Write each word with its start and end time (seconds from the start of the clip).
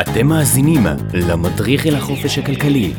אתם 0.00 0.26
מאזינים 0.26 0.80
למדריך 1.14 1.86
אל 1.86 1.94
החופש 1.94 2.38
הכלכלי. 2.38 2.92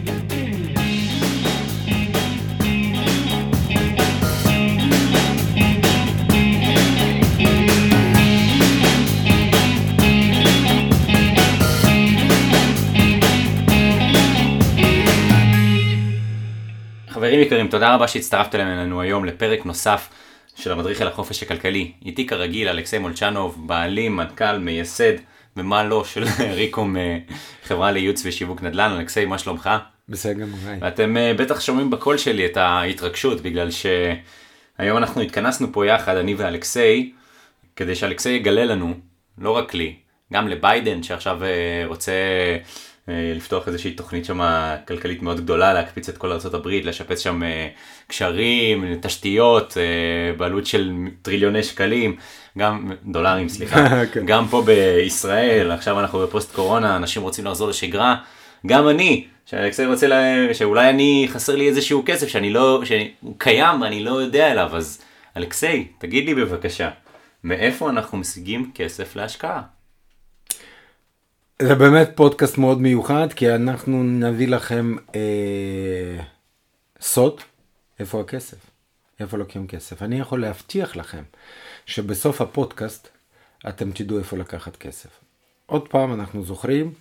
חברים 17.10 17.40
יקרים, 17.40 17.68
תודה 17.68 17.96
רבה 17.96 18.08
שהצטרפתם 18.08 18.60
אלינו 18.60 19.02
היום 19.02 19.26
לפרק 19.26 19.66
נוסף 19.66 20.10
של 20.56 20.72
המדריך 20.72 21.02
אל 21.02 21.08
החופש 21.08 21.44
הכלכלי. 21.44 21.92
איתי 22.06 22.28
כרגיל 22.28 22.68
אלכסי 22.68 22.98
מולצ'נוב, 22.98 23.68
בעלים, 23.68 24.16
מנכ"ל, 24.16 24.58
מייסד 24.58 25.14
ומה 25.58 25.84
לא 25.84 26.04
של 26.04 26.24
ריקום, 26.60 26.96
חברה 27.64 27.92
לייעוץ 27.92 28.22
ושיווק 28.26 28.62
נדל"ן. 28.62 28.92
אלכסי, 28.92 29.26
מה 29.26 29.38
שלומך? 29.38 29.70
בסדר 30.10 30.34
גמור. 30.34 30.60
ואתם 30.80 31.18
אה, 31.18 31.34
בטח 31.34 31.60
שומעים 31.60 31.90
בקול 31.90 32.18
שלי 32.18 32.46
את 32.46 32.58
ההתרגשות, 32.58 33.42
בגלל 33.42 33.70
שהיום 33.72 34.98
אנחנו 34.98 35.22
התכנסנו 35.22 35.74
פה 35.74 35.86
יחד, 35.86 36.18
אני 36.18 36.34
ואלכסי, 36.34 37.14
כדי 37.76 37.96
שאלכסי 37.96 38.30
יגלה 38.30 38.66
לנו, 38.66 38.94
לא 39.38 39.52
רק 39.52 39.74
לי, 39.74 39.96
גם 40.34 40.48
לביידן 40.48 41.04
שעכשיו 41.04 41.44
אה, 41.44 41.84
רוצה 41.86 42.12
אה, 43.10 43.32
לפתוח 43.36 43.68
איזושהי 43.68 43.92
תוכנית 43.92 44.26
שם 44.26 44.40
כלכלית 44.88 45.22
מאוד 45.22 45.42
גדולה, 45.42 45.74
להקפיץ 45.74 46.10
את 46.10 46.18
כל 46.18 46.32
ארה"ב, 46.32 46.68
לשפץ 46.68 47.20
שם 47.20 47.42
קשרים, 48.08 49.00
תשתיות, 49.02 49.78
בעלות 50.38 50.66
של 50.66 50.92
טריליוני 51.22 51.64
שקלים, 51.64 52.16
גם 52.58 52.92
דולרים 53.06 53.50
סליחה, 53.56 54.06
כן. 54.06 54.26
גם 54.26 54.48
פה 54.48 54.64
בישראל, 54.66 55.72
עכשיו 55.72 56.00
אנחנו 56.00 56.20
בפוסט 56.20 56.56
קורונה, 56.56 56.96
אנשים 56.96 57.22
רוצים 57.22 57.46
לחזור 57.46 57.70
לשגרה, 57.70 58.16
גם 58.68 58.90
אני, 58.90 59.28
שאלכסי 59.46 59.86
רוצה, 59.86 60.08
לה... 60.08 60.54
שאולי 60.54 60.90
אני, 60.90 61.28
חסר 61.30 61.56
לי 61.56 61.68
איזשהו 61.68 62.04
כסף 62.06 62.28
שאני 62.28 62.50
לא, 62.50 62.82
שהוא 62.86 63.36
קיים 63.38 63.82
ואני 63.82 64.04
לא 64.04 64.22
יודע 64.22 64.52
עליו, 64.52 64.70
אז 64.74 65.02
אלכסי, 65.38 65.88
תגיד 65.98 66.26
לי 66.26 66.36
בבקשה, 66.36 66.90
מאיפה 67.44 67.90
אנחנו 67.90 68.18
משיגים 68.18 68.72
כסף 68.76 69.16
להשקעה? 69.16 69.62
זה 71.62 71.76
באמת 71.76 72.10
פודקאסט 72.16 72.58
מאוד 72.58 72.82
מיוחד, 72.82 73.34
כי 73.34 73.56
אנחנו 73.56 74.04
נביא 74.04 74.48
לכם 74.48 74.96
אה, 75.16 76.24
סוד, 77.02 77.42
איפה 78.00 78.22
הכסף, 78.22 78.58
איפה 79.20 79.38
לוקחים 79.38 79.68
כסף. 79.68 80.02
אני 80.02 80.20
יכול 80.20 80.42
להבטיח 80.42 80.96
לכם 80.96 81.24
שבסוף 81.90 82.42
הפודקאסט 82.42 83.08
אתם 83.70 83.92
תדעו 83.92 84.20
איפה 84.20 84.38
לקחת 84.38 84.76
כסף. 84.76 85.10
עוד 85.66 85.88
פעם, 85.88 86.14
אנחנו 86.14 86.44
זוכרים 86.44 86.94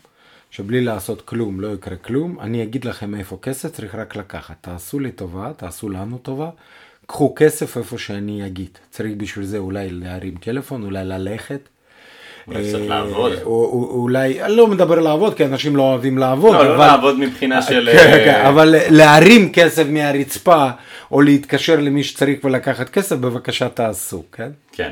שבלי 0.51 0.81
לעשות 0.81 1.23
כלום 1.23 1.61
לא 1.61 1.75
יקרה 1.75 1.97
כלום. 1.97 2.41
אני 2.41 2.63
אגיד 2.63 2.85
לכם 2.85 3.15
איפה 3.15 3.39
כסף, 3.43 3.73
צריך 3.73 3.95
רק 3.95 4.17
לקחת. 4.17 4.57
תעשו 4.61 5.01
לי 5.01 5.13
טובה, 5.13 5.53
תעשו 5.57 5.89
לנו 5.89 6.19
טובה. 6.19 6.51
קחו 7.07 7.35
כסף 7.37 7.77
איפה 7.77 7.99
שאני 7.99 8.47
אגיד. 8.47 8.79
צריך 8.91 9.13
בשביל 9.17 9.45
זה 9.45 9.59
אולי 9.59 9.91
להרים 9.91 10.37
טלפון, 10.37 10.85
אולי 10.85 11.05
ללכת. 11.05 11.69
אולי 12.49 12.69
קצת 12.69 12.79
אה, 12.81 12.87
לעבוד. 12.87 13.33
או- 13.45 13.91
אולי, 14.03 14.43
אני 14.43 14.57
לא 14.57 14.67
מדבר 14.67 14.99
לעבוד, 15.01 15.35
כי 15.35 15.45
אנשים 15.45 15.77
לא 15.77 15.83
אוהבים 15.83 16.19
לעבוד. 16.19 16.55
לא, 16.55 16.65
לא 16.65 16.79
לעבוד 16.79 17.19
מבחינה 17.19 17.63
של... 17.63 17.89
כן, 17.93 18.13
אה, 18.13 18.25
כן, 18.25 18.47
אבל 18.47 18.75
להרים 18.91 19.53
כסף 19.53 19.87
מהרצפה, 19.89 20.69
או 21.13 21.21
להתקשר 21.21 21.81
למי 21.81 22.05
שצריך 22.05 22.45
ולקחת 22.45 22.89
כסף, 22.89 23.17
בבקשה 23.17 23.69
תעשו, 23.69 24.23
כן? 24.33 24.51
כן. 24.73 24.91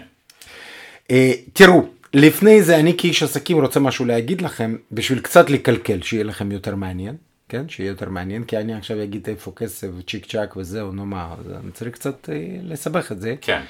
אה, 1.11 1.33
תראו, 1.53 1.83
לפני 2.15 2.63
זה 2.63 2.77
אני 2.77 2.95
כאיש 2.99 3.23
עסקים 3.23 3.61
רוצה 3.61 3.81
משהו 3.81 4.05
להגיד 4.05 4.41
לכם, 4.43 4.77
בשביל 4.93 5.19
קצת 5.19 5.51
לקלקל, 5.51 6.03
שיהיה 6.03 6.25
לכם 6.25 6.53
יותר 6.53 6.75
מעניין, 6.75 7.15
כן? 7.49 7.69
שיהיה 7.69 7.89
יותר 7.89 8.11
מעניין, 8.11 8.45
כי 8.45 8.57
אני 8.57 8.75
עכשיו 8.75 9.03
אגיד 9.03 9.29
איפה 9.29 9.53
כסף, 9.57 9.89
צ'יק 10.09 10.27
צ'אק 10.27 10.57
וזהו, 10.57 10.93
נו 10.93 11.07
מה, 11.07 11.35
אני 11.65 11.73
צריך 11.73 11.91
קצת 11.91 12.29
אה, 12.33 12.35
לסבך 12.63 13.13
את 13.13 13.21
זה. 13.21 13.35
כן. 13.41 13.61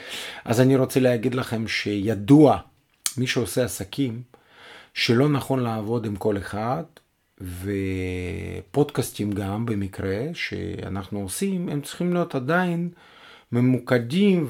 אז 0.44 0.60
אני 0.60 0.76
רוצה 0.76 1.00
להגיד 1.00 1.34
לכם 1.34 1.68
שידוע, 1.68 2.56
מי 3.18 3.26
שעושה 3.26 3.64
עסקים, 3.64 4.22
שלא 4.94 5.28
נכון 5.28 5.60
לעבוד 5.60 6.06
עם 6.06 6.16
כל 6.16 6.38
אחד, 6.38 6.82
ופודקאסטים 7.40 9.32
גם 9.32 9.66
במקרה 9.66 10.18
שאנחנו 10.34 11.20
עושים, 11.20 11.68
הם 11.68 11.80
צריכים 11.80 12.12
להיות 12.12 12.34
עדיין 12.34 12.88
ממוקדים 13.52 14.46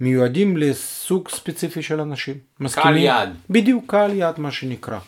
ומיועדים 0.00 0.56
לסוג 0.56 1.28
ספציפי 1.28 1.82
של 1.82 2.00
אנשים. 2.00 2.34
מסכימים? 2.60 3.02
יעד. 3.02 3.36
בדיוק, 3.50 3.84
קהל 3.86 4.12
יעד 4.12 4.40
מה 4.40 4.50
שנקרא. 4.50 4.98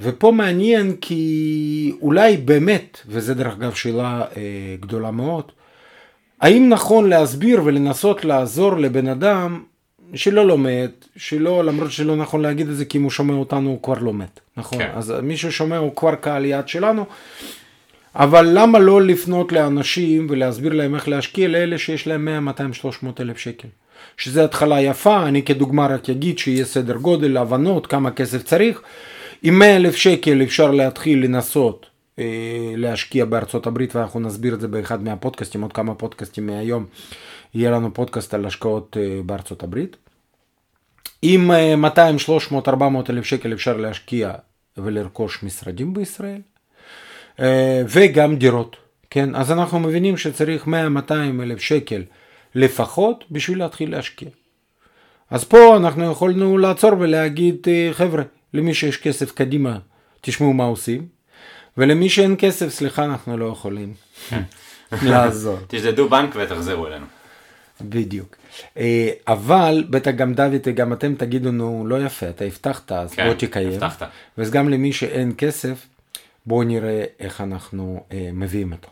ופה 0.00 0.32
מעניין 0.32 0.96
כי 1.00 1.92
אולי 2.00 2.36
באמת, 2.36 3.00
וזה 3.06 3.34
דרך 3.34 3.52
אגב 3.52 3.74
שאלה 3.74 4.24
אה, 4.36 4.76
גדולה 4.80 5.10
מאוד, 5.10 5.52
האם 6.40 6.68
נכון 6.68 7.08
להסביר 7.08 7.64
ולנסות 7.64 8.24
לעזור 8.24 8.76
לבן 8.76 9.08
אדם 9.08 9.62
שלא 10.14 10.46
לומד, 10.46 10.90
שלא, 11.16 11.64
למרות 11.64 11.90
שלא 11.92 12.16
נכון 12.16 12.42
להגיד 12.42 12.68
את 12.68 12.76
זה, 12.76 12.84
כי 12.84 12.98
אם 12.98 13.02
הוא 13.02 13.10
שומע 13.10 13.34
אותנו 13.34 13.68
הוא 13.68 13.82
כבר 13.82 13.98
לומד, 13.98 14.26
נכון? 14.56 14.78
כן. 14.78 14.90
אז 14.94 15.14
מי 15.22 15.36
ששומע 15.36 15.76
הוא 15.76 15.96
כבר 15.96 16.14
קהל 16.14 16.44
יעד 16.44 16.68
שלנו, 16.68 17.04
אבל 18.14 18.48
למה 18.52 18.78
לא 18.78 19.02
לפנות 19.02 19.52
לאנשים 19.52 20.26
ולהסביר 20.30 20.72
להם 20.72 20.94
איך 20.94 21.08
להשקיע 21.08 21.48
לאלה 21.48 21.78
שיש 21.78 22.06
להם 22.06 22.24
100, 22.24 22.40
200, 22.40 22.72
300 22.72 23.20
אלף 23.20 23.38
שקל? 23.38 23.68
שזה 24.16 24.44
התחלה 24.44 24.80
יפה, 24.80 25.28
אני 25.28 25.42
כדוגמה 25.42 25.86
רק 25.86 26.10
אגיד 26.10 26.38
שיהיה 26.38 26.64
סדר 26.64 26.96
גודל, 26.96 27.36
הבנות, 27.36 27.86
כמה 27.86 28.10
כסף 28.10 28.42
צריך. 28.42 28.82
עם 29.42 29.58
100 29.58 29.76
אלף 29.76 29.96
שקל 29.96 30.42
אפשר 30.42 30.70
להתחיל 30.70 31.24
לנסות 31.24 31.86
אה, 32.18 32.24
להשקיע 32.76 33.24
בארצות 33.24 33.66
הברית, 33.66 33.96
ואנחנו 33.96 34.20
נסביר 34.20 34.54
את 34.54 34.60
זה 34.60 34.68
באחד 34.68 35.02
מהפודקאסטים, 35.02 35.62
עוד 35.62 35.72
כמה 35.72 35.94
פודקאסטים 35.94 36.46
מהיום. 36.46 36.86
יהיה 37.54 37.70
לנו 37.70 37.94
פודקאסט 37.94 38.34
על 38.34 38.46
השקעות 38.46 38.96
אה, 39.00 39.20
בארצות 39.26 39.62
הברית. 39.62 39.96
עם 41.22 41.50
אה, 41.50 41.76
200, 41.76 42.18
300, 42.18 42.68
400 42.68 43.10
אלף 43.10 43.24
שקל 43.24 43.52
אפשר 43.52 43.76
להשקיע 43.76 44.32
ולרכוש 44.76 45.42
משרדים 45.42 45.94
בישראל. 45.94 46.40
אה, 47.40 47.82
וגם 47.88 48.36
דירות, 48.36 48.76
כן? 49.10 49.34
אז 49.34 49.52
אנחנו 49.52 49.80
מבינים 49.80 50.16
שצריך 50.16 50.66
100-200 50.66 51.12
אלף 51.42 51.60
שקל 51.60 52.02
לפחות 52.54 53.24
בשביל 53.30 53.58
להתחיל 53.58 53.90
להשקיע. 53.90 54.28
אז 55.30 55.44
פה 55.44 55.76
אנחנו 55.76 56.12
יכולנו 56.12 56.58
לעצור 56.58 56.90
ולהגיד, 56.98 57.56
אה, 57.68 57.90
חבר'ה, 57.92 58.22
למי 58.54 58.74
שיש 58.74 58.96
כסף 58.96 59.32
קדימה, 59.32 59.78
תשמעו 60.20 60.52
מה 60.52 60.64
עושים, 60.64 61.06
ולמי 61.76 62.08
שאין 62.08 62.34
כסף, 62.38 62.68
סליחה, 62.68 63.04
אנחנו 63.04 63.36
לא 63.36 63.46
יכולים 63.46 63.94
לעזור. 65.02 65.58
תשדדו 65.68 66.08
בנק 66.08 66.30
ותחזרו 66.36 66.86
אלינו. 66.86 67.06
בדיוק. 67.80 68.36
אה, 68.76 69.10
אבל 69.28 69.84
בטח 69.90 70.10
גם 70.10 70.34
דוד, 70.34 70.68
גם 70.74 70.92
אתם 70.92 71.14
תגידו, 71.14 71.50
נו, 71.50 71.84
לא 71.86 72.04
יפה, 72.04 72.28
אתה 72.28 72.44
הבטחת, 72.44 72.92
אז 72.92 73.14
כן, 73.14 73.26
בוא 73.26 73.34
תקיים. 73.34 73.72
הבטחת. 73.72 74.08
ואז 74.38 74.50
גם 74.50 74.68
למי 74.68 74.92
שאין 74.92 75.32
כסף, 75.38 75.86
בואו 76.46 76.62
נראה 76.62 77.04
איך 77.20 77.40
אנחנו 77.40 78.02
אה, 78.12 78.30
מביאים 78.32 78.72
אותו. 78.72 78.88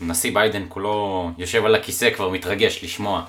נשיא 0.00 0.34
ביידן 0.34 0.62
כולו 0.68 1.30
יושב 1.38 1.64
על 1.64 1.74
הכיסא 1.74 2.10
כבר 2.10 2.30
מתרגש 2.30 2.84
לשמוע. 2.84 3.24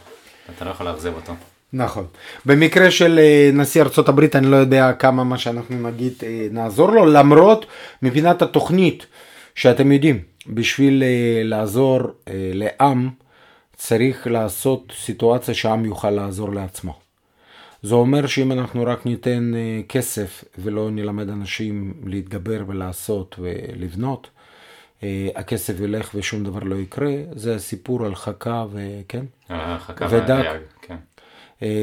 אתה 0.55 0.65
לא 0.65 0.69
יכול 0.69 0.85
לאכזב 0.85 1.13
אותו. 1.15 1.33
נכון. 1.73 2.05
במקרה 2.45 2.91
של 2.91 3.19
אה, 3.19 3.49
נשיא 3.53 3.81
ארצות 3.81 4.09
הברית 4.09 4.35
אני 4.35 4.47
לא 4.47 4.55
יודע 4.55 4.93
כמה 4.93 5.23
מה 5.23 5.37
שאנחנו 5.37 5.89
נגיד 5.89 6.13
אה, 6.23 6.47
נעזור 6.51 6.91
לו, 6.91 7.05
למרות 7.05 7.65
מבחינת 8.01 8.41
התוכנית 8.41 9.05
שאתם 9.55 9.91
יודעים, 9.91 10.19
בשביל 10.47 11.03
לעזור 11.43 12.01
לעם 12.53 13.09
צריך 13.75 14.27
לעשות 14.27 14.93
סיטואציה 14.95 15.53
שהעם 15.53 15.85
יוכל 15.85 16.09
לעזור 16.09 16.53
לעצמו. 16.53 16.99
זה 17.85 17.95
אומר 17.95 18.27
שאם 18.27 18.51
אנחנו 18.51 18.83
רק 18.85 19.05
ניתן 19.05 19.51
אה, 19.55 19.81
כסף 19.89 20.43
ולא 20.57 20.91
נלמד 20.91 21.29
אנשים 21.29 21.93
להתגבר 22.05 22.63
ולעשות 22.67 23.35
ולבנות, 23.39 24.29
אה, 25.03 25.29
הכסף 25.35 25.79
ילך 25.79 26.11
ושום 26.15 26.43
דבר 26.43 26.59
לא 26.59 26.75
יקרה, 26.75 27.13
זה 27.31 27.55
הסיפור 27.55 28.05
על 28.05 28.15
חכה 28.15 28.65
וכן. 28.71 29.25
אה, 29.51 29.79
חכה 29.79 30.07
ודק. 30.09 30.45
כן. 30.81 30.95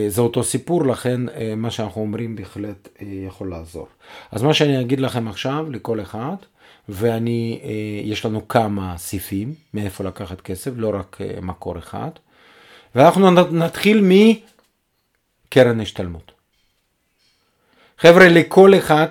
זה 0.08 0.20
אותו 0.20 0.44
סיפור, 0.44 0.86
לכן 0.86 1.20
מה 1.56 1.70
שאנחנו 1.70 2.00
אומרים 2.00 2.36
בהחלט 2.36 2.88
יכול 3.00 3.50
לעזור. 3.50 3.86
אז 4.32 4.42
מה 4.42 4.54
שאני 4.54 4.80
אגיד 4.80 5.00
לכם 5.00 5.28
עכשיו 5.28 5.70
לכל 5.70 6.00
אחד, 6.00 6.34
ואני, 6.88 7.61
אה, 7.62 7.70
יש 8.05 8.26
לנו 8.26 8.49
כמה 8.49 8.99
סעיפים 8.99 9.55
מאיפה 9.75 10.05
לקחת 10.05 10.40
כסף, 10.40 10.70
לא 10.76 10.93
רק 10.94 11.19
אה, 11.20 11.40
מקור 11.40 11.79
אחד, 11.79 12.11
ואנחנו 12.94 13.31
נתחיל 13.31 14.05
מקרן 15.49 15.81
השתלמות. 15.81 16.32
חבר'ה, 17.99 18.29
לכל 18.29 18.75
אחד 18.79 19.08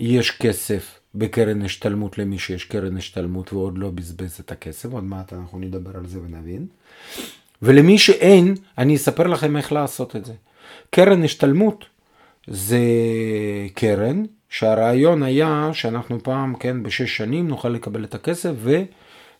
יש 0.00 0.30
כסף 0.30 1.00
בקרן 1.14 1.62
השתלמות 1.62 2.18
למי 2.18 2.38
שיש 2.38 2.64
קרן 2.64 2.96
השתלמות 2.96 3.52
ועוד 3.52 3.78
לא 3.78 3.90
בזבז 3.90 4.40
את 4.40 4.52
הכסף, 4.52 4.92
עוד 4.92 5.04
מעט 5.04 5.32
אנחנו 5.32 5.58
נדבר 5.58 5.96
על 5.96 6.06
זה 6.06 6.18
ונבין. 6.18 6.66
ולמי 7.62 7.98
שאין, 7.98 8.54
אני 8.78 8.96
אספר 8.96 9.26
לכם 9.26 9.56
איך 9.56 9.72
לעשות 9.72 10.16
את 10.16 10.24
זה. 10.24 10.32
קרן 10.90 11.24
השתלמות 11.24 11.84
זה 12.46 12.80
קרן 13.74 14.22
שהרעיון 14.52 15.22
היה 15.22 15.70
שאנחנו 15.72 16.22
פעם, 16.22 16.54
כן, 16.54 16.82
בשש 16.82 17.16
שנים 17.16 17.48
נוכל 17.48 17.68
לקבל 17.68 18.04
את 18.04 18.14
הכסף 18.14 18.52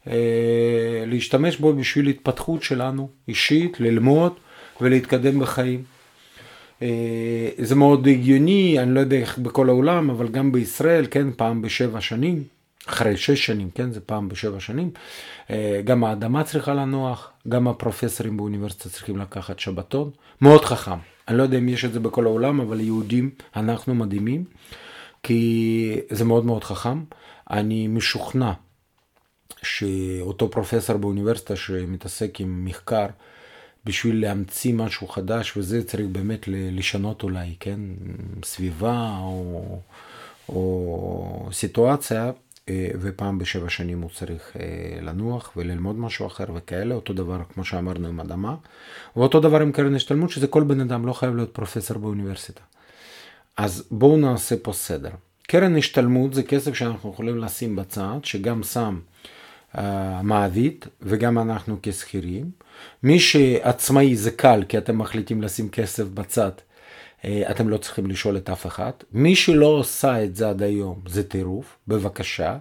ולהשתמש 0.06 1.56
בו 1.56 1.72
בשביל 1.72 2.06
התפתחות 2.06 2.62
שלנו, 2.62 3.08
אישית, 3.28 3.80
ללמוד 3.80 4.32
ולהתקדם 4.80 5.40
בחיים. 5.40 5.82
אה, 6.82 7.48
זה 7.58 7.74
מאוד 7.74 8.08
הגיוני, 8.08 8.78
אני 8.78 8.94
לא 8.94 9.00
יודע 9.00 9.16
איך 9.16 9.38
בכל 9.38 9.68
העולם, 9.68 10.10
אבל 10.10 10.28
גם 10.28 10.52
בישראל, 10.52 11.06
כן, 11.10 11.26
פעם 11.36 11.62
בשבע 11.62 12.00
שנים, 12.00 12.42
אחרי 12.86 13.16
שש 13.16 13.46
שנים, 13.46 13.70
כן, 13.74 13.92
זה 13.92 14.00
פעם 14.00 14.28
בשבע 14.28 14.60
שנים, 14.60 14.90
אה, 15.50 15.80
גם 15.84 16.04
האדמה 16.04 16.44
צריכה 16.44 16.74
לנוח, 16.74 17.30
גם 17.48 17.68
הפרופסורים 17.68 18.36
באוניברסיטה 18.36 18.88
צריכים 18.88 19.18
לקחת 19.18 19.58
שבתון, 19.58 20.10
מאוד 20.40 20.64
חכם. 20.64 20.98
אני 21.28 21.38
לא 21.38 21.42
יודע 21.42 21.58
אם 21.58 21.68
יש 21.68 21.84
את 21.84 21.92
זה 21.92 22.00
בכל 22.00 22.26
העולם, 22.26 22.60
אבל 22.60 22.80
יהודים, 22.80 23.30
אנחנו 23.56 23.94
מדהימים, 23.94 24.44
כי 25.22 26.00
זה 26.10 26.24
מאוד 26.24 26.44
מאוד 26.44 26.64
חכם. 26.64 27.04
אני 27.50 27.88
משוכנע 27.88 28.52
שאותו 29.62 30.50
פרופסור 30.50 30.96
באוניברסיטה 30.96 31.56
שמתעסק 31.56 32.40
עם 32.40 32.64
מחקר, 32.64 33.06
בשביל 33.84 34.20
להמציא 34.22 34.74
משהו 34.74 35.08
חדש, 35.08 35.56
וזה 35.56 35.84
צריך 35.84 36.06
באמת 36.12 36.40
לשנות 36.48 37.22
אולי, 37.22 37.54
כן? 37.60 37.80
סביבה 38.44 39.16
או, 39.20 39.78
או 40.48 41.48
סיטואציה, 41.52 42.30
אה, 42.68 42.88
ופעם 43.00 43.38
בשבע 43.38 43.70
שנים 43.70 44.00
הוא 44.00 44.10
צריך 44.10 44.56
אה, 44.56 45.00
לנוח 45.00 45.52
וללמוד 45.56 45.98
משהו 45.98 46.26
אחר 46.26 46.44
וכאלה, 46.54 46.94
אותו 46.94 47.12
דבר 47.12 47.40
כמו 47.54 47.64
שאמרנו 47.64 48.08
עם 48.08 48.20
אדמה, 48.20 48.54
ואותו 49.16 49.40
דבר 49.40 49.60
עם 49.60 49.72
קרן 49.72 49.94
השתלמות, 49.94 50.30
שזה 50.30 50.46
כל 50.46 50.62
בן 50.62 50.80
אדם 50.80 51.06
לא 51.06 51.12
חייב 51.12 51.36
להיות 51.36 51.54
פרופסור 51.54 51.98
באוניברסיטה. 51.98 52.60
אז 53.56 53.84
בואו 53.90 54.16
נעשה 54.16 54.56
פה 54.62 54.72
סדר. 54.72 55.10
קרן 55.48 55.76
השתלמות 55.76 56.34
זה 56.34 56.42
כסף 56.42 56.74
שאנחנו 56.74 57.10
יכולים 57.10 57.38
לשים 57.38 57.76
בצד, 57.76 58.18
שגם 58.22 58.62
שם 58.62 58.98
uh, 59.74 59.80
מעביד 60.22 60.84
וגם 61.02 61.38
אנחנו 61.38 61.76
כשכירים. 61.82 62.50
מי 63.02 63.20
שעצמאי 63.20 64.16
זה 64.16 64.30
קל, 64.30 64.64
כי 64.68 64.78
אתם 64.78 64.98
מחליטים 64.98 65.42
לשים 65.42 65.68
כסף 65.68 66.04
בצד, 66.04 66.50
אה, 67.24 67.42
אתם 67.50 67.68
לא 67.68 67.76
צריכים 67.76 68.06
לשאול 68.06 68.36
את 68.36 68.50
אף 68.50 68.66
אחד. 68.66 68.90
מי 69.12 69.36
שלא 69.36 69.66
עושה 69.66 70.24
את 70.24 70.36
זה 70.36 70.48
עד 70.48 70.62
היום, 70.62 71.00
זה 71.06 71.22
טירוף, 71.22 71.76
בבקשה. 71.88 72.56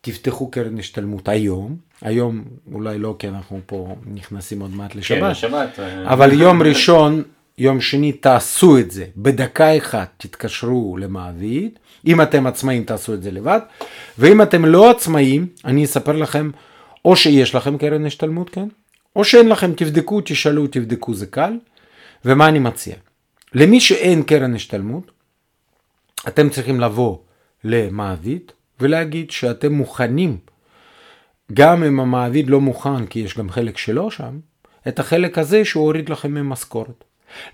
תפתחו 0.00 0.50
קרן 0.50 0.78
השתלמות 0.78 1.28
היום, 1.28 1.76
היום 2.02 2.44
אולי 2.72 2.98
לא 2.98 3.16
כי 3.18 3.28
אנחנו 3.28 3.60
פה 3.66 3.96
נכנסים 4.06 4.60
עוד 4.60 4.70
מעט 4.70 4.94
לשבת, 4.94 5.20
כן, 5.20 5.30
לשבת. 5.30 5.78
אה. 5.78 6.12
אבל 6.12 6.40
יום 6.40 6.62
ראשון, 6.62 7.22
יום 7.58 7.80
שני 7.80 8.12
תעשו 8.12 8.78
את 8.78 8.90
זה, 8.90 9.06
בדקה 9.16 9.78
אחת 9.78 10.14
תתקשרו 10.16 10.96
למעביד, 10.96 11.78
אם 12.06 12.20
אתם 12.20 12.46
עצמאים 12.46 12.84
תעשו 12.84 13.14
את 13.14 13.22
זה 13.22 13.30
לבד, 13.30 13.60
ואם 14.18 14.42
אתם 14.42 14.64
לא 14.64 14.90
עצמאים, 14.90 15.46
אני 15.64 15.84
אספר 15.84 16.12
לכם, 16.12 16.50
או 17.04 17.16
שיש 17.16 17.54
לכם 17.54 17.78
קרן 17.78 18.06
השתלמות, 18.06 18.50
כן, 18.50 18.68
או 19.16 19.24
שאין 19.24 19.48
לכם, 19.48 19.72
תבדקו, 19.72 20.20
תשאלו, 20.24 20.66
תבדקו, 20.66 21.14
זה 21.14 21.26
קל. 21.26 21.52
ומה 22.24 22.48
אני 22.48 22.58
מציע? 22.58 22.94
למי 23.54 23.80
שאין 23.80 24.22
קרן 24.22 24.54
השתלמות, 24.54 25.10
אתם 26.28 26.48
צריכים 26.48 26.80
לבוא 26.80 27.18
למעביד 27.64 28.52
ולהגיד 28.80 29.30
שאתם 29.30 29.72
מוכנים, 29.72 30.38
גם 31.52 31.84
אם 31.84 32.00
המעביד 32.00 32.50
לא 32.50 32.60
מוכן, 32.60 33.06
כי 33.06 33.18
יש 33.18 33.38
גם 33.38 33.50
חלק 33.50 33.78
שלו 33.78 34.10
שם, 34.10 34.38
את 34.88 34.98
החלק 34.98 35.38
הזה 35.38 35.64
שהוא 35.64 35.84
הוריד 35.84 36.08
לכם 36.08 36.34
ממשכורת. 36.34 37.04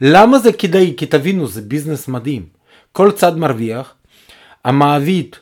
למה 0.00 0.38
זה 0.38 0.52
כדאי? 0.52 0.94
כי 0.96 1.06
תבינו, 1.06 1.46
זה 1.46 1.62
ביזנס 1.62 2.08
מדהים. 2.08 2.46
כל 2.92 3.12
צד 3.12 3.38
מרוויח, 3.38 3.94
המעביד 4.64 5.36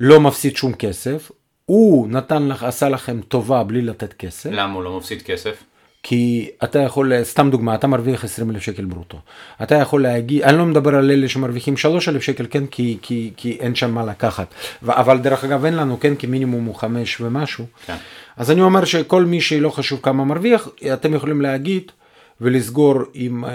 לא 0.00 0.20
מפסיד 0.20 0.56
שום 0.56 0.72
כסף, 0.72 1.30
הוא 1.64 2.08
נתן 2.08 2.48
לך, 2.48 2.62
עשה 2.62 2.88
לכם 2.88 3.20
טובה 3.20 3.62
בלי 3.64 3.82
לתת 3.82 4.12
כסף. 4.12 4.50
למה 4.52 4.74
הוא 4.74 4.82
לא 4.82 4.96
מפסיד 4.96 5.22
כסף? 5.22 5.62
כי 6.02 6.50
אתה 6.64 6.78
יכול, 6.78 7.12
סתם 7.22 7.50
דוגמה, 7.50 7.74
אתה 7.74 7.86
מרוויח 7.86 8.24
20 8.24 8.50
אלף 8.50 8.62
שקל 8.62 8.84
ברוטו. 8.84 9.18
אתה 9.62 9.74
יכול 9.74 10.02
להגיד, 10.02 10.42
אני 10.42 10.58
לא 10.58 10.66
מדבר 10.66 10.94
על 10.94 11.10
אלה 11.10 11.28
שמרוויחים 11.28 11.76
3 11.76 12.08
אלף 12.08 12.22
שקל, 12.22 12.46
כן, 12.50 12.66
כי, 12.66 12.98
כי, 13.02 13.32
כי 13.36 13.56
אין 13.60 13.74
שם 13.74 13.94
מה 13.94 14.04
לקחת. 14.06 14.54
אבל 14.86 15.18
דרך 15.18 15.44
אגב 15.44 15.64
אין 15.64 15.74
לנו, 15.74 16.00
כן, 16.00 16.14
כי 16.14 16.26
מינימום 16.26 16.64
הוא 16.64 16.74
5 16.74 17.20
ומשהו. 17.20 17.64
כן. 17.86 17.96
אז 18.36 18.50
אני 18.50 18.60
אומר 18.60 18.84
שכל 18.84 19.24
מי 19.24 19.40
שלא 19.40 19.70
חשוב 19.70 20.00
כמה 20.02 20.24
מרוויח, 20.24 20.68
אתם 20.92 21.14
יכולים 21.14 21.40
להגיד 21.40 21.92
ולסגור 22.40 22.94
עם 23.14 23.44
uh, 23.44 23.48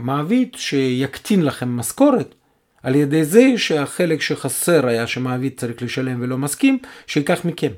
מעביד 0.00 0.48
שיקטין 0.56 1.42
לכם 1.42 1.76
משכורת. 1.76 2.34
על 2.82 2.94
ידי 2.94 3.24
זה 3.24 3.52
שהחלק 3.56 4.20
שחסר 4.20 4.86
היה 4.86 5.06
שמעביד 5.06 5.52
צריך 5.56 5.82
לשלם 5.82 6.22
ולא 6.22 6.38
מסכים, 6.38 6.78
שיקח 7.06 7.44
מכם. 7.44 7.70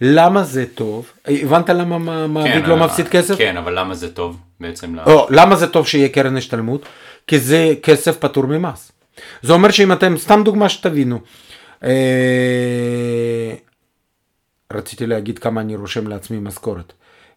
למה 0.00 0.42
זה 0.44 0.64
טוב? 0.74 1.10
הבנת 1.26 1.68
למה 1.68 1.98
מעביד 2.28 2.52
כן, 2.52 2.70
לא 2.70 2.76
מפסיד 2.76 3.08
כסף? 3.08 3.38
כן, 3.38 3.56
אבל 3.56 3.78
למה 3.78 3.94
זה 3.94 4.14
טוב 4.14 4.36
בעצם? 4.60 4.98
או, 5.06 5.26
למה 5.30 5.56
זה 5.56 5.66
טוב 5.66 5.86
שיהיה 5.86 6.08
קרן 6.08 6.36
השתלמות? 6.36 6.82
כי 7.26 7.38
זה 7.38 7.74
כסף 7.82 8.18
פטור 8.18 8.46
ממס. 8.46 8.92
זה 9.42 9.52
אומר 9.52 9.70
שאם 9.70 9.92
אתם, 9.92 10.18
סתם 10.18 10.42
דוגמה 10.44 10.68
שתבינו, 10.68 11.20
אה, 11.84 13.54
רציתי 14.72 15.06
להגיד 15.06 15.38
כמה 15.38 15.60
אני 15.60 15.76
רושם 15.76 16.06
לעצמי 16.06 16.38
משכורת. 16.38 16.92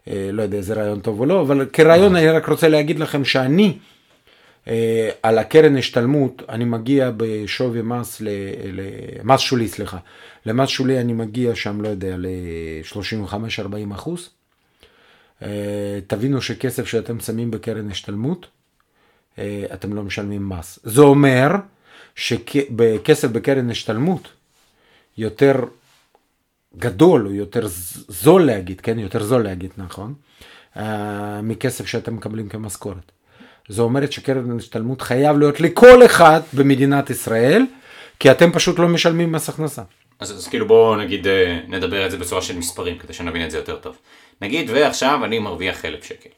אה, 0.08 0.30
לא 0.32 0.42
יודע 0.42 0.56
איזה 0.56 0.74
רעיון 0.74 1.00
טוב 1.00 1.20
או 1.20 1.26
לא, 1.26 1.40
אבל 1.40 1.66
כרעיון 1.72 2.16
אני 2.16 2.28
רק 2.28 2.48
רוצה 2.48 2.68
להגיד 2.68 2.98
לכם 2.98 3.24
שאני, 3.24 3.78
אה, 4.68 5.10
על 5.22 5.38
הקרן 5.38 5.76
השתלמות 5.76 6.42
אני 6.48 6.64
מגיע 6.64 7.10
בשווי 7.16 7.82
מס, 7.82 8.22
למס 8.22 9.40
שולי 9.40 9.68
סליחה, 9.68 9.98
למס 10.46 10.68
שולי 10.68 11.00
אני 11.00 11.12
מגיע 11.12 11.54
שם 11.54 11.80
לא 11.80 11.88
יודע 11.88 12.16
ל-35-40 12.16 13.94
אחוז. 13.94 14.30
אה, 15.42 15.98
תבינו 16.06 16.42
שכסף 16.42 16.86
שאתם 16.86 17.20
שמים 17.20 17.50
בקרן 17.50 17.90
השתלמות 17.90 18.46
אה, 19.38 19.64
אתם 19.74 19.94
לא 19.94 20.02
משלמים 20.02 20.48
מס. 20.48 20.78
זה 20.82 21.00
אומר 21.00 21.48
שכסף 22.14 23.28
בקרן 23.28 23.70
השתלמות 23.70 24.28
יותר 25.18 25.64
גדול 26.76 27.26
או 27.26 27.32
יותר 27.32 27.66
זול 28.08 28.46
להגיד, 28.46 28.80
כן, 28.80 28.98
יותר 28.98 29.22
זול 29.24 29.42
להגיד 29.42 29.70
נכון, 29.76 30.14
מכסף 31.42 31.86
שאתם 31.86 32.14
מקבלים 32.14 32.48
כמשכורת. 32.48 33.12
זה 33.68 33.82
אומרת 33.82 34.12
שקרן 34.12 34.56
השתלמות 34.56 35.02
חייב 35.02 35.38
להיות 35.38 35.60
לכל 35.60 36.06
אחד 36.06 36.40
במדינת 36.52 37.10
ישראל, 37.10 37.62
כי 38.20 38.30
אתם 38.30 38.52
פשוט 38.52 38.78
לא 38.78 38.88
משלמים 38.88 39.32
מס 39.32 39.48
הכנסה. 39.48 39.82
אז, 40.20 40.32
אז 40.32 40.48
כאילו 40.48 40.66
בואו 40.66 40.96
נגיד 40.96 41.26
אה, 41.26 41.60
נדבר 41.68 42.06
את 42.06 42.10
זה 42.10 42.18
בצורה 42.18 42.42
של 42.42 42.58
מספרים 42.58 42.98
כדי 42.98 43.12
שנבין 43.12 43.44
את 43.44 43.50
זה 43.50 43.58
יותר 43.58 43.76
טוב. 43.76 43.96
נגיד 44.42 44.70
ועכשיו 44.70 45.24
אני 45.24 45.38
מרוויח 45.38 45.84
אלף 45.84 46.04
שקל, 46.04 46.30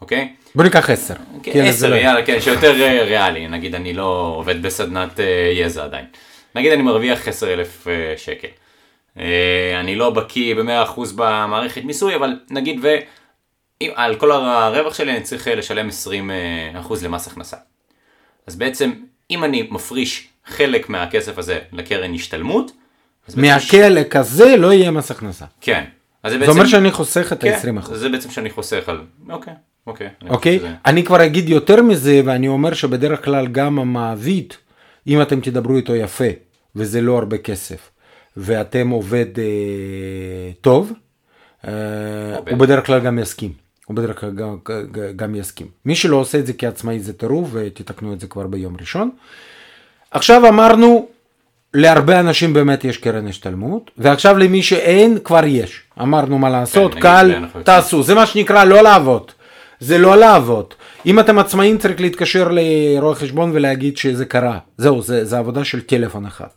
אוקיי? 0.00 0.34
בוא 0.54 0.64
ניקח 0.64 0.90
עשר. 0.90 1.14
כן, 1.42 1.64
עשר, 1.64 1.90
לא- 1.90 1.94
יאללה, 1.96 2.26
כן, 2.26 2.40
שיותר 2.40 2.82
אה, 2.82 3.04
ריאלי, 3.04 3.48
נגיד 3.48 3.74
אני 3.74 3.94
לא 3.94 4.32
עובד 4.36 4.62
בסדנת 4.62 5.20
יזע 5.54 5.84
עדיין. 5.84 6.04
נגיד 6.54 6.72
אני 6.72 6.82
מרוויח 6.82 7.28
עשר 7.28 7.52
אלף 7.52 7.86
שקל. 8.16 8.48
אני 9.80 9.96
לא 9.96 10.10
בקיא 10.10 10.54
במאה 10.54 10.82
אחוז 10.82 11.12
במערכת 11.12 11.84
מיסוי, 11.84 12.16
אבל 12.16 12.38
נגיד 12.50 12.78
ו... 12.82 12.88
על 13.94 14.16
כל 14.16 14.30
הרווח 14.32 14.94
שלי 14.94 15.12
אני 15.12 15.20
צריך 15.20 15.48
לשלם 15.48 15.88
20% 15.88 17.04
למס 17.04 17.26
הכנסה. 17.26 17.56
אז 18.46 18.56
בעצם 18.56 18.92
אם 19.30 19.44
אני 19.44 19.68
מפריש 19.70 20.28
חלק 20.46 20.88
מהכסף 20.88 21.38
הזה 21.38 21.58
לקרן 21.72 22.14
השתלמות, 22.14 22.72
מהחלק 23.36 24.16
הזה 24.16 24.56
לא 24.56 24.72
יהיה 24.72 24.90
מס 24.90 25.10
הכנסה. 25.10 25.44
כן. 25.60 25.84
אז 26.22 26.32
זה 26.32 26.38
בעצם... 26.38 26.52
זה 26.52 26.58
אומר 26.58 26.70
שאני 26.70 26.90
חוסך 26.90 27.32
את 27.32 27.40
כן, 27.40 27.78
ה-20%. 27.78 27.94
זה 27.94 28.08
בעצם 28.08 28.30
שאני 28.30 28.50
חוסך 28.50 28.88
על... 28.88 29.00
אוקיי, 29.28 29.54
אוקיי. 29.86 30.08
אוקיי, 30.28 30.58
אני, 30.58 30.68
אני 30.86 31.04
כבר 31.04 31.24
אגיד 31.24 31.48
יותר 31.48 31.82
מזה, 31.82 32.20
ואני 32.24 32.48
אומר 32.48 32.74
שבדרך 32.74 33.24
כלל 33.24 33.46
גם 33.46 33.78
המעביד, 33.78 34.54
אם 35.06 35.22
אתם 35.22 35.40
תדברו 35.40 35.76
איתו 35.76 35.96
יפה, 35.96 36.24
וזה 36.76 37.00
לא 37.00 37.18
הרבה 37.18 37.38
כסף, 37.38 37.90
ואתם 38.38 38.88
עובד 38.88 39.38
אה, 39.38 39.44
טוב, 40.60 40.92
אה, 41.68 41.72
הוא 42.50 42.58
בדרך 42.58 42.86
כלל 42.86 43.00
גם 43.00 43.18
יסכים. 43.18 43.52
הוא 43.86 43.96
בדרך 43.96 44.20
כלל 44.20 44.30
גם, 44.30 44.56
גם 45.16 45.34
יסכים. 45.34 45.66
מי 45.84 45.94
שלא 45.94 46.16
עושה 46.16 46.38
את 46.38 46.46
זה 46.46 46.52
כעצמאי 46.52 47.00
זה 47.00 47.12
טירוף, 47.12 47.48
ותתקנו 47.52 48.12
את 48.12 48.20
זה 48.20 48.26
כבר 48.26 48.46
ביום 48.46 48.76
ראשון. 48.80 49.10
עכשיו 50.10 50.48
אמרנו, 50.48 51.08
להרבה 51.74 52.20
אנשים 52.20 52.52
באמת 52.52 52.84
יש 52.84 52.96
קרן 52.96 53.26
השתלמות, 53.26 53.90
ועכשיו 53.98 54.38
למי 54.38 54.62
שאין 54.62 55.18
כבר 55.24 55.44
יש. 55.44 55.82
אמרנו 56.00 56.38
מה 56.38 56.50
לעשות, 56.50 56.94
כן, 56.94 57.00
קל, 57.00 57.34
תעשו. 57.62 58.02
זה 58.02 58.14
מה 58.14 58.26
שנקרא 58.26 58.64
לא 58.64 58.82
לעבוד. 58.82 59.32
זה 59.80 59.98
לא 59.98 60.16
לעבוד. 60.16 60.74
אם 61.06 61.20
אתם 61.20 61.38
עצמאים 61.38 61.78
צריך 61.78 62.00
להתקשר 62.00 62.48
לרואה 62.50 63.14
חשבון 63.14 63.50
ולהגיד 63.54 63.96
שזה 63.96 64.24
קרה. 64.24 64.58
זהו, 64.78 65.02
זה, 65.02 65.24
זה 65.24 65.38
עבודה 65.38 65.64
של 65.64 65.80
טלפון 65.80 66.26
אחד. 66.26 66.48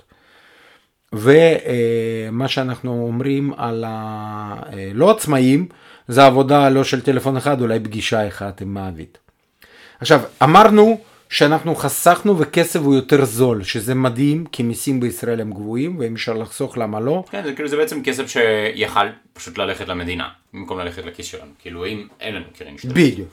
ומה 1.14 2.48
שאנחנו 2.48 3.04
אומרים 3.08 3.54
על 3.58 3.86
הלא 3.88 5.08
אה, 5.08 5.12
עצמאים, 5.12 5.68
זה 6.08 6.26
עבודה 6.26 6.70
לא 6.70 6.84
של 6.84 7.02
טלפון 7.02 7.38
אחד, 7.38 7.62
אולי 7.62 7.80
פגישה 7.80 8.28
אחת 8.28 8.62
עם 8.62 8.74
מעביד. 8.74 9.18
עכשיו, 10.02 10.22
אמרנו 10.44 11.00
שאנחנו 11.30 11.76
חסכנו 11.76 12.40
וכסף 12.40 12.80
הוא 12.80 12.96
יותר 12.96 13.26
זול, 13.26 13.64
שזה 13.64 13.96
מדהים, 13.96 14.46
כי 14.52 14.64
מיסים 14.64 15.00
בישראל 15.00 15.42
הם 15.42 15.52
גבוהים, 15.52 16.00
ואם 16.00 16.14
אפשר 16.14 16.34
לחסוך 16.34 16.78
למה 16.78 17.00
לא. 17.00 17.24
כן, 17.32 17.44
זה 17.44 17.54
כאילו 17.54 17.70
זה 17.70 17.78
בעצם 17.78 18.04
כסף 18.04 18.28
שיכל 18.28 19.08
פשוט 19.34 19.58
ללכת 19.58 19.88
למדינה, 19.88 20.28
במקום 20.54 20.80
ללכת 20.80 21.06
לכיס 21.06 21.26
שלנו. 21.26 21.52
כאילו 21.60 21.86
אם 21.86 22.08
אין 22.20 22.36
לנו 22.36 22.46
קרן 22.58 22.76
השתלמות. 22.76 22.98
בדיוק. 22.98 23.30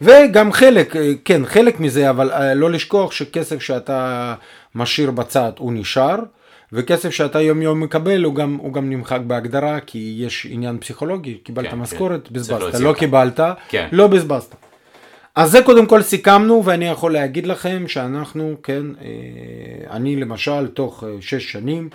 וגם 0.00 0.52
חלק, 0.52 0.96
אה, 0.96 1.12
כן, 1.24 1.46
חלק 1.46 1.80
מזה, 1.80 2.10
אבל 2.10 2.30
אה, 2.30 2.54
לא 2.54 2.70
לשכוח 2.70 3.12
שכסף 3.12 3.62
שאתה 3.62 4.34
משאיר 4.74 5.10
בצד 5.10 5.52
הוא 5.58 5.72
נשאר, 5.72 6.18
וכסף 6.76 7.10
שאתה 7.10 7.40
יום 7.40 7.62
יום 7.62 7.80
מקבל 7.80 8.24
הוא 8.24 8.34
גם, 8.34 8.58
הוא 8.60 8.72
גם 8.72 8.90
נמחק 8.90 9.20
בהגדרה, 9.26 9.80
כי 9.80 10.16
יש 10.18 10.46
עניין 10.50 10.78
פסיכולוגי, 10.78 11.34
קיבלת 11.34 11.70
כן, 11.70 11.76
משכורת, 11.76 12.28
כן. 12.28 12.34
בזבזת, 12.34 12.60
לא, 12.60 12.80
לא 12.80 12.80
לא. 12.80 12.92
קיבלת, 12.92 13.40
כן. 13.68 13.88
לא 13.92 14.06
בזבזת. 14.06 14.54
אז 15.34 15.50
זה 15.50 15.62
קודם 15.62 15.86
כל 15.86 16.02
סיכמנו, 16.02 16.62
ואני 16.64 16.88
יכול 16.88 17.12
להגיד 17.12 17.46
לכם 17.46 17.84
שאנחנו, 17.88 18.56
כן, 18.62 18.82
אה, 19.00 19.96
אני 19.96 20.16
למשל, 20.16 20.66
תוך 20.66 21.04
אה, 21.04 21.08
שש 21.20 21.52
שנים, 21.52 21.88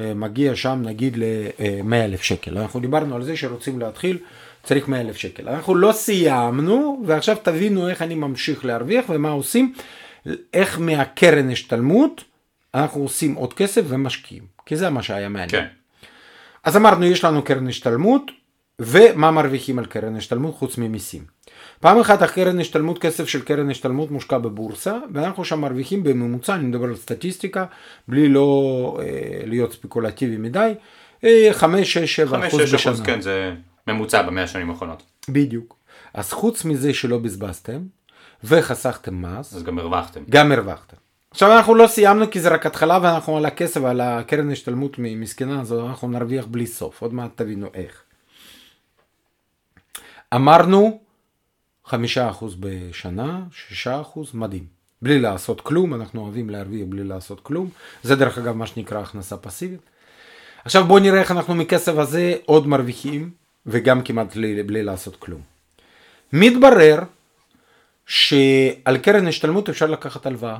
אה, 0.00 0.14
מגיע 0.14 0.56
שם 0.56 0.82
נגיד 0.84 1.16
ל-100 1.16 1.94
אלף 1.94 2.22
שקל. 2.22 2.58
אנחנו 2.58 2.80
דיברנו 2.80 3.16
על 3.16 3.22
זה 3.22 3.36
שרוצים 3.36 3.78
להתחיל, 3.80 4.18
צריך 4.62 4.88
100 4.88 5.00
אלף 5.00 5.16
שקל. 5.16 5.48
אנחנו 5.48 5.74
לא 5.74 5.92
סיימנו, 5.92 7.02
ועכשיו 7.06 7.36
תבינו 7.42 7.88
איך 7.88 8.02
אני 8.02 8.14
ממשיך 8.14 8.64
להרוויח 8.64 9.04
ומה 9.08 9.30
עושים, 9.30 9.72
איך 10.54 10.78
מהקרן 10.80 11.50
השתלמות 11.50 12.24
אנחנו 12.74 13.02
עושים 13.02 13.34
עוד 13.34 13.54
כסף 13.54 13.82
ומשקיעים, 13.88 14.42
כי 14.66 14.76
זה 14.76 14.90
מה 14.90 15.02
שהיה 15.02 15.28
מעניין. 15.28 15.48
כן. 15.48 15.66
אז 16.64 16.76
אמרנו, 16.76 17.04
יש 17.04 17.24
לנו 17.24 17.42
קרן 17.42 17.68
השתלמות, 17.68 18.30
ומה 18.78 19.30
מרוויחים 19.30 19.78
על 19.78 19.86
קרן 19.86 20.16
השתלמות 20.16 20.54
חוץ 20.54 20.78
ממיסים. 20.78 21.24
פעם 21.80 22.00
אחת 22.00 22.22
הקרן 22.22 22.60
השתלמות, 22.60 22.98
כסף 22.98 23.28
של 23.28 23.42
קרן 23.42 23.70
השתלמות 23.70 24.10
מושקע 24.10 24.38
בבורסה, 24.38 24.98
ואנחנו 25.12 25.44
שם 25.44 25.60
מרוויחים 25.60 26.02
בממוצע, 26.02 26.54
אני 26.54 26.64
מדבר 26.64 26.84
על 26.84 26.96
סטטיסטיקה, 26.96 27.64
בלי 28.08 28.28
לא 28.28 28.98
אה, 29.00 29.40
להיות 29.46 29.72
ספקולטיבי 29.72 30.36
מדי, 30.36 30.72
אה, 31.24 31.48
5, 31.52 31.92
6, 31.92 32.16
7 32.16 32.48
אחוז 32.48 32.60
5-6 32.60 32.74
בשנה. 32.74 32.92
אחוז, 32.92 33.00
כן, 33.00 33.20
זה 33.20 33.54
ממוצע 33.86 34.22
במאה 34.22 34.44
השנים 34.44 34.70
האחרונות. 34.70 35.02
בדיוק. 35.28 35.76
אז 36.14 36.32
חוץ 36.32 36.64
מזה 36.64 36.94
שלא 36.94 37.18
בזבזתם, 37.18 37.80
וחסכתם 38.44 39.22
מס, 39.22 39.54
אז 39.54 39.62
גם 39.62 39.78
הרווחתם. 39.78 40.20
גם 40.30 40.52
הרווחתם. 40.52 40.96
עכשיו 41.30 41.56
אנחנו 41.56 41.74
לא 41.74 41.86
סיימנו 41.86 42.30
כי 42.30 42.40
זה 42.40 42.48
רק 42.48 42.66
התחלה 42.66 42.98
ואנחנו 43.02 43.36
על 43.36 43.46
הכסף, 43.46 43.82
על 43.84 44.00
הקרן 44.00 44.50
השתלמות 44.50 44.98
מסכנה 44.98 45.60
הזו, 45.60 45.88
אנחנו 45.88 46.08
נרוויח 46.08 46.46
בלי 46.46 46.66
סוף, 46.66 47.02
עוד 47.02 47.14
מעט 47.14 47.30
תבינו 47.34 47.68
איך. 47.74 48.02
אמרנו 50.34 51.00
חמישה 51.86 52.30
אחוז 52.30 52.56
בשנה, 52.60 53.40
שישה 53.52 54.00
אחוז, 54.00 54.34
מדהים. 54.34 54.64
בלי 55.02 55.18
לעשות 55.18 55.60
כלום, 55.60 55.94
אנחנו 55.94 56.20
אוהבים 56.20 56.50
להרוויח 56.50 56.86
בלי 56.88 57.04
לעשות 57.04 57.40
כלום. 57.40 57.68
זה 58.02 58.16
דרך 58.16 58.38
אגב 58.38 58.56
מה 58.56 58.66
שנקרא 58.66 59.00
הכנסה 59.00 59.36
פסיבית. 59.36 59.80
עכשיו 60.64 60.84
בואו 60.84 60.98
נראה 60.98 61.20
איך 61.20 61.30
אנחנו 61.30 61.54
מכסף 61.54 61.98
הזה 61.98 62.34
עוד 62.46 62.66
מרוויחים, 62.66 63.30
וגם 63.66 64.02
כמעט 64.02 64.36
בלי, 64.36 64.62
בלי 64.62 64.82
לעשות 64.82 65.16
כלום. 65.16 65.40
מתברר 66.32 66.98
שעל 68.06 68.98
קרן 69.02 69.28
השתלמות 69.28 69.68
אפשר 69.68 69.86
לקחת 69.86 70.26
הלוואה. 70.26 70.58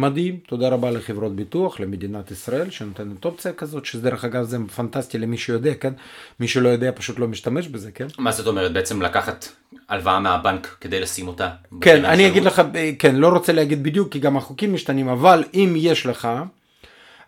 מדהים, 0.00 0.38
תודה 0.46 0.68
רבה 0.68 0.90
לחברות 0.90 1.36
ביטוח, 1.36 1.80
למדינת 1.80 2.30
ישראל 2.30 2.70
שנותנת 2.70 3.24
אופציה 3.24 3.52
כזאת, 3.52 3.84
שדרך 3.84 4.24
אגב 4.24 4.44
זה 4.44 4.56
פנטסטי 4.76 5.18
למי 5.18 5.38
שיודע, 5.38 5.74
כן? 5.74 5.92
מי 6.40 6.48
שלא 6.48 6.68
יודע 6.68 6.90
פשוט 6.94 7.18
לא 7.18 7.28
משתמש 7.28 7.68
בזה, 7.68 7.92
כן? 7.92 8.06
מה 8.18 8.32
זאת 8.32 8.46
אומרת? 8.46 8.72
בעצם 8.72 9.02
לקחת 9.02 9.48
הלוואה 9.88 10.20
מהבנק 10.20 10.76
כדי 10.80 11.00
לשים 11.00 11.28
אותה? 11.28 11.50
כן, 11.80 12.04
אני 12.04 12.28
אגיד? 12.28 12.44
לך, 12.44 12.62
כן, 12.98 13.16
לא 13.16 13.28
רוצה 13.28 13.52
להגיד 13.52 13.82
בדיוק, 13.82 14.12
כי 14.12 14.18
גם 14.18 14.36
החוקים 14.36 14.74
משתנים, 14.74 15.08
אבל 15.08 15.44
אם 15.54 15.74
יש 15.76 16.06
לך 16.06 16.28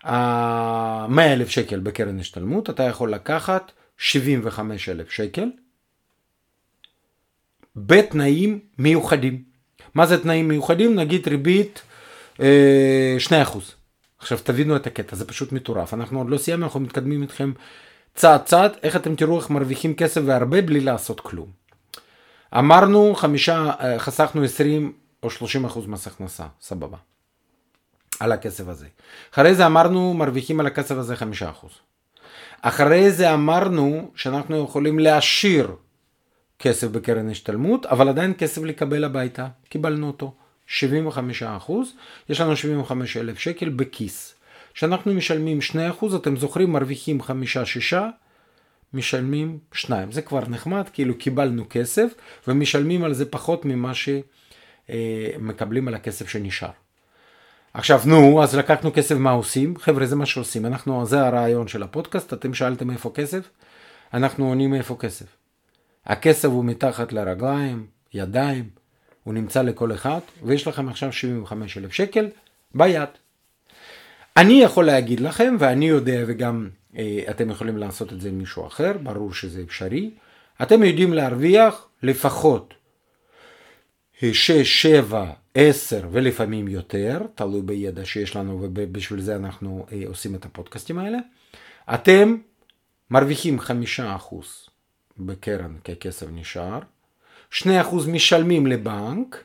אה, 0.05 1.07
100 1.09 1.33
אלף 1.33 1.49
שקל 1.49 1.79
בקרן 1.79 2.19
השתלמות, 2.19 2.69
אתה 2.69 2.83
יכול 2.83 3.13
לקחת 3.13 3.71
75 3.97 4.89
אלף 4.89 5.11
שקל 5.11 5.49
בתנאים 7.75 8.59
מיוחדים. 8.77 9.43
מה 9.95 10.05
זה 10.05 10.23
תנאים 10.23 10.47
מיוחדים? 10.47 10.95
נגיד 10.95 11.27
ריבית 11.27 11.81
אה, 12.39 13.15
2%. 13.19 13.57
עכשיו 14.19 14.37
תבינו 14.43 14.75
את 14.75 14.87
הקטע, 14.87 15.15
זה 15.15 15.25
פשוט 15.25 15.51
מטורף. 15.51 15.93
אנחנו 15.93 16.17
עוד 16.17 16.29
לא 16.29 16.37
סיימנו, 16.37 16.65
אנחנו 16.65 16.79
מתקדמים 16.79 17.21
איתכם 17.21 17.51
צעד 18.15 18.43
צעד, 18.43 18.71
איך 18.83 18.95
אתם 18.95 19.15
תראו 19.15 19.39
איך 19.39 19.49
מרוויחים 19.49 19.95
כסף 19.95 20.21
והרבה 20.25 20.61
בלי 20.61 20.79
לעשות 20.79 21.19
כלום. 21.19 21.47
אמרנו 22.57 23.15
חמישה, 23.15 23.71
אה, 23.79 23.99
חסכנו 23.99 24.43
20 24.43 24.93
או 25.23 25.29
30 25.29 25.65
אחוז 25.65 25.87
מס 25.87 26.07
הכנסה, 26.07 26.45
סבבה. 26.61 26.97
על 28.19 28.31
הכסף 28.31 28.67
הזה. 28.67 28.87
אחרי 29.33 29.55
זה 29.55 29.65
אמרנו 29.65 30.13
מרוויחים 30.13 30.59
על 30.59 30.67
הכסף 30.67 30.95
הזה 30.95 31.15
5 31.15 31.43
אחוז. 31.43 31.71
אחרי 32.61 33.11
זה 33.11 33.33
אמרנו 33.33 34.11
שאנחנו 34.15 34.63
יכולים 34.63 34.99
להשאיר 34.99 35.75
כסף 36.59 36.87
בקרן 36.87 37.29
השתלמות, 37.29 37.85
אבל 37.85 38.09
עדיין 38.09 38.33
כסף 38.37 38.63
לקבל 38.63 39.03
הביתה, 39.03 39.47
קיבלנו 39.69 40.07
אותו. 40.07 40.33
75 40.67 41.43
אחוז, 41.43 41.93
יש 42.29 42.41
לנו 42.41 42.55
75 42.55 43.17
אלף 43.17 43.39
שקל 43.39 43.69
בכיס. 43.69 44.35
כשאנחנו 44.73 45.13
משלמים 45.13 45.61
2 45.61 45.89
אחוז, 45.89 46.15
אתם 46.15 46.37
זוכרים, 46.37 46.71
מרוויחים 46.71 47.21
5-6, 47.21 47.95
משלמים 48.93 49.59
2. 49.73 50.11
זה 50.11 50.21
כבר 50.21 50.47
נחמד, 50.47 50.89
כאילו 50.93 51.17
קיבלנו 51.17 51.65
כסף, 51.69 52.13
ומשלמים 52.47 53.03
על 53.03 53.13
זה 53.13 53.25
פחות 53.25 53.65
ממה 53.65 53.91
שמקבלים 54.89 55.87
על 55.87 55.93
הכסף 55.93 56.29
שנשאר. 56.29 56.69
עכשיו 57.73 58.01
נו, 58.05 58.43
אז 58.43 58.55
לקחנו 58.55 58.93
כסף, 58.93 59.15
מה 59.15 59.31
עושים? 59.31 59.77
חבר'ה, 59.77 60.05
זה 60.05 60.15
מה 60.15 60.25
שעושים. 60.25 60.65
אנחנו, 60.65 61.05
זה 61.05 61.21
הרעיון 61.21 61.67
של 61.67 61.83
הפודקאסט, 61.83 62.33
אתם 62.33 62.53
שאלתם 62.53 62.91
איפה 62.91 63.11
כסף? 63.15 63.49
אנחנו 64.13 64.47
עונים 64.47 64.73
איפה 64.73 64.95
כסף. 64.99 65.25
הכסף 66.05 66.47
הוא 66.47 66.65
מתחת 66.65 67.13
לרגליים, 67.13 67.87
ידיים, 68.13 68.69
הוא 69.23 69.33
נמצא 69.33 69.61
לכל 69.61 69.93
אחד, 69.93 70.19
ויש 70.43 70.67
לכם 70.67 70.89
עכשיו 70.89 71.13
75 71.13 71.77
אלף 71.77 71.93
שקל 71.93 72.29
ביד. 72.75 73.09
אני 74.37 74.53
יכול 74.53 74.85
להגיד 74.85 75.19
לכם, 75.19 75.55
ואני 75.59 75.85
יודע 75.85 76.23
וגם 76.27 76.69
אה, 76.97 77.19
אתם 77.29 77.49
יכולים 77.49 77.77
לעשות 77.77 78.13
את 78.13 78.21
זה 78.21 78.29
עם 78.29 78.37
מישהו 78.37 78.67
אחר, 78.67 78.91
ברור 79.03 79.33
שזה 79.33 79.61
אפשרי, 79.61 80.11
אתם 80.61 80.83
יודעים 80.83 81.13
להרוויח 81.13 81.87
לפחות 82.03 82.73
6, 84.31 84.51
7, 84.51 85.31
10 85.55 86.07
ולפעמים 86.11 86.67
יותר, 86.67 87.21
תלוי 87.35 87.61
בידע 87.61 88.05
שיש 88.05 88.35
לנו 88.35 88.61
ובשביל 88.61 89.21
זה 89.21 89.35
אנחנו 89.35 89.85
אה, 89.91 90.03
עושים 90.07 90.35
את 90.35 90.45
הפודקאסטים 90.45 90.99
האלה. 90.99 91.17
אתם 91.93 92.37
מרוויחים 93.11 93.59
5% 93.59 93.63
בקרן 95.17 95.75
כי 95.83 95.91
הכסף 95.91 96.27
נשאר, 96.31 96.79
2% 97.53 97.65
משלמים 98.11 98.67
לבנק 98.67 99.43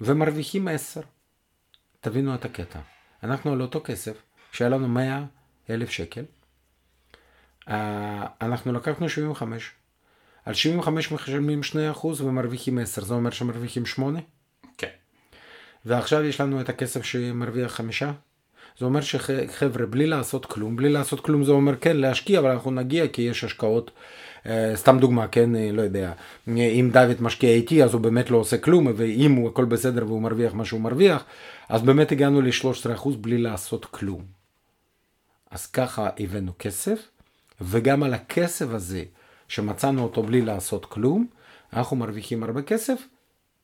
ומרוויחים 0.00 0.68
10. 0.68 1.00
תבינו 2.00 2.34
את 2.34 2.44
הקטע. 2.44 2.78
אנחנו 3.22 3.52
על 3.52 3.62
אותו 3.62 3.80
כסף, 3.84 4.22
שהיה 4.52 4.70
לנו 4.70 4.88
100 4.88 5.24
אלף 5.70 5.90
שקל, 5.90 6.24
אה, 7.68 8.26
אנחנו 8.40 8.72
לקחנו 8.72 9.08
75. 9.08 9.72
על 10.44 10.54
75 10.54 11.12
משלמים 11.12 11.60
2% 11.62 12.20
ומרוויחים 12.20 12.78
10, 12.78 13.04
זה 13.04 13.14
אומר 13.14 13.30
שמרוויחים 13.30 13.86
8? 13.86 14.20
כן. 14.78 14.88
ועכשיו 15.84 16.24
יש 16.24 16.40
לנו 16.40 16.60
את 16.60 16.68
הכסף 16.68 17.04
שמרוויח 17.04 17.72
חמישה. 17.72 18.12
זה 18.78 18.84
אומר 18.84 19.00
שחבר'ה, 19.00 19.86
בלי 19.86 20.06
לעשות 20.06 20.46
כלום, 20.46 20.76
בלי 20.76 20.88
לעשות 20.88 21.20
כלום 21.20 21.44
זה 21.44 21.52
אומר 21.52 21.76
כן 21.76 21.96
להשקיע, 21.96 22.40
אבל 22.40 22.50
אנחנו 22.50 22.70
נגיע 22.70 23.08
כי 23.08 23.22
יש 23.22 23.44
השקעות, 23.44 23.90
סתם 24.74 24.98
דוגמה, 24.98 25.28
כן, 25.28 25.56
אה, 25.56 25.70
לא 25.72 25.82
יודע, 25.82 26.12
אם 26.48 26.90
דוד 26.92 27.16
משקיע 27.20 27.50
איתי 27.50 27.82
אז 27.84 27.92
הוא 27.92 28.00
באמת 28.00 28.30
לא 28.30 28.36
עושה 28.36 28.58
כלום, 28.58 28.86
ואם 28.96 29.32
הוא 29.32 29.48
הכל 29.48 29.64
בסדר 29.64 30.04
והוא 30.06 30.22
מרוויח 30.22 30.54
מה 30.54 30.64
שהוא 30.64 30.80
מרוויח, 30.80 31.24
אז 31.68 31.82
באמת 31.82 32.12
הגענו 32.12 32.40
ל-13% 32.40 33.08
בלי 33.20 33.38
לעשות 33.38 33.84
כלום. 33.84 34.22
אז 35.50 35.66
ככה 35.66 36.08
הבאנו 36.18 36.52
כסף, 36.58 36.98
וגם 37.60 38.02
על 38.02 38.14
הכסף 38.14 38.66
הזה, 38.70 39.02
שמצאנו 39.48 40.02
אותו 40.02 40.22
בלי 40.22 40.42
לעשות 40.42 40.86
כלום, 40.86 41.26
אנחנו 41.72 41.96
מרוויחים 41.96 42.42
הרבה 42.42 42.62
כסף, 42.62 43.00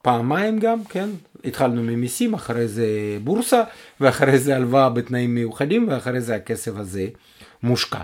פעמיים 0.03 0.59
גם, 0.59 0.85
כן, 0.85 1.09
התחלנו 1.45 1.83
ממיסים, 1.83 2.35
אחרי 2.35 2.69
זה 2.69 2.87
בורסה, 3.25 3.63
ואחרי 4.01 4.39
זה 4.39 4.57
הלוואה 4.57 4.91
בתנאים 4.91 5.35
מיוחדים, 5.35 5.89
ואחרי 5.89 6.21
זה 6.21 6.35
הכסף 6.35 6.73
הזה 6.77 7.09
מושקע. 7.63 8.01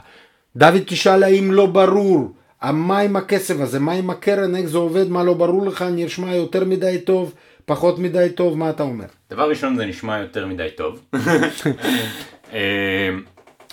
דוד 0.57 0.83
תשאל 0.87 1.23
האם 1.23 1.53
לא 1.53 1.67
ברור, 1.67 2.33
מה 2.62 2.99
עם 2.99 3.17
הכסף 3.17 3.61
הזה, 3.61 3.79
מה 3.79 3.93
עם 3.93 4.11
הקרן, 4.11 4.57
איך 4.57 4.67
זה 4.67 4.79
עובד, 4.79 5.09
מה 5.09 5.25
לא 5.25 5.35
ברור 5.35 5.67
לך, 5.67 5.85
נשמע 5.93 6.35
יותר 6.35 6.65
מדי 6.65 6.99
טוב, 7.07 7.35
פחות 7.65 7.99
מדי 7.99 8.29
טוב, 8.35 8.59
מה 8.59 8.71
אתה 8.71 8.83
אומר? 8.83 9.07
דבר 9.31 9.50
ראשון 9.50 9.77
זה 9.77 9.87
נשמע 9.87 10.19
יותר 10.19 10.47
מדי 10.47 10.69
טוב. 10.77 11.05
אה, 12.53 13.11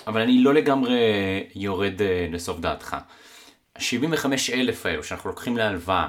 אבל 0.06 0.20
אני 0.20 0.42
לא 0.42 0.54
לגמרי 0.54 0.98
יורד 1.54 2.02
אה, 2.02 2.26
לסוף 2.32 2.60
דעתך. 2.60 2.96
ה-75 3.76 4.26
אלף 4.52 4.86
האלו 4.86 5.04
שאנחנו 5.04 5.30
לוקחים 5.30 5.56
להלוואה, 5.56 6.08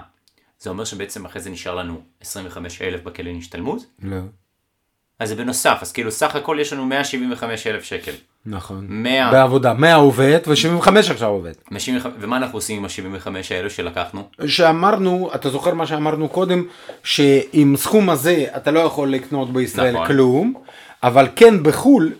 זה 0.60 0.70
אומר 0.70 0.86
שבעצם 0.86 1.26
אחרי 1.26 1.42
זה 1.42 1.50
נשאר 1.50 1.76
לנו 1.76 2.02
25 2.22 2.82
אלף 2.82 3.04
בקרן 3.04 3.38
השתלמות? 3.38 3.84
לא. 4.02 4.18
אז 5.20 5.30
זה 5.30 5.36
בנוסף, 5.36 5.78
אז 5.82 5.92
כאילו 5.92 6.12
סך 6.12 6.36
הכל 6.36 6.58
יש 6.62 6.74
לנו 6.74 6.86
175 6.86 7.68
אלף 7.68 7.84
שקל. 7.84 8.12
נכון. 8.46 8.86
100. 8.90 9.32
בעבודה, 9.32 9.74
100 9.74 9.96
עובד 9.96 10.40
ו-75 10.48 10.90
עכשיו 10.98 11.30
עובד. 11.30 11.52
175 11.72 12.14
ומה 12.20 12.38
אנחנו 12.38 12.58
עושים 12.58 12.78
עם 12.78 12.86
ה-75 12.86 13.30
האלו 13.50 13.70
שלקחנו? 13.70 14.30
שאמרנו, 14.46 15.30
אתה 15.36 15.50
זוכר 15.50 15.74
מה 15.74 15.88
שאמרנו 15.88 16.30
קודם, 16.30 16.64
שעם 17.04 17.76
סכום 17.78 18.10
הזה 18.10 18.46
אתה 18.56 18.72
לא 18.72 18.80
יכול 18.80 19.12
לקנות 19.12 19.54
בישראל 19.54 19.94
נכון. 19.94 20.08
כלום, 20.08 20.54
אבל 21.04 21.28
כן 21.36 21.64
בחו"ל, 21.64 22.12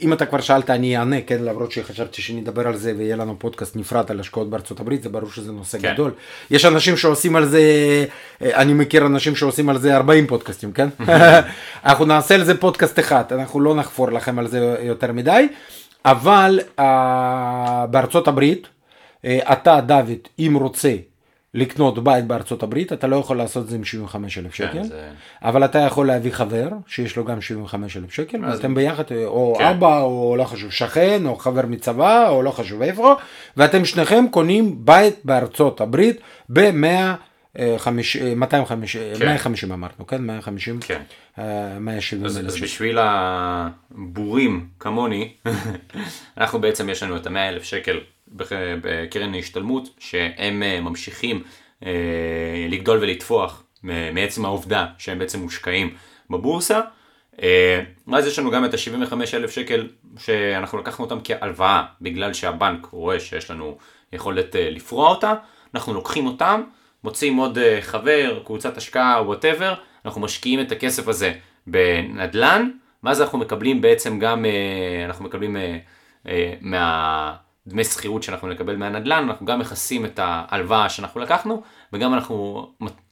ואם 0.00 0.12
אתה 0.12 0.26
כבר 0.26 0.40
שאלת 0.40 0.70
אני 0.70 0.98
אענה, 0.98 1.20
כן, 1.20 1.42
למרות 1.42 1.72
שחשבתי 1.72 2.22
שנדבר 2.22 2.68
על 2.68 2.76
זה 2.76 2.92
ויהיה 2.98 3.16
לנו 3.16 3.38
פודקאסט 3.38 3.76
נפרד 3.76 4.10
על 4.10 4.20
השקעות 4.20 4.50
בארצות 4.50 4.80
הברית, 4.80 5.02
זה 5.02 5.08
ברור 5.08 5.30
שזה 5.30 5.52
נושא 5.52 5.78
כן. 5.78 5.92
גדול. 5.92 6.12
יש 6.50 6.64
אנשים 6.64 6.96
שעושים 6.96 7.36
על 7.36 7.46
זה, 7.46 7.60
אה, 8.42 8.62
אני 8.62 8.74
מכיר 8.74 9.06
אנשים 9.06 9.36
שעושים 9.36 9.68
על 9.68 9.78
זה 9.78 9.96
40 9.96 10.26
פודקאסטים, 10.26 10.72
כן? 10.72 10.88
אנחנו 11.84 12.04
נעשה 12.04 12.34
על 12.34 12.44
זה 12.44 12.60
פודקאסט 12.60 12.98
אחד, 12.98 13.24
אנחנו 13.30 13.60
לא 13.60 13.74
נחפור 13.74 14.12
לכם 14.12 14.38
על 14.38 14.46
זה 14.46 14.76
יותר 14.82 15.12
מדי, 15.12 15.48
אבל 16.04 16.60
אה, 16.78 17.86
בארצות 17.90 18.28
הברית, 18.28 18.68
אה, 19.24 19.38
אתה 19.52 19.80
דוד, 19.80 20.28
אם 20.38 20.56
רוצה 20.60 20.94
לקנות 21.54 22.04
בית 22.04 22.24
בארצות 22.26 22.62
הברית, 22.62 22.92
אתה 22.92 23.06
לא 23.06 23.16
יכול 23.16 23.36
לעשות 23.36 23.64
את 23.64 23.68
זה 23.70 23.76
עם 23.76 23.84
75 23.84 24.38
אלף 24.38 24.54
שקל, 24.54 24.72
כן, 24.72 24.82
זה- 24.82 25.08
אבל 25.42 25.64
אתה 25.64 25.78
יכול 25.78 26.06
להביא 26.06 26.32
חבר 26.32 26.68
שיש 26.86 27.16
לו 27.16 27.24
גם 27.24 27.40
75 27.40 27.96
אלף 27.96 28.12
שקל, 28.12 28.44
אז- 28.44 28.56
ואתם 28.56 28.74
ביחד, 28.74 29.02
אה, 29.10 29.24
או 29.26 29.54
כן. 29.58 29.64
אבא, 29.64 30.00
או 30.00 30.34
לא 30.38 30.44
חשוב, 30.44 30.70
שכן, 30.70 31.26
או 31.26 31.36
חבר 31.36 31.66
מצבא, 31.66 32.28
או 32.28 32.42
לא 32.42 32.50
חשוב 32.50 32.82
איפה, 32.82 33.14
ואתם 33.56 33.84
שניכם 33.84 34.24
קונים 34.30 34.84
בית 34.84 35.14
בארצות 35.24 35.80
הברית 35.80 36.20
ב-100... 36.48 37.14
250, 38.36 39.02
כן. 39.18 39.24
150 39.26 39.72
אמרנו, 39.72 40.06
כן? 40.06 40.22
150, 40.22 40.80
כן. 40.80 41.00
אה, 41.38 41.78
170 41.78 42.26
אז, 42.26 42.38
אלף 42.38 42.46
אז 42.46 42.54
שקל. 42.54 42.64
בשביל 42.64 42.98
הבורים 43.00 44.66
כמוני, 44.80 45.32
אנחנו 46.38 46.60
בעצם 46.60 46.88
יש 46.88 47.02
לנו 47.02 47.16
את 47.16 47.26
המאה 47.26 47.48
אלף 47.48 47.62
שקל 47.62 47.98
בקרן 48.32 49.34
ההשתלמות, 49.34 49.88
שהם 49.98 50.62
אה, 50.62 50.80
ממשיכים 50.80 51.42
אה, 51.86 52.66
לגדול 52.68 52.98
ולטפוח 53.02 53.62
מ- 53.84 54.14
מעצם 54.14 54.44
העובדה 54.44 54.86
שהם 54.98 55.18
בעצם 55.18 55.40
מושקעים 55.40 55.94
בבורסה. 56.30 56.80
אה, 57.42 57.82
ואז 58.08 58.26
יש 58.26 58.38
לנו 58.38 58.50
גם 58.50 58.64
את 58.64 58.74
ה-75 58.74 59.14
אלף 59.34 59.50
שקל 59.50 59.88
שאנחנו 60.18 60.78
לקחנו 60.78 61.04
אותם 61.04 61.18
כהלוואה, 61.24 61.84
בגלל 62.00 62.32
שהבנק 62.32 62.86
רואה 62.90 63.20
שיש 63.20 63.50
לנו 63.50 63.78
יכולת 64.12 64.56
אה, 64.56 64.70
לפרוע 64.70 65.08
אותה, 65.08 65.34
אנחנו 65.74 65.94
לוקחים 65.94 66.26
אותם, 66.26 66.62
מוצאים 67.04 67.36
עוד 67.36 67.58
אה, 67.58 67.78
חבר, 67.80 68.42
קבוצת 68.44 68.76
השקעה, 68.76 69.22
whatever, 69.26 69.74
אנחנו 70.04 70.20
משקיעים 70.20 70.60
את 70.60 70.72
הכסף 70.72 71.08
הזה 71.08 71.32
בנדל"ן, 71.66 72.70
ואז 73.02 73.20
אנחנו 73.20 73.38
מקבלים 73.38 73.80
בעצם 73.80 74.18
גם, 74.18 74.44
אה, 74.44 75.04
אנחנו 75.04 75.24
מקבלים 75.24 75.56
אה, 75.56 75.78
מהדמי 77.66 77.84
שכירות 77.84 78.22
שאנחנו 78.22 78.48
נקבל 78.48 78.76
מהנדל"ן, 78.76 79.24
אנחנו 79.28 79.46
גם 79.46 79.58
מכסים 79.58 80.04
את 80.04 80.20
ההלוואה 80.22 80.88
שאנחנו 80.88 81.20
לקחנו, 81.20 81.62
וגם 81.92 82.14
אנחנו 82.14 82.66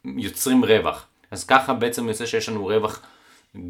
יוצרים 0.05 0.65
רווח. 0.65 1.07
אז 1.31 1.45
ככה 1.45 1.75
בעצם 1.75 2.09
יוצא 2.09 2.27
שיש 2.27 2.49
לנו 2.49 2.67
רווח 2.67 3.03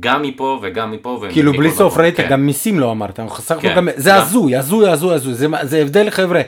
גם 0.00 0.22
מפה 0.22 0.58
וגם 0.62 0.92
מפה. 0.92 1.24
כאילו 1.32 1.52
בלי 1.52 1.70
סוף. 1.70 1.96
ראית 1.96 2.16
כן. 2.16 2.28
גם 2.28 2.46
מיסים 2.46 2.80
לא 2.80 2.92
אמרת, 2.92 3.20
כן, 3.60 3.76
גם, 3.76 3.88
זה. 3.96 4.14
הזוי, 4.14 4.56
הזוי, 4.56 4.88
הזוי, 4.88 5.14
הזוי, 5.14 5.34
זה, 5.34 5.46
זה 5.62 5.78
הבדל 5.78 6.10
חבר'ה. 6.10 6.42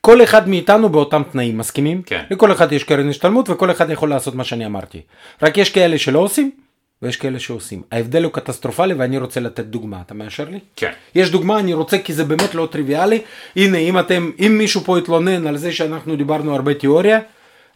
כל 0.00 0.22
אחד 0.22 0.48
מאיתנו 0.48 0.88
באותם 0.88 1.22
תנאים, 1.32 1.58
מסכימים? 1.58 2.02
כן. 2.02 2.24
לכל 2.30 2.52
אחד 2.52 2.72
יש 2.72 2.84
קרן 2.84 3.08
השתלמות 3.08 3.50
וכל 3.50 3.70
אחד 3.70 3.90
יכול 3.90 4.10
לעשות 4.10 4.34
מה 4.34 4.44
שאני 4.44 4.66
אמרתי. 4.66 5.00
רק 5.42 5.58
יש 5.58 5.70
כאלה 5.70 5.98
שלא 5.98 6.18
עושים 6.18 6.50
ויש 7.02 7.16
כאלה 7.16 7.38
שעושים. 7.38 7.82
ההבדל 7.92 8.24
הוא 8.24 8.32
קטסטרופלי 8.32 8.94
ואני 8.94 9.18
רוצה 9.18 9.40
לתת 9.40 9.64
דוגמה, 9.64 10.00
אתה 10.06 10.14
מאשר 10.14 10.44
לי? 10.50 10.58
כן. 10.76 10.90
יש 11.14 11.30
דוגמה, 11.30 11.58
אני 11.58 11.74
רוצה 11.74 11.98
כי 11.98 12.12
זה 12.12 12.24
באמת 12.24 12.54
לא 12.54 12.68
טריוויאלי. 12.70 13.20
הנה, 13.56 13.78
אם 13.78 13.98
אתם, 13.98 14.30
אם 14.46 14.58
מישהו 14.58 14.80
פה 14.80 14.98
התלונן 14.98 15.46
על 15.46 15.56
זה 15.56 15.72
שאנחנו 15.72 16.16
דיברנו 16.16 16.54
הרבה 16.54 16.74
תיאוריה, 16.74 17.18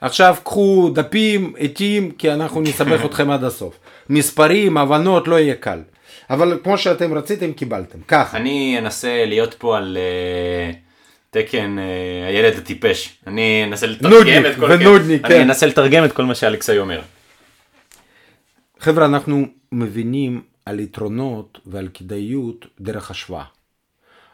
עכשיו 0.01 0.37
קחו 0.45 0.91
דפים, 0.95 1.53
עטים, 1.59 2.11
כי 2.11 2.33
אנחנו 2.33 2.61
נסבך 2.61 3.05
אתכם 3.07 3.31
עד 3.31 3.45
הסוף. 3.45 3.79
מספרים, 4.09 4.77
הבנות, 4.77 5.29
לא 5.29 5.39
יהיה 5.39 5.55
קל. 5.55 5.79
אבל 6.31 6.59
כמו 6.65 6.79
שאתם 6.79 7.15
רציתם, 7.15 7.53
קיבלתם. 7.53 7.99
ככה. 8.09 8.37
אני 8.37 8.79
אנסה 8.79 9.25
להיות 9.27 9.55
פה 9.59 9.77
על 9.77 9.99
אה, 10.01 10.73
תקן 11.31 11.77
אה, 11.79 12.29
הילד 12.29 12.59
הטיפש. 12.59 13.15
אני 13.27 13.65
אנסה 13.65 13.87
לתרגם 13.87 14.47
את 14.47 14.57
כל... 14.61 14.67
ונודניק, 14.71 15.25
אני 15.25 15.35
כן. 15.35 15.41
אנסה 15.41 15.67
לתרגם 15.67 16.05
את 16.05 16.13
כל 16.13 16.25
מה 16.25 16.35
שאלכסאי 16.35 16.79
אומר. 16.79 17.01
חבר'ה, 18.83 19.07
אנחנו 19.07 19.47
מבינים 19.73 20.43
על 20.67 20.81
יתרונות 20.81 21.59
ועל 21.67 21.89
כדאיות 21.95 22.67
דרך 22.81 23.11
השוואה. 23.11 23.45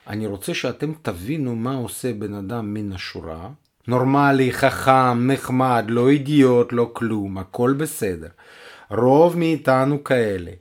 אני 0.07 0.27
רוצה 0.27 0.55
שאתם 0.55 0.93
תבינו 1.03 1.57
מה 1.57 1.75
עושה 1.75 2.13
בן 2.13 2.35
אדם 2.35 2.75
מן 2.75 2.93
השורה. 2.93 3.51
נורמלי, 3.89 4.53
חכם, 4.53 5.31
נחמד, 5.31 5.85
לא 5.89 6.09
אידיוט, 6.09 6.73
לא 6.73 6.91
כלום, 6.93 7.39
הכל 7.39 7.75
בסדר. 7.79 8.29
רוב 8.91 9.37
מאיתנו 9.37 10.05
כאלה. 10.05 10.53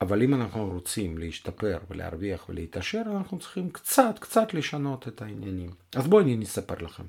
אבל 0.00 0.22
אם 0.22 0.34
אנחנו 0.34 0.70
רוצים 0.70 1.18
להשתפר 1.18 1.78
ולהרוויח 1.90 2.48
ולהתעשר, 2.48 3.02
אנחנו 3.16 3.38
צריכים 3.38 3.70
קצת, 3.70 4.18
קצת 4.18 4.54
לשנות 4.54 5.08
את 5.08 5.22
העניינים. 5.22 5.70
אז 5.94 6.06
בואו 6.06 6.22
אני 6.22 6.44
אספר 6.44 6.74
לכם. 6.80 7.04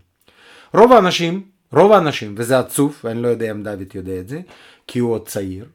רוב 0.74 0.94
האנשים, 0.94 1.59
רוב 1.74 1.92
האנשים, 1.92 2.36
וזה 2.38 2.60
עצוב, 2.60 3.00
ואני 3.04 3.22
לא 3.22 3.28
יודע 3.28 3.52
אם 3.52 3.64
דוד 3.64 3.96
יודע 3.96 4.20
את 4.20 4.28
זה, 4.28 4.40
כי 4.88 5.00
הוא 5.00 5.12
עוד 5.12 5.28
צעיר, 5.28 5.66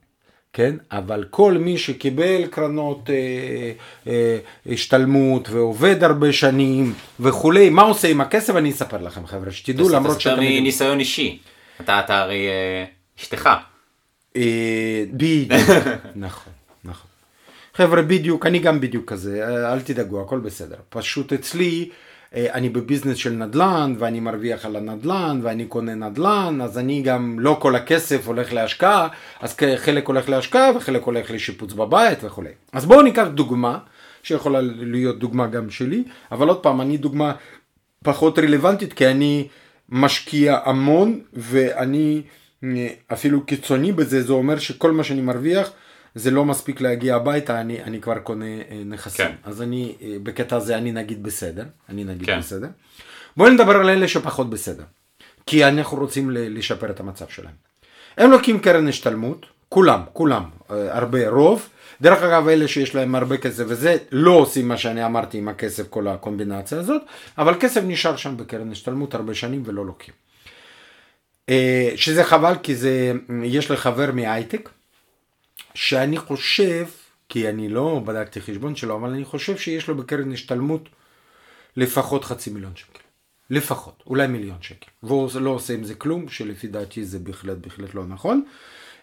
כן? 0.53 0.77
אבל 0.93 1.25
כל 1.31 1.53
מי 1.53 1.79
שקיבל 1.79 2.47
קרנות 2.47 3.11
אה, 3.11 3.73
אה, 4.07 4.39
השתלמות 4.67 5.49
ועובד 5.51 6.05
הרבה 6.05 6.33
שנים 6.33 6.95
וכולי, 7.21 7.71
מה 7.71 7.83
עושה 7.83 8.09
עם 8.09 8.21
הכסף? 8.21 8.57
אני 8.57 8.71
אספר 8.71 9.03
לכם 9.03 9.27
חבר'ה, 9.27 9.53
שתדעו 9.53 9.89
למרות 9.89 10.21
שאתם... 10.21 10.37
יודעים. 10.37 10.63
מניסיון 10.63 11.01
אישי. 11.01 11.39
אתה 11.81 12.01
אתה 12.01 12.19
הרי 12.19 12.49
אה, 12.49 12.85
אשתך. 13.19 13.49
אה, 14.37 15.05
בדיוק, 15.13 15.53
נכון, 16.17 16.53
נכון. 16.85 17.11
חבר'ה, 17.75 18.03
בדיוק, 18.03 18.47
אני 18.47 18.59
גם 18.59 18.81
בדיוק 18.81 19.13
כזה, 19.13 19.47
אה, 19.49 19.73
אל 19.73 19.81
תדאגו, 19.81 20.23
הכל 20.23 20.39
בסדר. 20.39 20.77
פשוט 20.89 21.33
אצלי, 21.33 21.89
אני 22.35 22.69
בביזנס 22.69 23.17
של 23.17 23.33
נדל"ן, 23.33 23.95
ואני 23.99 24.21
מרוויח 24.21 24.65
על 24.65 24.77
הנדל"ן, 24.77 25.41
ואני 25.43 25.67
קונה 25.67 25.95
נדל"ן, 25.95 26.59
אז 26.63 26.79
אני 26.79 27.03
גם, 27.03 27.39
לא 27.41 27.57
כל 27.61 27.77
הכסף 27.77 28.27
הולך 28.27 28.53
להשקעה, 28.53 29.09
אז 29.41 29.57
חלק 29.77 30.09
הולך 30.09 30.29
להשקעה, 30.29 30.77
וחלק 30.77 31.03
הולך 31.03 31.31
לשיפוץ 31.31 31.73
בבית 31.73 32.19
וכולי. 32.25 32.51
אז 32.73 32.87
בואו 32.87 33.03
ניקח 33.03 33.27
דוגמה, 33.35 33.79
שיכולה 34.23 34.61
להיות 34.63 35.19
דוגמה 35.19 35.47
גם 35.47 35.71
שלי, 35.71 36.05
אבל 36.33 36.49
עוד 36.49 36.61
פעם, 36.63 36.81
אני 36.81 36.97
דוגמה 36.97 37.33
פחות 38.05 38.39
רלוונטית, 38.39 38.93
כי 38.93 39.07
אני 39.07 39.49
משקיע 39.89 40.59
המון, 40.65 41.21
ואני 41.33 42.23
אה, 42.65 42.89
אפילו 43.13 43.47
קיצוני 43.47 43.93
בזה, 43.93 44.23
זה 44.23 44.33
אומר 44.33 44.59
שכל 44.59 44.93
מה 44.93 45.05
שאני 45.05 45.21
מרוויח, 45.21 45.71
זה 46.15 46.31
לא 46.31 46.45
מספיק 46.45 46.81
להגיע 46.81 47.17
הביתה, 47.17 47.61
אני, 47.61 47.83
אני 47.83 48.01
כבר 48.01 48.19
קונה 48.19 48.45
אה, 48.45 48.83
נכסים. 48.87 49.27
כן. 49.27 49.35
אז 49.45 49.63
אני, 49.63 49.95
אה, 50.03 50.17
בקטע 50.23 50.57
הזה 50.57 50.79
אני 50.79 50.93
נגיד 50.93 51.23
בסדר, 51.23 51.65
אני 51.89 52.05
נגיד 52.05 52.27
כן. 52.27 52.39
בסדר. 52.39 52.69
בואו 53.37 53.51
נדבר 53.51 53.77
על 53.77 53.91
אלה 53.91 54.09
שפחות 54.09 54.51
בסדר, 54.51 54.85
כי 55.47 55.65
אנחנו 55.65 55.99
רוצים 55.99 56.31
לשפר 56.31 56.91
את 56.91 57.01
המצב 57.01 57.29
שלהם. 57.29 57.55
הם 58.17 58.31
לוקחים 58.31 58.59
קרן 58.59 58.89
השתלמות, 58.89 59.47
כולם, 59.69 60.01
כולם, 60.13 60.43
אה, 60.71 60.97
הרבה, 60.99 61.29
רוב. 61.29 61.69
דרך 62.01 62.23
אגב, 62.23 62.49
אלה 62.49 62.69
שיש 62.69 62.95
להם 62.95 63.15
הרבה 63.15 63.37
כסף 63.37 63.65
וזה, 63.69 63.97
לא 64.13 64.31
עושים 64.31 64.69
מה 64.69 64.77
שאני 64.77 65.07
אמרתי 65.07 65.39
עם 65.39 65.49
הכסף, 65.49 65.89
כל 65.89 66.09
הקומבינציה 66.09 66.79
הזאת, 66.79 67.03
אבל 67.39 67.55
כסף 67.61 67.81
נשאר 67.85 68.17
שם 68.17 68.37
בקרן 68.37 68.73
השתלמות 68.73 69.15
הרבה 69.15 69.35
שנים 69.35 69.63
ולא 69.65 69.87
לוקחים. 69.87 70.15
שזה 71.97 72.25
חבל 72.25 72.55
כי 72.63 72.77
זה, 72.77 73.13
יש 73.45 73.71
לי 73.71 73.77
חבר 73.77 74.13
מהייטק, 74.13 74.69
שאני 75.75 76.19
חושב, 76.19 76.87
כי 77.29 77.49
אני 77.49 77.69
לא 77.69 78.01
בדקתי 78.05 78.41
חשבון 78.41 78.77
שלו, 78.77 78.97
אבל 78.97 79.09
אני 79.11 79.25
חושב 79.25 79.57
שיש 79.57 79.89
לו 79.89 79.97
בקרן 79.97 80.33
השתלמות 80.33 80.89
לפחות 81.77 82.25
חצי 82.25 82.51
מיליון 82.51 82.73
שקל. 82.77 82.99
לפחות, 83.51 84.03
אולי 84.07 84.27
מיליון 84.27 84.57
שקל. 84.61 84.91
והוא 85.03 85.31
לא 85.41 85.51
עושה 85.51 85.75
עם 85.75 85.85
זה 85.85 85.95
כלום, 85.95 86.29
שלפי 86.29 86.67
דעתי 86.69 87.05
זה 87.05 87.19
בהחלט 87.19 87.57
בהחלט 87.59 87.95
לא 87.95 88.05
נכון. 88.07 88.45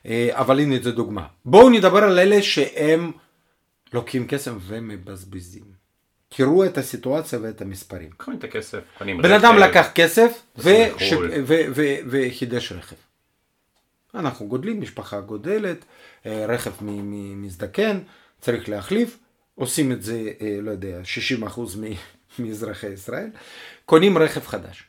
אה, 0.06 0.30
אבל 0.32 0.60
הנה 0.60 0.76
זו 0.84 0.92
דוגמה. 0.92 1.28
בואו 1.46 1.70
נדבר 1.70 2.04
על 2.04 2.20
אלה 2.20 2.42
שהם 2.42 3.12
לוקחים 3.94 4.28
כסף 4.28 4.52
ומבזבזים. 4.62 5.64
תראו 6.30 6.66
את 6.66 6.78
הסיטואציה 6.78 7.40
ואת 7.42 7.62
המספרים. 7.62 8.10
קונים 8.18 8.40
את 8.40 8.44
הכסף. 8.44 8.80
בן 9.02 9.32
אדם. 9.32 9.58
לקח 9.58 9.88
כסף 9.96 10.42
נוסעים 10.58 10.96
וש- 10.96 11.14
לחו"ל. 11.14 11.32
ו- 11.46 11.62
ו- 11.76 11.96
וחידש 12.10 12.72
רכב. 12.72 12.96
אנחנו 14.16 14.48
גודלים, 14.48 14.82
משפחה 14.82 15.22
גודלת, 15.22 15.86
אה, 16.26 16.46
רכב 16.46 16.72
מזדקן, 17.36 18.00
צריך 18.42 18.70
להחליף, 18.70 19.18
עושים 19.56 19.92
את 19.92 20.02
זה, 20.02 20.32
אה, 20.42 20.58
לא 20.62 20.72
יודע, 20.72 21.00
60% 21.04 21.78
מ- 21.78 21.94
מאזרחי 22.44 22.88
ישראל, 22.88 23.30
קונים 23.86 24.18
רכב 24.18 24.46
חדש. 24.46 24.84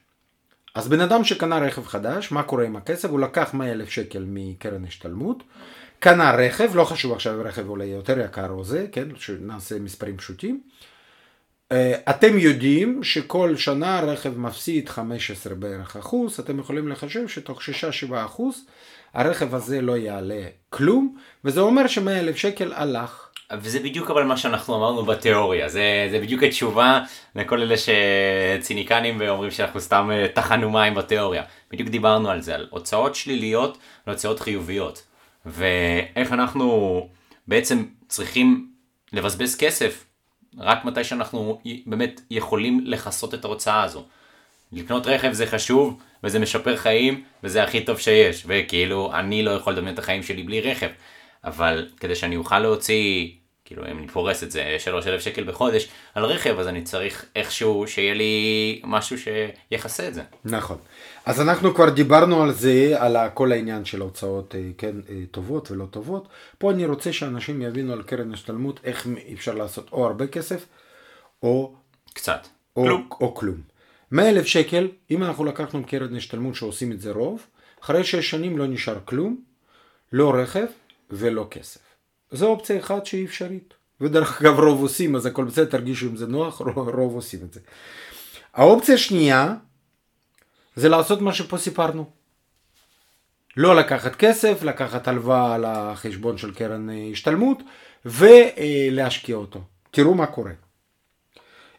אז 0.74 0.88
בן 0.88 1.00
אדם 1.00 1.24
שקנה 1.24 1.58
רכב 1.58 1.86
חדש, 1.86 2.32
מה 2.32 2.42
קורה 2.42 2.64
עם 2.64 2.76
הכסף? 2.76 3.10
הוא 3.10 3.20
לקח 3.20 3.54
100 3.54 3.72
אלף 3.72 3.88
שקל 3.88 4.24
מקרן 4.28 4.84
השתלמות, 4.84 5.42
קנה 5.98 6.34
רכב, 6.36 6.76
לא 6.76 6.84
חשוב 6.84 7.12
עכשיו 7.12 7.40
רכב 7.44 7.68
עולה 7.68 7.84
יותר 7.84 8.20
יקר 8.20 8.50
או 8.50 8.64
זה, 8.64 8.86
כן, 8.92 9.08
שנעשה 9.16 9.78
מספרים 9.78 10.16
פשוטים. 10.16 10.60
אה, 11.72 11.94
אתם 12.10 12.38
יודעים 12.38 13.02
שכל 13.04 13.56
שנה 13.56 14.00
רכב 14.00 14.38
מפסיד 14.38 14.88
15 14.88 15.54
בערך 15.54 15.96
אחוז, 15.96 16.40
אתם 16.40 16.58
יכולים 16.58 16.88
לחשב 16.88 17.28
שתוך 17.28 17.60
6-7 18.08 18.12
אחוז 18.12 18.64
הרכב 19.14 19.54
הזה 19.54 19.80
לא 19.80 19.96
יעלה 19.96 20.42
כלום, 20.70 21.16
וזה 21.44 21.60
אומר 21.60 21.86
ש-100 21.86 22.10
אלף 22.10 22.36
שקל 22.36 22.72
הלך. 22.72 23.28
וזה 23.60 23.80
בדיוק 23.80 24.10
אבל 24.10 24.22
מה 24.22 24.36
שאנחנו 24.36 24.76
אמרנו 24.76 25.04
בתיאוריה, 25.04 25.68
זה, 25.68 26.08
זה 26.10 26.18
בדיוק 26.18 26.42
התשובה 26.42 27.00
לכל 27.36 27.60
אלה 27.60 27.74
שציניקנים 27.76 29.16
ואומרים 29.20 29.50
שאנחנו 29.50 29.80
סתם 29.80 30.10
אה, 30.12 30.26
טחנו 30.34 30.70
מים 30.70 30.94
בתיאוריה. 30.94 31.42
בדיוק 31.70 31.88
דיברנו 31.88 32.30
על 32.30 32.40
זה, 32.40 32.54
על 32.54 32.68
הוצאות 32.70 33.14
שליליות 33.14 33.78
והוצאות 34.06 34.40
חיוביות. 34.40 35.02
ואיך 35.46 36.32
אנחנו 36.32 37.08
בעצם 37.48 37.84
צריכים 38.08 38.68
לבזבז 39.12 39.56
כסף 39.56 40.04
רק 40.58 40.84
מתי 40.84 41.04
שאנחנו 41.04 41.60
באמת 41.86 42.20
יכולים 42.30 42.80
לכסות 42.84 43.34
את 43.34 43.44
ההוצאה 43.44 43.82
הזו. 43.82 44.04
לקנות 44.72 45.06
רכב 45.06 45.32
זה 45.32 45.46
חשוב 45.46 46.00
וזה 46.24 46.38
משפר 46.38 46.76
חיים 46.76 47.24
וזה 47.44 47.62
הכי 47.62 47.84
טוב 47.84 47.98
שיש 47.98 48.44
וכאילו 48.46 49.12
אני 49.14 49.42
לא 49.42 49.50
יכול 49.50 49.72
לדמיין 49.72 49.94
את 49.94 49.98
החיים 49.98 50.22
שלי 50.22 50.42
בלי 50.42 50.60
רכב 50.60 50.88
אבל 51.44 51.88
כדי 52.00 52.14
שאני 52.14 52.36
אוכל 52.36 52.58
להוציא 52.58 53.28
כאילו 53.64 53.86
אם 53.90 53.98
אני 53.98 54.08
פורס 54.08 54.42
את 54.42 54.50
זה 54.50 54.76
3,000 54.78 55.20
שקל 55.20 55.44
בחודש 55.44 55.88
על 56.14 56.24
רכב 56.24 56.58
אז 56.58 56.68
אני 56.68 56.82
צריך 56.82 57.24
איכשהו 57.36 57.84
שיהיה 57.86 58.14
לי 58.14 58.80
משהו 58.84 59.16
שיכסה 59.18 60.08
את 60.08 60.14
זה. 60.14 60.22
נכון. 60.44 60.76
אז 61.26 61.40
אנחנו 61.40 61.74
כבר 61.74 61.90
דיברנו 61.90 62.42
על 62.42 62.52
זה, 62.52 62.94
על 62.98 63.16
כל 63.34 63.52
העניין 63.52 63.84
של 63.84 64.00
הוצאות 64.00 64.54
אה, 64.54 64.60
כן, 64.78 64.96
אה, 65.08 65.14
טובות 65.30 65.70
ולא 65.70 65.86
טובות. 65.90 66.28
פה 66.58 66.70
אני 66.70 66.86
רוצה 66.86 67.12
שאנשים 67.12 67.62
יבינו 67.62 67.92
על 67.92 68.02
קרן 68.02 68.32
השתלמות 68.32 68.80
איך 68.84 69.06
אפשר 69.32 69.54
לעשות 69.54 69.88
או 69.92 70.06
הרבה 70.06 70.26
כסף 70.26 70.66
או 71.42 71.72
קצת. 72.12 72.46
או 72.76 72.82
כלום. 72.84 73.08
או 73.20 73.34
כלום. 73.34 73.71
100 74.12 74.28
אלף 74.28 74.46
שקל, 74.46 74.88
אם 75.10 75.22
אנחנו 75.22 75.44
לקחנו 75.44 75.84
קרן 75.86 76.16
השתלמות 76.16 76.54
שעושים 76.54 76.92
את 76.92 77.00
זה 77.00 77.10
רוב, 77.10 77.46
אחרי 77.82 78.04
6 78.04 78.30
שנים 78.30 78.58
לא 78.58 78.66
נשאר 78.66 78.98
כלום, 79.04 79.40
לא 80.12 80.34
רכב 80.34 80.66
ולא 81.10 81.46
כסף. 81.50 81.80
זו 82.30 82.46
אופציה 82.46 82.78
אחת 82.78 83.06
שהיא 83.06 83.26
אפשרית. 83.26 83.74
ודרך 84.00 84.42
אגב 84.42 84.58
רוב 84.58 84.82
עושים, 84.82 85.16
אז 85.16 85.26
הכל 85.26 85.44
בסדר, 85.44 85.64
תרגישו 85.64 86.06
אם 86.06 86.16
זה 86.16 86.26
נוח, 86.26 86.58
רוב, 86.58 86.88
רוב 86.88 87.14
עושים 87.14 87.40
את 87.42 87.52
זה. 87.52 87.60
האופציה 88.54 88.94
השנייה 88.94 89.54
זה 90.76 90.88
לעשות 90.88 91.20
מה 91.20 91.32
שפה 91.32 91.58
סיפרנו. 91.58 92.10
לא 93.56 93.76
לקחת 93.76 94.16
כסף, 94.16 94.62
לקחת 94.62 95.08
הלוואה 95.08 95.54
על 95.54 95.64
החשבון 95.64 96.38
של 96.38 96.54
קרן 96.54 96.90
אה, 96.90 97.08
השתלמות 97.12 97.62
ולהשקיע 98.04 99.36
אותו. 99.36 99.60
תראו 99.90 100.14
מה 100.14 100.26
קורה. 100.26 100.52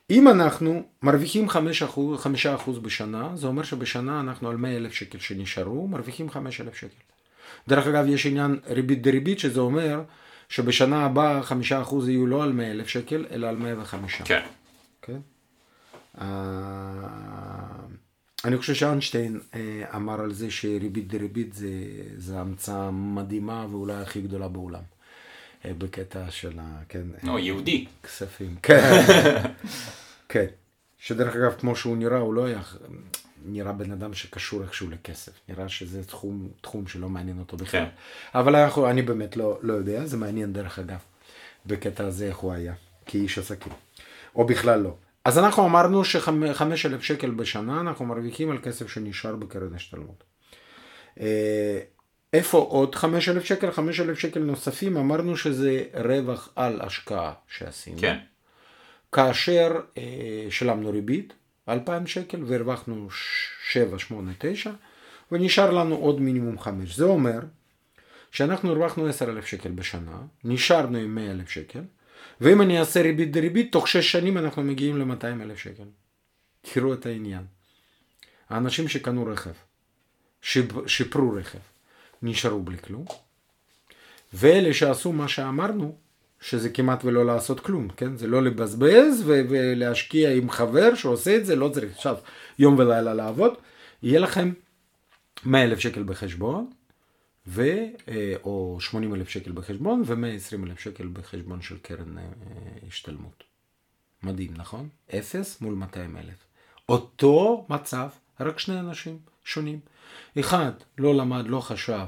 אם 0.10 0.28
אנחנו 0.28 0.84
מרוויחים 1.02 1.50
5%, 1.50 1.54
5% 2.66 2.70
בשנה, 2.82 3.32
זה 3.36 3.48
אומר 3.48 3.64
שבשנה 3.64 4.20
אנחנו 4.20 4.50
על 4.50 4.58
100 4.58 4.78
אלף 4.78 4.94
שקל 4.94 5.20
שנשארו, 5.20 5.88
מרוויחים 5.88 6.30
5 6.30 6.62
אלף 6.62 6.76
שקל. 6.76 7.04
דרך 7.68 7.88
אגב, 7.88 8.06
יש 8.08 8.26
עניין 8.26 8.60
ריבית 8.68 9.02
דריבית, 9.02 9.40
שזה 9.40 9.60
אומר 9.60 10.02
שבשנה 10.50 11.06
הבאה 11.06 11.42
5% 11.42 11.54
יהיו 12.08 12.28
לא 12.28 12.44
על 12.44 12.52
100 12.52 12.72
אלף 12.72 12.88
שקל, 12.88 13.26
אלא 13.32 13.48
על 13.48 13.58
105. 13.58 14.22
כן. 14.26 14.44
כן? 15.02 15.20
Uh, 16.18 16.22
אני 18.46 18.58
חושב 18.58 18.74
שאיינשטיין 18.74 19.40
uh, 19.40 19.56
אמר 19.96 20.22
על 20.22 20.34
זה 20.34 20.52
שריבית 20.52 21.08
דריבית 21.08 21.54
זה, 21.54 21.70
זה 22.18 22.40
המצאה 22.40 22.92
מדהימה 22.92 23.66
ואולי 23.72 23.94
הכי 23.94 24.22
גדולה 24.22 24.48
בעולם. 24.48 24.93
Uh, 25.64 25.68
בקטע 25.78 26.32
של 26.32 26.60
ה... 26.60 26.80
כן. 26.90 27.04
לא, 27.24 27.40
יהודי. 27.40 27.86
כספים. 28.04 28.56
כן. 28.64 29.04
כן. 30.30 30.46
שדרך 30.98 31.36
אגב, 31.36 31.54
כמו 31.60 31.76
שהוא 31.76 31.98
נראה, 31.98 32.18
הוא 32.18 32.34
לא 32.34 32.46
היה... 32.46 32.62
נראה 33.46 33.72
בן 33.72 33.92
אדם 33.92 34.14
שקשור 34.14 34.64
איכשהו 34.64 34.90
לכסף. 34.90 35.32
נראה 35.50 35.70
שזה 35.70 36.04
תחום, 36.04 36.50
תחום 36.62 36.88
שלא 36.88 37.10
מעניין 37.10 37.40
אותו 37.40 37.58
בכלל. 37.58 37.86
כן. 37.86 37.90
אבל 38.36 38.56
אנחנו, 38.56 38.90
אני 38.90 39.02
באמת 39.02 39.38
לא, 39.38 39.60
לא 39.62 39.74
יודע, 39.74 40.06
זה 40.06 40.18
מעניין 40.18 40.54
דרך 40.54 40.80
אגב, 40.80 40.98
בקטע 41.66 42.06
הזה 42.06 42.28
איך 42.28 42.38
הוא 42.38 42.54
היה, 42.54 42.74
כאיש 43.06 43.38
עסקים. 43.38 43.74
או 44.36 44.46
בכלל 44.46 44.80
לא. 44.80 44.96
אז 45.26 45.38
אנחנו 45.38 45.66
אמרנו 45.66 46.06
שחמש 46.06 46.86
אלף 46.86 47.02
שקל 47.02 47.32
בשנה 47.32 47.82
אנחנו 47.82 48.06
מרוויחים 48.06 48.52
על 48.52 48.58
כסף 48.58 48.88
שנשאר 48.88 49.36
בקרן 49.36 49.74
השתלמות. 49.76 50.24
איפה 52.34 52.58
עוד 52.58 52.96
חמש 52.96 53.30
אלף 53.30 53.46
שקל? 53.46 53.72
חמש 53.72 54.00
אלף 54.00 54.20
שקל 54.20 54.40
נוספים, 54.40 54.98
אמרנו 54.98 55.38
שזה 55.38 55.84
רווח 55.94 56.50
על 56.56 56.82
השקעה 56.82 57.34
שעשינו. 57.48 57.98
כן. 57.98 58.18
כאשר 59.12 59.80
אה, 59.98 60.48
שלמנו 60.50 60.92
ריבית, 60.92 61.34
2,000 61.70 62.08
שקל 62.08 62.44
והרווחנו 62.46 63.08
7, 63.72 64.00
8, 64.00 64.32
9 64.40 64.72
ונשאר 65.32 65.72
לנו 65.72 65.96
עוד 65.96 66.22
מינימום 66.22 66.60
5. 66.60 66.96
זה 66.96 67.04
אומר 67.04 67.40
שאנחנו 68.32 68.72
הרווחנו 68.72 69.08
10,000 69.08 69.46
שקל 69.46 69.70
בשנה, 69.70 70.18
נשארנו 70.44 70.98
עם 70.98 71.16
100,000 71.16 71.50
שקל 71.50 71.82
ואם 72.42 72.62
אני 72.62 72.80
אעשה 72.80 73.02
ריבית 73.02 73.32
דריבית, 73.32 73.72
תוך 73.72 73.88
6 73.88 74.12
שנים 74.12 74.38
אנחנו 74.38 74.64
מגיעים 74.64 74.98
ל-200,000 74.98 75.58
שקל. 75.58 75.84
תראו 76.62 76.94
את 76.94 77.06
העניין. 77.06 77.46
האנשים 78.50 78.88
שקנו 78.88 79.26
רכב, 79.26 79.52
שיפרו 80.88 81.32
רכב, 81.32 81.60
נשארו 82.24 82.62
בלי 82.62 82.78
כלום, 82.78 83.06
ואלה 84.34 84.74
שעשו 84.74 85.14
מה 85.14 85.28
שאמרנו, 85.28 85.96
שזה 86.42 86.70
כמעט 86.70 87.06
ולא 87.06 87.26
לעשות 87.26 87.60
כלום, 87.60 87.90
כן? 87.90 88.18
זה 88.18 88.28
לא 88.28 88.44
לבזבז 88.44 89.24
ו- 89.26 89.42
ולהשקיע 89.50 90.34
עם 90.34 90.50
חבר 90.50 90.96
שעושה 90.96 91.38
את 91.38 91.46
זה, 91.46 91.56
לא 91.56 91.70
צריך 91.70 91.92
עכשיו 91.92 92.18
יום 92.60 92.80
ולילה 92.80 93.14
לעבוד. 93.14 93.54
יהיה 94.04 94.20
לכם 94.20 94.54
100 95.46 95.64
אלף 95.64 95.80
שקל 95.80 96.04
בחשבון, 96.04 96.72
ו, 97.48 97.62
אה, 98.08 98.34
או 98.44 98.78
80 98.80 99.16
אלף 99.16 99.30
שקל 99.30 99.52
בחשבון, 99.52 100.04
ו-120 100.06 100.68
אלף 100.68 100.80
שקל 100.80 101.08
בחשבון 101.14 101.62
של 101.62 101.78
קרן 101.78 102.18
אה, 102.18 102.24
השתלמות. 102.88 103.44
מדהים, 104.24 104.52
נכון? 104.56 104.90
אפס 105.16 105.62
מול 105.62 105.74
200 105.74 106.18
אלף. 106.18 106.46
אותו 106.90 107.66
מצב, 107.70 108.08
רק 108.40 108.60
שני 108.60 108.80
אנשים 108.80 109.18
שונים. 109.44 109.80
אחד 110.40 110.72
לא 110.98 111.16
למד, 111.16 111.48
לא 111.48 111.60
חשב 111.60 112.06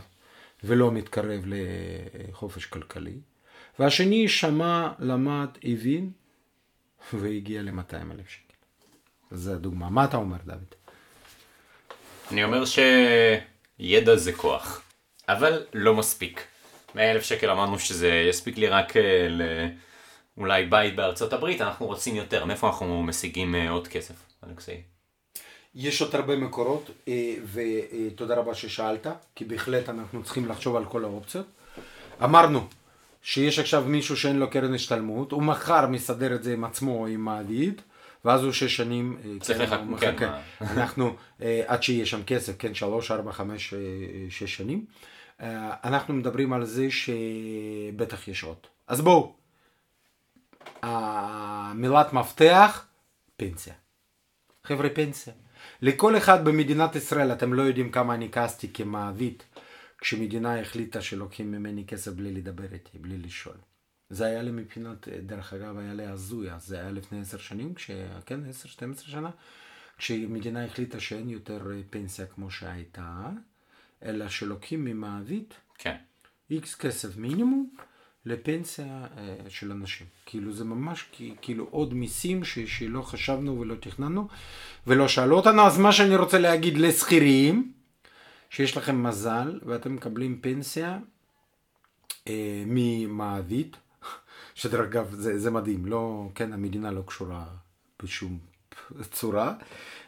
ולא 0.64 0.92
מתקרב 0.92 1.44
לחופש 1.46 2.66
כלכלי. 2.66 3.20
והשני 3.80 4.28
שמע, 4.28 4.92
למד, 5.00 5.50
הבין, 5.64 6.12
והגיע 7.14 7.62
ל-200 7.62 8.12
אלף 8.12 8.30
שקל. 8.30 8.56
זו 9.32 9.54
הדוגמה. 9.54 9.90
מה 9.90 10.06
אתה 10.06 10.18
אומר, 10.18 10.38
דוד? 10.46 10.76
אני 12.32 12.44
אומר 12.44 12.64
שידע 12.66 14.16
זה 14.16 14.34
כוח, 14.34 14.82
אבל 15.30 15.66
לא 15.74 15.96
מספיק. 15.96 16.46
100 16.96 17.12
אלף 17.12 17.24
שקל 17.24 17.50
אמרנו 17.50 17.80
שזה 17.80 18.10
יספיק 18.30 18.58
לי 18.58 18.68
רק 18.68 18.98
אה, 18.98 19.28
לאולי 20.38 20.66
בית 20.66 20.96
בארצות 20.96 21.34
הברית, 21.34 21.62
אנחנו 21.62 21.86
רוצים 21.86 22.16
יותר. 22.16 22.46
מאיפה 22.46 22.68
אנחנו 22.68 23.04
משיגים 23.04 23.56
אה, 23.56 23.70
עוד 23.70 23.88
כסף, 23.88 24.16
אלכסי? 24.50 24.82
יש 25.76 26.02
עוד 26.02 26.16
הרבה 26.16 26.36
מקורות, 26.36 26.90
אה, 27.08 27.36
ותודה 27.54 28.36
רבה 28.36 28.56
ששאלת, 28.56 29.08
כי 29.36 29.46
בהחלט 29.46 29.90
אנחנו 29.90 30.24
צריכים 30.24 30.46
לחשוב 30.46 30.76
על 30.76 30.86
כל 30.86 31.04
האופציות. 31.04 31.46
אמרנו, 32.24 32.68
שיש 33.22 33.60
עכשיו 33.60 33.84
מישהו 33.88 34.18
שאין 34.18 34.40
לו 34.40 34.50
קרן 34.50 34.74
השתלמות, 34.74 35.32
הוא 35.32 35.44
מחר 35.44 35.88
מסדר 35.88 36.36
את 36.36 36.44
זה 36.44 36.54
עם 36.54 36.64
עצמו 36.64 36.92
או 36.92 37.08
עם 37.08 37.22
מעביד, 37.22 37.82
ואז 38.26 38.44
הוא 38.44 38.52
שש 38.52 38.76
שנים, 38.76 39.18
אה, 39.26 39.40
צריך 39.40 39.58
כן, 39.58 39.64
לחכות, 39.64 40.00
כן. 40.20 40.32
אנחנו, 40.60 41.16
אה, 41.42 41.64
עד 41.68 41.84
שיהיה 41.84 42.06
שם 42.06 42.24
כסף, 42.24 42.54
כן, 42.60 42.74
שלוש, 42.74 43.12
ארבע, 43.12 43.32
חמש, 43.32 43.74
אה, 43.74 43.80
שש 44.30 44.56
שנים. 44.56 44.86
אנחנו 45.84 46.14
מדברים 46.14 46.54
על 46.54 46.66
זה 46.66 46.88
שבטח 46.92 48.28
יש 48.28 48.44
עוד. 48.44 48.58
אז 48.88 49.02
בואו, 49.02 49.34
המילת 50.82 52.14
מפתח, 52.14 52.86
פנסיה. 53.38 53.74
חבר'ה, 54.64 54.90
פנסיה. 54.90 55.34
לכל 55.82 56.18
אחד 56.18 56.46
במדינת 56.46 56.96
ישראל, 56.96 57.32
אתם 57.32 57.54
לא 57.54 57.62
יודעים 57.62 57.92
כמה 57.92 58.14
אני 58.14 58.32
כעסתי 58.32 58.74
כמעביד. 58.74 59.44
כשמדינה 59.98 60.60
החליטה 60.60 61.02
שלוקחים 61.02 61.52
ממני 61.52 61.86
כסף 61.88 62.12
בלי 62.12 62.34
לדבר 62.34 62.74
איתי, 62.74 62.98
בלי 62.98 63.18
לשאול. 63.18 63.56
זה 64.10 64.26
היה 64.26 64.42
לי 64.42 64.52
מבחינת, 64.52 65.08
דרך 65.08 65.54
אגב, 65.54 65.78
היה 65.78 65.94
לי 65.94 66.06
הזוי, 66.06 66.52
אז 66.52 66.68
זה 66.68 66.80
היה 66.80 66.92
לפני 66.92 67.22
עשר 67.22 67.38
שנים, 67.38 67.74
כש... 67.74 67.92
כן, 68.26 68.40
עשר, 68.50 68.70
שתים 68.70 68.92
עשרה 68.92 69.10
שנה, 69.10 69.30
כשמדינה 69.98 70.66
החליטה 70.66 71.00
שאין 71.00 71.30
יותר 71.30 71.72
אה, 71.72 71.82
פנסיה 71.90 72.26
כמו 72.26 72.52
שהייתה, 72.52 73.30
אלא 74.04 74.30
שלוקחים 74.30 74.86
ממעביד, 74.86 75.54
כן. 75.78 75.96
איקס 76.50 76.76
כסף 76.76 77.18
מינימום, 77.18 77.70
לפנסיה 78.26 79.06
אה, 79.18 79.36
של 79.50 79.72
אנשים. 79.72 80.08
כאילו 80.26 80.54
זה 80.54 80.64
ממש 80.64 81.06
כאילו 81.42 81.68
עוד 81.72 81.94
מיסים 81.94 82.44
ש, 82.44 82.60
שלא 82.60 83.02
חשבנו 83.02 83.60
ולא 83.60 83.76
תכננו 83.76 84.28
ולא 84.88 85.08
שאלו 85.08 85.36
אותנו. 85.38 85.62
אז 85.62 85.78
מה 85.78 85.92
שאני 85.92 86.16
רוצה 86.16 86.40
להגיד 86.40 86.78
לשכירים, 86.78 87.72
שיש 88.50 88.78
לכם 88.78 89.04
מזל 89.04 89.60
ואתם 89.66 89.96
מקבלים 89.96 90.40
פנסיה 90.42 91.00
אה, 92.28 92.64
ממעביד, 92.68 93.76
שדרך 94.56 94.88
אגב 94.88 95.14
זה, 95.14 95.40
זה 95.40 95.52
מדהים, 95.52 95.86
לא, 95.86 96.30
כן, 96.36 96.54
המדינה 96.54 96.92
לא 96.92 97.02
קשורה 97.06 97.46
בשום 98.04 98.38
צורה, 99.12 99.54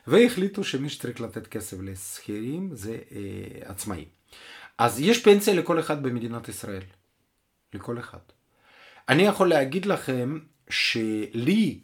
והחליטו 0.08 0.64
שמי 0.64 0.90
שצריך 0.90 1.22
לתת 1.22 1.48
כסף 1.48 1.78
לשכירים 1.82 2.70
זה 2.74 2.98
אה, 3.12 3.70
עצמאים. 3.70 4.06
אז 4.78 5.00
יש 5.00 5.24
פנסיה 5.24 5.54
לכל 5.54 5.80
אחד 5.80 6.04
במדינת 6.04 6.50
ישראל, 6.50 6.84
לכל 7.78 8.00
אחד. 8.00 8.20
אני 9.10 9.24
יכול 9.24 9.50
להגיד 9.50 9.86
לכם 9.86 10.40
שלי, 10.70 11.80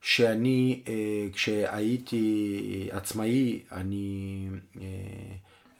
שאני, 0.00 0.82
אה, 0.88 1.28
כשהייתי 1.32 2.88
עצמאי, 2.92 3.62
אני 3.72 4.48
אה, 4.80 4.86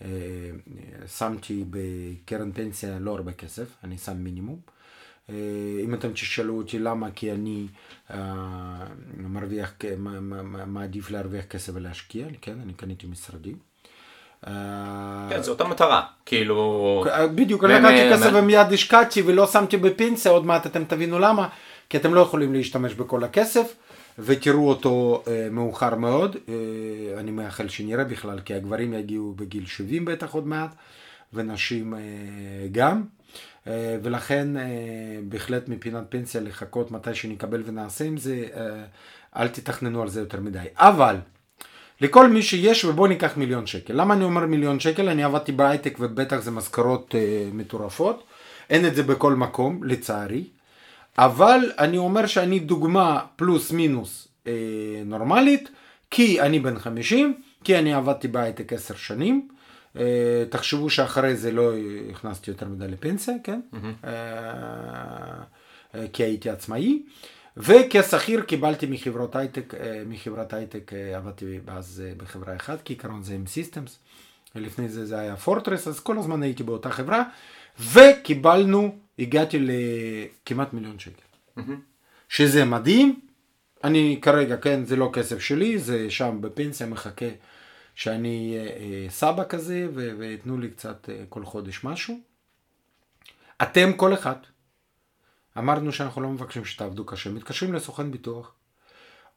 אה, 0.02 0.08
שמתי 1.06 1.64
בקרן 1.70 2.52
פנסיה 2.52 2.98
לא 2.98 3.14
הרבה 3.16 3.32
כסף, 3.32 3.76
אני 3.84 3.98
שם 3.98 4.16
מינימום. 4.16 4.60
אם 5.84 5.94
אתם 5.94 6.12
תשאלו 6.12 6.56
אותי 6.56 6.78
למה, 6.78 7.10
כי 7.10 7.32
אני 7.32 7.66
מרוויח, 9.16 9.74
מעדיף 10.66 11.10
להרוויח 11.10 11.44
כסף 11.44 11.72
ולהשקיע, 11.74 12.26
כן, 12.40 12.60
אני 12.60 12.74
קניתי 12.74 13.06
משרדים. 13.06 13.69
כן, 15.30 15.42
זו 15.42 15.50
אותה 15.52 15.64
מטרה, 15.64 16.02
כאילו... 16.26 17.04
בדיוק, 17.34 17.64
לקחתי 17.64 18.10
כסף 18.12 18.30
ומיד 18.34 18.72
השקעתי 18.72 19.22
ולא 19.22 19.46
שמתי 19.46 19.76
בפנסיה, 19.76 20.32
עוד 20.32 20.46
מעט 20.46 20.66
אתם 20.66 20.84
תבינו 20.84 21.18
למה, 21.18 21.48
כי 21.90 21.96
אתם 21.96 22.14
לא 22.14 22.20
יכולים 22.20 22.52
להשתמש 22.52 22.94
בכל 22.94 23.24
הכסף. 23.24 23.74
ותראו 24.18 24.68
אותו 24.68 25.22
אה, 25.28 25.48
מאוחר 25.50 25.94
מאוד, 25.94 26.36
אה, 26.48 26.54
אני 27.20 27.30
מאחל 27.30 27.68
שנראה 27.68 28.04
בכלל, 28.04 28.40
כי 28.40 28.54
הגברים 28.54 28.94
יגיעו 28.94 29.34
בגיל 29.36 29.66
70 29.66 30.04
בטח 30.04 30.34
עוד 30.34 30.46
מעט, 30.46 30.74
ונשים 31.34 31.94
אה, 31.94 32.00
גם, 32.72 33.02
אה, 33.66 33.96
ולכן 34.02 34.56
אה, 34.56 34.62
בהחלט 35.28 35.68
מבחינת 35.68 36.04
פנסיה 36.08 36.40
לחכות 36.40 36.90
מתי 36.90 37.14
שנקבל 37.14 37.62
ונעשה 37.66 38.04
עם 38.04 38.16
זה, 38.16 38.44
אה, 38.56 38.84
אל 39.42 39.48
תתכננו 39.48 40.02
על 40.02 40.08
זה 40.08 40.20
יותר 40.20 40.40
מדי. 40.40 40.64
אבל, 40.76 41.16
לכל 42.00 42.28
מי 42.28 42.42
שיש, 42.42 42.84
ובואו 42.84 43.06
ניקח 43.06 43.36
מיליון 43.36 43.66
שקל. 43.66 43.94
למה 43.94 44.14
אני 44.14 44.24
אומר 44.24 44.46
מיליון 44.46 44.80
שקל? 44.80 45.08
אני 45.08 45.24
עבדתי 45.24 45.52
בהייטק 45.52 45.96
ובטח 46.00 46.36
זה 46.36 46.50
משכורות 46.50 47.14
אה, 47.14 47.48
מטורפות. 47.52 48.24
אין 48.70 48.86
את 48.86 48.94
זה 48.94 49.02
בכל 49.02 49.34
מקום, 49.34 49.84
לצערי. 49.84 50.44
אבל 51.18 51.72
אני 51.78 51.98
אומר 51.98 52.26
שאני 52.26 52.58
דוגמה 52.58 53.20
פלוס 53.36 53.72
מינוס 53.72 54.28
אה, 54.46 54.52
נורמלית, 55.04 55.68
כי 56.10 56.40
אני 56.40 56.60
בן 56.60 56.78
50, 56.78 57.34
כי 57.64 57.78
אני 57.78 57.94
עבדתי 57.94 58.28
בהייטק 58.28 58.72
10 58.72 58.94
שנים. 58.94 59.48
אה, 59.98 60.44
תחשבו 60.50 60.90
שאחרי 60.90 61.36
זה 61.36 61.52
לא 61.52 61.72
הכנסתי 62.10 62.50
יותר 62.50 62.68
מדי 62.68 62.88
לפנסיה, 62.88 63.34
כן? 63.44 63.60
Mm-hmm. 63.72 64.06
אה, 64.06 64.10
אה, 65.94 66.04
כי 66.12 66.22
הייתי 66.22 66.50
עצמאי. 66.50 67.02
וכשכיר 67.56 68.42
קיבלתי 68.42 68.86
מחברות 68.86 69.36
הייטק, 69.36 69.74
אה, 69.74 70.02
מחברת 70.06 70.52
הייטק 70.52 70.92
אה, 70.92 71.16
עבדתי 71.16 71.58
אז 71.66 72.02
אה, 72.06 72.12
בחברה 72.16 72.56
אחת, 72.56 72.78
כעיקרון 72.84 73.22
זה 73.22 73.34
M-Systems. 73.34 73.98
לפני 74.54 74.88
זה 74.88 75.06
זה 75.06 75.18
היה 75.18 75.36
פורטרס, 75.36 75.88
אז 75.88 76.00
כל 76.00 76.18
הזמן 76.18 76.42
הייתי 76.42 76.62
באותה 76.62 76.90
חברה, 76.90 77.22
וקיבלנו 77.80 78.98
הגעתי 79.18 79.58
לכמעט 79.60 80.72
מיליון 80.72 80.98
שקל. 80.98 81.22
Mm-hmm. 81.58 81.62
שזה 82.28 82.64
מדהים, 82.64 83.20
אני 83.84 84.18
כרגע, 84.22 84.56
כן, 84.56 84.84
זה 84.84 84.96
לא 84.96 85.10
כסף 85.12 85.38
שלי, 85.38 85.78
זה 85.78 86.10
שם 86.10 86.38
בפנסיה 86.40 86.86
מחכה 86.86 87.26
שאני 87.94 88.56
אה, 88.58 89.10
סבא 89.10 89.44
כזה 89.48 89.88
ויתנו 89.94 90.58
לי 90.58 90.70
קצת 90.70 91.08
כל 91.28 91.44
חודש 91.44 91.84
משהו. 91.84 92.20
אתם 93.62 93.92
כל 93.96 94.14
אחד. 94.14 94.36
אמרנו 95.58 95.92
שאנחנו 95.92 96.22
לא 96.22 96.28
מבקשים 96.28 96.64
שתעבדו 96.64 97.04
קשה, 97.04 97.30
מתקשרים 97.30 97.74
לסוכן 97.74 98.10
ביטוח, 98.10 98.52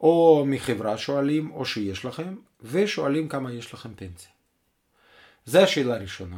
או 0.00 0.44
מחברה 0.46 0.98
שואלים, 0.98 1.50
או 1.50 1.64
שיש 1.64 2.04
לכם, 2.04 2.34
ושואלים 2.62 3.28
כמה 3.28 3.52
יש 3.52 3.74
לכם 3.74 3.94
פנסיה. 3.94 4.30
זו 5.46 5.58
השאלה 5.58 5.94
הראשונה. 5.94 6.36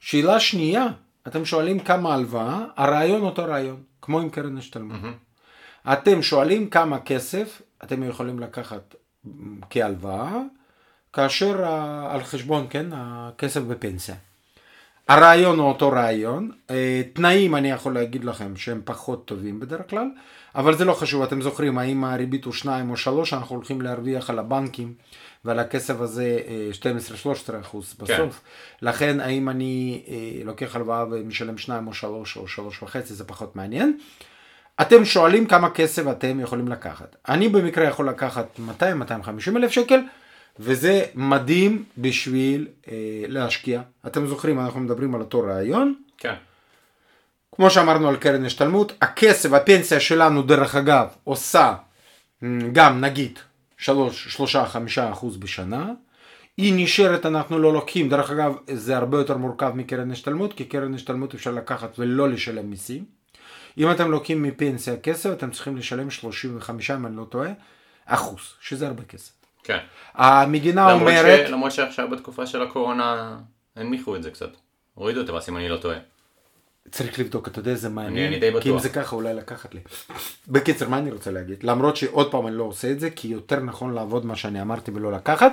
שאלה 0.00 0.40
שנייה, 0.40 0.86
אתם 1.26 1.44
שואלים 1.44 1.80
כמה 1.80 2.14
הלוואה, 2.14 2.64
הרעיון 2.76 3.22
אותו 3.22 3.44
רעיון, 3.44 3.82
כמו 4.02 4.20
עם 4.20 4.30
קרן 4.30 4.58
השתלמות. 4.58 5.00
Mm-hmm. 5.02 5.92
אתם 5.92 6.22
שואלים 6.22 6.70
כמה 6.70 7.00
כסף 7.00 7.62
אתם 7.84 8.02
יכולים 8.02 8.38
לקחת 8.38 8.94
כהלוואה, 9.70 10.40
כאשר 11.12 11.64
על 12.10 12.24
חשבון, 12.24 12.66
כן, 12.70 12.86
הכסף 12.92 13.60
בפנסיה. 13.60 14.14
הרעיון 15.08 15.58
הוא 15.58 15.68
אותו 15.68 15.88
רעיון, 15.88 16.50
אה, 16.70 17.02
תנאים 17.12 17.54
אני 17.54 17.70
יכול 17.70 17.94
להגיד 17.94 18.24
לכם 18.24 18.56
שהם 18.56 18.80
פחות 18.84 19.24
טובים 19.24 19.60
בדרך 19.60 19.90
כלל, 19.90 20.08
אבל 20.54 20.76
זה 20.76 20.84
לא 20.84 20.92
חשוב, 20.94 21.22
אתם 21.22 21.42
זוכרים 21.42 21.78
האם 21.78 22.04
הריבית 22.04 22.44
הוא 22.44 22.52
2 22.52 22.90
או 22.90 22.96
3, 22.96 23.32
אנחנו 23.32 23.56
הולכים 23.56 23.80
להרוויח 23.80 24.30
על 24.30 24.38
הבנקים 24.38 24.94
ועל 25.44 25.58
הכסף 25.58 26.00
הזה 26.00 26.38
12-13 26.82 27.54
אה, 27.54 27.60
אחוז 27.60 27.94
כן. 27.98 28.04
בסוף. 28.04 28.40
כן. 28.40 28.86
לכן 28.86 29.20
האם 29.20 29.48
אני 29.48 30.02
אה, 30.08 30.44
לוקח 30.44 30.76
הלוואה 30.76 31.04
ומשלם 31.10 31.58
2 31.58 31.86
או 31.86 31.94
3 31.94 32.36
או 32.36 32.48
3 32.48 32.82
וחצי 32.82 33.14
זה 33.14 33.24
פחות 33.24 33.56
מעניין. 33.56 33.98
אתם 34.80 35.04
שואלים 35.04 35.46
כמה 35.46 35.70
כסף 35.70 36.10
אתם 36.10 36.40
יכולים 36.40 36.68
לקחת. 36.68 37.16
אני 37.28 37.48
במקרה 37.48 37.84
יכול 37.84 38.08
לקחת 38.08 38.60
200-250 38.80 39.56
אלף 39.56 39.70
שקל. 39.70 40.00
וזה 40.60 41.04
מדהים 41.14 41.84
בשביל 41.98 42.68
אה, 42.88 43.24
להשקיע. 43.28 43.82
אתם 44.06 44.26
זוכרים, 44.26 44.60
אנחנו 44.60 44.80
מדברים 44.80 45.14
על 45.14 45.20
אותו 45.20 45.40
רעיון. 45.40 45.94
כן. 46.18 46.34
כמו 47.54 47.70
שאמרנו 47.70 48.08
על 48.08 48.16
קרן 48.16 48.44
השתלמות, 48.44 48.92
הכסף, 49.00 49.52
הפנסיה 49.52 50.00
שלנו 50.00 50.42
דרך 50.42 50.74
אגב 50.74 51.06
עושה 51.24 51.74
גם 52.72 53.00
נגיד 53.00 53.38
3-5 53.78 53.88
אחוז 55.12 55.36
בשנה. 55.36 55.92
היא 56.56 56.84
נשארת, 56.84 57.26
אנחנו 57.26 57.58
לא 57.58 57.72
לוקחים, 57.72 58.08
דרך 58.08 58.30
אגב 58.30 58.56
זה 58.72 58.96
הרבה 58.96 59.18
יותר 59.18 59.36
מורכב 59.36 59.72
מקרן 59.74 60.10
השתלמות, 60.10 60.52
כי 60.52 60.64
קרן 60.64 60.94
השתלמות 60.94 61.34
אפשר 61.34 61.50
לקחת 61.50 61.98
ולא 61.98 62.28
לשלם 62.28 62.70
מיסים. 62.70 63.04
אם 63.78 63.90
אתם 63.90 64.10
לוקחים 64.10 64.42
מפנסיה 64.42 64.96
כסף, 64.96 65.32
אתם 65.32 65.50
צריכים 65.50 65.76
לשלם 65.76 66.10
35, 66.10 66.90
אם 66.90 67.06
אני 67.06 67.16
לא 67.16 67.24
טועה, 67.24 67.50
אחוז, 68.06 68.40
שזה 68.60 68.86
הרבה 68.86 69.02
כסף. 69.02 69.32
כן. 69.66 69.78
המדינה 70.14 70.88
למרות 70.88 71.00
אומרת... 71.00 71.46
ש... 71.46 71.50
למרות 71.50 71.72
שעכשיו 71.72 72.10
בתקופה 72.10 72.46
של 72.46 72.62
הקורונה 72.62 73.36
הנמיכו 73.76 74.16
את 74.16 74.22
זה 74.22 74.30
קצת. 74.30 74.50
הורידו 74.94 75.20
את 75.20 75.28
המס 75.28 75.48
אם 75.48 75.56
אני 75.56 75.68
לא 75.68 75.76
טועה. 75.76 75.98
צריך 76.90 77.18
לבדוק, 77.18 77.48
אתה 77.48 77.58
יודע 77.58 77.70
איזה 77.70 77.88
מעניין. 77.88 78.26
אני, 78.26 78.26
אני 78.26 78.38
די 78.38 78.50
בטוח. 78.50 78.62
כי 78.62 78.70
אם 78.70 78.78
זה 78.78 78.88
ככה 78.88 79.16
אולי 79.16 79.34
לקחת 79.34 79.74
לי. 79.74 79.80
בקיצר, 80.48 80.88
מה 80.88 80.98
אני 80.98 81.10
רוצה 81.10 81.30
להגיד? 81.30 81.62
למרות 81.62 81.96
שעוד 81.96 82.30
פעם 82.30 82.46
אני 82.46 82.56
לא 82.56 82.64
עושה 82.64 82.90
את 82.90 83.00
זה, 83.00 83.10
כי 83.10 83.28
יותר 83.28 83.60
נכון 83.60 83.94
לעבוד 83.94 84.26
מה 84.26 84.36
שאני 84.36 84.62
אמרתי 84.62 84.90
ולא 84.94 85.12
לקחת. 85.12 85.52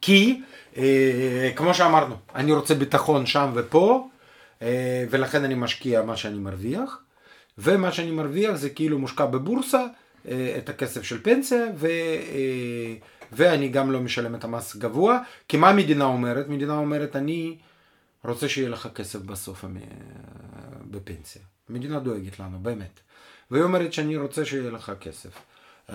כי, 0.00 0.40
אה, 0.76 1.50
כמו 1.56 1.74
שאמרנו, 1.74 2.14
אני 2.34 2.52
רוצה 2.52 2.74
ביטחון 2.74 3.26
שם 3.26 3.50
ופה, 3.54 4.08
אה, 4.62 5.04
ולכן 5.10 5.44
אני 5.44 5.54
משקיע 5.54 6.02
מה 6.02 6.16
שאני 6.16 6.38
מרוויח, 6.38 6.98
ומה 7.58 7.92
שאני 7.92 8.10
מרוויח 8.10 8.54
זה 8.54 8.70
כאילו 8.70 8.98
מושקע 8.98 9.26
בבורסה, 9.26 9.86
את 10.58 10.68
הכסף 10.68 11.02
של 11.02 11.22
פנסיה, 11.22 11.64
ו, 11.76 11.86
אה, 11.86 12.94
ואני 13.32 13.68
גם 13.68 13.90
לא 13.90 14.00
משלם 14.00 14.34
את 14.34 14.44
המס 14.44 14.76
גבוה, 14.76 15.18
כי 15.48 15.56
מה 15.56 15.70
המדינה 15.70 16.04
אומרת? 16.04 16.46
המדינה 16.46 16.76
אומרת, 16.76 17.16
אני 17.16 17.56
רוצה 18.24 18.48
שיהיה 18.48 18.68
לך 18.68 18.88
כסף 18.94 19.18
בסוף 19.18 19.64
בפנסיה. 20.90 21.42
המדינה 21.68 21.98
דואגת 21.98 22.40
לנו, 22.40 22.58
באמת. 22.58 23.00
והיא 23.50 23.62
אומרת 23.62 23.92
שאני 23.92 24.16
רוצה 24.16 24.44
שיהיה 24.44 24.70
לך 24.70 24.92
כסף. 25.00 25.30
Uh, 25.88 25.92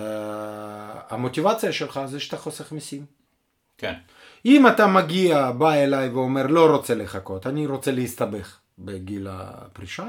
המוטיבציה 1.10 1.72
שלך 1.72 2.00
זה 2.06 2.20
שאתה 2.20 2.38
חוסך 2.38 2.72
מיסים. 2.72 3.06
כן. 3.78 3.94
אם 4.46 4.68
אתה 4.68 4.88
מגיע, 4.88 5.52
בא 5.52 5.74
אליי 5.74 6.10
ואומר 6.10 6.48
לא 6.48 6.72
רוצה 6.72 6.96
לחכות, 6.96 7.48
אני 7.48 7.68
רוצה 7.68 7.92
להסתבך 7.92 8.58
בגיל 8.80 9.28
הפרישה, 9.32 10.08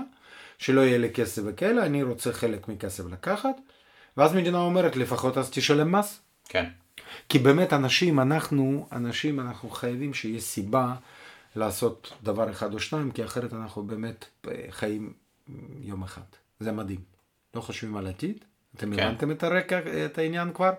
שלא 0.59 0.81
יהיה 0.81 0.99
לי 0.99 1.13
כסף 1.13 1.43
וכאלה, 1.45 1.87
אני 1.87 2.03
רוצה 2.03 2.33
חלק 2.33 2.69
מכסף 2.69 3.05
לקחת, 3.11 3.57
ואז 4.17 4.35
מדינה 4.35 4.59
אומרת 4.59 4.97
לפחות 4.97 5.39
אז 5.39 5.51
תשלם 5.51 5.93
מס. 5.93 6.21
כן. 6.49 6.65
כי 7.29 7.39
באמת 7.39 7.73
אנשים, 7.73 8.21
אנחנו, 8.21 8.89
אנשים, 8.93 9.41
אנחנו 9.41 9.71
חייבים 9.71 10.15
שיהיה 10.15 10.41
סיבה 10.41 10.95
לעשות 11.57 12.13
דבר 12.23 12.51
אחד 12.51 12.75
או 12.75 12.81
שניים, 12.81 13.11
כי 13.11 13.25
אחרת 13.25 13.53
אנחנו 13.53 13.83
באמת 13.83 14.25
חיים 14.71 15.13
יום 15.81 16.03
אחד. 16.03 16.23
זה 16.61 16.73
מדהים. 16.73 17.01
לא 17.55 17.61
חושבים 17.61 17.97
על 17.97 18.07
עתיד. 18.07 18.45
אתם 18.77 18.97
כן. 18.97 19.03
הבנתם 19.03 19.31
את 19.31 19.43
הרקע, 19.43 19.79
את 20.07 20.19
העניין 20.19 20.53
כבר? 20.53 20.73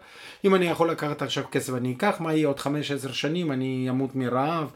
אם 0.46 0.56
אני 0.56 0.66
יכול 0.66 0.92
לקחת 0.92 1.22
עכשיו 1.22 1.44
כסף 1.52 1.74
אני 1.74 1.94
אקח, 1.94 2.16
מה 2.20 2.34
יהיה 2.34 2.48
עוד 2.48 2.60
5-10 2.60 2.64
שנים, 3.14 3.52
אני 3.52 3.88
אמות 3.90 4.16
מרעב, 4.16 4.72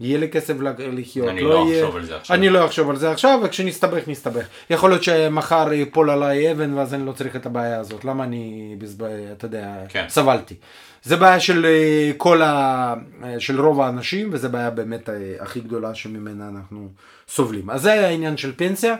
יהיה 0.00 0.18
לי 0.18 0.28
כסף 0.28 0.54
לחיות, 0.78 1.28
אני 1.28 1.40
לא 1.40 1.66
יהיה... 1.68 1.84
אחשוב 1.84 1.96
על 1.96 2.04
זה 2.04 2.16
עכשיו. 2.16 2.36
אני 2.36 2.48
לא 2.48 2.66
אחשוב 2.66 2.90
על 2.90 2.96
זה 2.96 3.10
עכשיו, 3.10 3.40
וכשנסתבך 3.44 4.08
נסתבך. 4.08 4.46
יכול 4.70 4.90
להיות 4.90 5.02
שמחר 5.02 5.72
ייפול 5.72 6.10
עליי 6.10 6.52
אבן 6.52 6.74
ואז 6.74 6.94
אני 6.94 7.06
לא 7.06 7.12
צריך 7.12 7.36
את 7.36 7.46
הבעיה 7.46 7.80
הזאת, 7.80 8.04
למה 8.04 8.24
אני, 8.24 8.74
בזב... 8.78 9.02
אתה 9.04 9.46
יודע, 9.46 9.74
כן. 9.88 10.04
סבלתי. 10.08 10.54
זה 11.02 11.16
בעיה 11.16 11.40
של 11.40 11.66
אה, 11.66 12.10
כל 12.16 12.42
ה... 12.42 12.94
אה, 13.24 13.40
של 13.40 13.60
רוב 13.60 13.80
האנשים, 13.80 14.28
וזה 14.32 14.48
בעיה 14.48 14.70
באמת 14.70 15.08
אה, 15.08 15.14
הכי 15.40 15.60
גדולה 15.60 15.94
שממנה 15.94 16.48
אנחנו 16.48 16.88
סובלים. 17.28 17.70
אז 17.70 17.82
זה 17.82 18.06
העניין 18.06 18.36
של 18.36 18.52
פנסיה. 18.56 18.96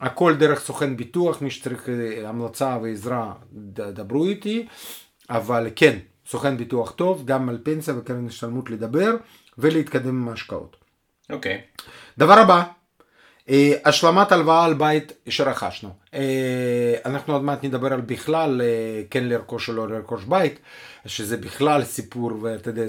הכל 0.00 0.34
דרך 0.34 0.60
סוכן 0.60 0.96
ביטוח, 0.96 1.42
מי 1.42 1.50
שצריך 1.50 1.88
המלצה 2.24 2.78
ועזרה, 2.82 3.32
דברו 3.52 4.26
איתי, 4.26 4.66
אבל 5.30 5.68
כן, 5.76 5.98
סוכן 6.26 6.56
ביטוח 6.56 6.90
טוב, 6.90 7.22
גם 7.24 7.48
על 7.48 7.58
פנסיה 7.62 7.94
וקרן 7.98 8.26
השתלמות 8.26 8.70
לדבר 8.70 9.10
ולהתקדם 9.58 10.22
עם 10.22 10.28
ההשקעות. 10.28 10.76
אוקיי. 11.30 11.60
דבר 12.18 12.38
הבא, 12.38 12.62
אה, 13.48 13.72
השלמת 13.84 14.32
הלוואה 14.32 14.64
על 14.64 14.74
בית 14.74 15.12
שרכשנו. 15.28 15.90
אה, 16.14 16.94
אנחנו 17.04 17.32
עוד 17.32 17.42
מעט 17.42 17.64
נדבר 17.64 17.92
על 17.92 18.00
בכלל 18.00 18.60
אה, 18.60 19.02
כן 19.10 19.24
לרכוש 19.24 19.68
או 19.68 19.74
לא 19.74 19.88
לרכוש 19.88 20.24
בית, 20.24 20.58
שזה 21.06 21.36
בכלל 21.36 21.84
סיפור, 21.84 22.32
ואתה 22.42 22.70
יודע, 22.70 22.84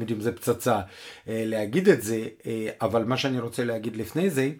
יודעים, 0.00 0.20
זה 0.20 0.32
פצצה 0.32 0.80
אה, 1.28 1.42
להגיד 1.46 1.88
את 1.88 2.02
זה, 2.02 2.24
אה, 2.46 2.68
אבל 2.80 3.04
מה 3.04 3.16
שאני 3.16 3.40
רוצה 3.40 3.64
להגיד 3.64 3.96
לפני 3.96 4.30
זה, 4.30 4.50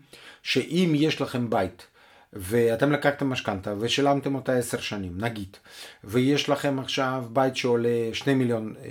שאם 0.42 0.92
יש 0.94 1.20
לכם 1.20 1.50
בית, 1.50 1.87
ואתם 2.32 2.92
לקחתם 2.92 3.30
משכנתה 3.30 3.74
ושילמתם 3.78 4.35
אותה 4.35 4.52
עשר 4.52 4.80
שנים, 4.80 5.12
נגיד, 5.16 5.56
ויש 6.04 6.48
לכם 6.48 6.78
עכשיו 6.78 7.24
בית 7.32 7.56
שעולה 7.56 8.09
שני 8.12 8.35
מיליון 8.35 8.74
אה, 8.85 8.90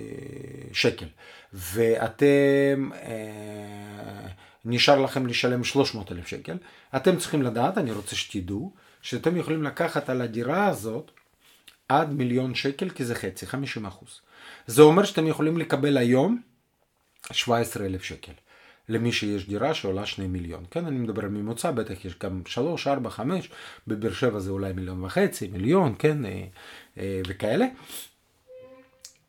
שקל, 0.73 1.05
ואתם, 1.55 2.89
אה, 2.93 4.27
נשאר 4.65 4.99
לכם 4.99 5.27
לשלם 5.27 5.63
300 5.63 6.11
אלף 6.11 6.27
שקל, 6.27 6.57
אתם 6.95 7.17
צריכים 7.17 7.41
לדעת, 7.41 7.77
אני 7.77 7.91
רוצה 7.91 8.15
שתדעו, 8.15 8.73
שאתם 9.01 9.37
יכולים 9.37 9.63
לקחת 9.63 10.09
על 10.09 10.21
הדירה 10.21 10.67
הזאת 10.67 11.11
עד 11.89 12.13
מיליון 12.13 12.55
שקל, 12.55 12.89
כי 12.89 13.05
זה 13.05 13.15
חצי, 13.15 13.45
50 13.45 13.85
אחוז. 13.85 14.21
זה 14.67 14.81
אומר 14.81 15.03
שאתם 15.03 15.27
יכולים 15.27 15.57
לקבל 15.57 15.97
היום 15.97 16.41
17 17.31 17.85
אלף 17.85 18.03
שקל. 18.03 18.31
למי 18.89 19.11
שיש 19.11 19.47
דירה 19.47 19.73
שעולה 19.73 20.05
2 20.05 20.33
מיליון. 20.33 20.63
כן, 20.71 20.85
אני 20.85 20.99
מדבר 20.99 21.21
על 21.21 21.29
ממוצע, 21.29 21.71
בטח 21.71 22.05
יש 22.05 22.15
גם 22.23 22.41
3, 22.45 22.87
4, 22.87 23.09
5, 23.09 23.49
בבאר 23.87 24.13
שבע 24.13 24.39
זה 24.39 24.51
אולי 24.51 24.73
מיליון 24.73 25.03
וחצי, 25.03 25.47
מיליון, 25.47 25.95
כן, 25.99 26.25
אה, 26.25 26.43
אה, 26.97 27.21
וכאלה. 27.27 27.65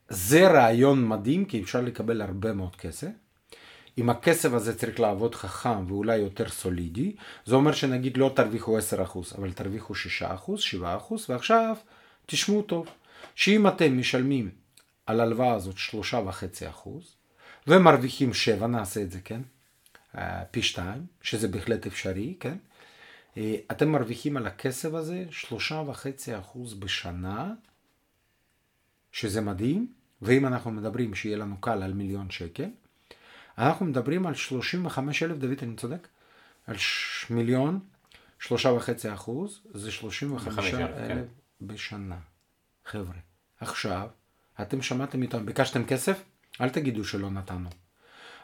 זה 0.09 0.49
רעיון 0.49 1.09
מדהים, 1.09 1.45
כי 1.45 1.63
אפשר 1.63 1.81
לקבל 1.81 2.23
הרבה 2.23 2.53
מאוד 2.53 2.77
כסף. 2.77 3.09
אם 3.99 4.11
הכסף 4.11 4.53
הזה 4.53 4.79
צריך 4.79 5.01
לעבוד 5.01 5.35
חכם 5.35 5.87
ואולי 5.87 6.17
יותר 6.17 6.49
סולידי, 6.49 7.17
זה 7.45 7.55
אומר 7.55 7.73
שנגיד 7.73 8.17
לא 8.17 8.33
תרוויחו 8.37 8.79
10%, 8.79 8.83
אבל 9.39 9.53
תרוויחו 9.53 9.95
6%, 9.95 9.97
7%, 10.81 11.15
ועכשיו 11.29 11.77
תשמעו 12.27 12.63
טוב, 12.63 12.87
שאם 13.35 13.69
אתם 13.69 13.99
משלמים 13.99 14.51
על 15.07 15.21
ההלוואה 15.21 15.55
הזאת 15.55 15.75
3.5% 15.77 16.89
ומרוויחים 17.67 18.35
7, 18.35 18.67
נעשה 18.67 19.03
את 19.03 19.11
זה, 19.11 19.21
כן? 19.21 19.41
אה, 20.19 20.45
פי 20.51 20.63
2, 20.63 21.07
שזה 21.23 21.49
בהחלט 21.49 21.87
אפשרי, 21.87 22.35
כן? 22.41 22.57
אה, 23.37 23.57
אתם 23.71 23.89
מרוויחים 23.89 24.37
על 24.37 24.47
הכסף 24.47 24.95
הזה 24.95 25.25
3.5% 25.31 26.59
בשנה, 26.79 27.53
שזה 29.13 29.41
מדהים, 29.41 29.93
ואם 30.23 30.47
אנחנו 30.47 30.71
מדברים 30.71 31.15
שיהיה 31.15 31.37
לנו 31.37 31.57
קל 31.61 31.83
על 31.83 31.93
מיליון 31.93 32.31
שקל, 32.31 32.69
אנחנו 33.59 33.87
מדברים 33.87 34.27
על 34.27 34.35
35 34.35 35.23
אלף, 35.23 35.37
דוד, 35.37 35.59
אני 35.63 35.77
צודק? 35.77 36.09
על 36.67 36.77
ש... 36.77 37.27
מיליון, 37.31 37.81
שלושה 38.39 38.69
וחצי 38.69 39.13
אחוז, 39.15 39.61
זה 39.75 39.93
35 39.93 40.55
35,000, 40.55 40.99
אלף 40.99 41.09
כן. 41.09 41.23
בשנה. 41.67 42.17
חבר'ה, 42.85 43.15
עכשיו, 43.61 44.09
אתם 44.61 44.83
שמעתם 44.83 45.23
איתם, 45.23 45.47
ביקשתם 45.47 45.85
כסף? 45.85 46.23
אל 46.61 46.69
תגידו 46.69 47.05
שלא 47.05 47.31
נתנו. 47.31 47.69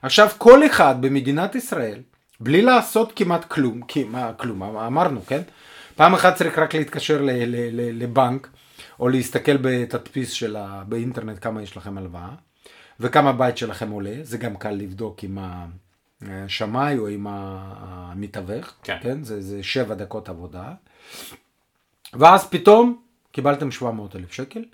עכשיו, 0.02 0.28
כל 0.38 0.66
אחד 0.66 0.94
במדינת 1.00 1.54
ישראל, 1.54 2.02
בלי 2.40 2.62
לעשות 2.62 3.12
כמעט 3.16 3.44
כלום, 3.44 3.80
מה 4.06 4.32
כלום, 4.32 4.62
אמרנו, 4.62 5.22
כן? 5.26 5.42
פעם 5.96 6.14
אחת 6.14 6.34
צריך 6.34 6.58
רק 6.58 6.74
להתקשר 6.74 7.20
לבנק, 7.72 8.48
או 9.00 9.08
להסתכל 9.08 9.56
בתדפיס 9.56 10.30
של 10.30 10.56
ה... 10.56 10.84
באינטרנט 10.88 11.38
כמה 11.40 11.62
יש 11.62 11.76
לכם 11.76 11.98
הלוואה, 11.98 12.34
וכמה 13.00 13.30
הבית 13.30 13.58
שלכם 13.58 13.90
עולה, 13.90 14.14
זה 14.22 14.38
גם 14.38 14.56
קל 14.56 14.70
לבדוק 14.70 15.22
עם 15.22 15.38
השמאי 16.22 16.98
או 16.98 17.08
עם 17.08 17.26
המתווך, 17.30 18.74
כן. 18.82 18.98
כן? 19.02 19.22
זה, 19.22 19.40
זה 19.40 19.62
שבע 19.62 19.94
דקות 19.94 20.28
עבודה. 20.28 20.74
ואז 22.12 22.48
פתאום 22.48 23.02
קיבלתם 23.32 23.70
700 23.70 24.16
אלף 24.16 24.32
שקל. 24.32 24.64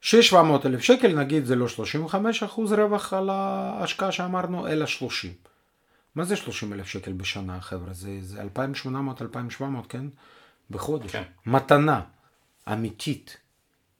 ש-700 0.00 0.66
אלף 0.66 0.80
שקל 0.80 1.18
נגיד 1.18 1.44
זה 1.44 1.56
לא 1.56 1.68
35 1.68 2.42
אחוז 2.42 2.72
רווח 2.72 3.12
על 3.12 3.30
ההשקעה 3.30 4.12
שאמרנו, 4.12 4.68
אלא 4.68 4.86
30. 4.86 5.32
מה 6.14 6.24
זה 6.24 6.36
30 6.36 6.72
אלף 6.72 6.86
שקל 6.86 7.12
בשנה 7.12 7.60
חבר'ה? 7.60 7.92
זה, 7.92 8.18
זה 8.20 8.42
2,800-2,700 8.42 9.62
כן? 9.88 10.06
בחודש. 10.70 11.12
כן. 11.12 11.22
מתנה 11.46 12.00
אמיתית. 12.72 13.36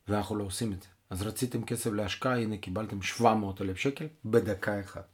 ואנחנו 0.09 0.37
לא 0.37 0.45
עושים 0.45 0.73
את 0.73 0.83
זה. 0.83 0.89
אז 1.11 1.23
רציתם 1.23 1.65
כסף 1.65 1.93
להשקעה, 1.93 2.41
הנה 2.41 2.57
קיבלתם 2.57 3.03
700 3.03 3.63
אלף 3.63 3.77
שקל 3.77 4.07
בדקה 4.25 4.81
אחת. 4.81 5.09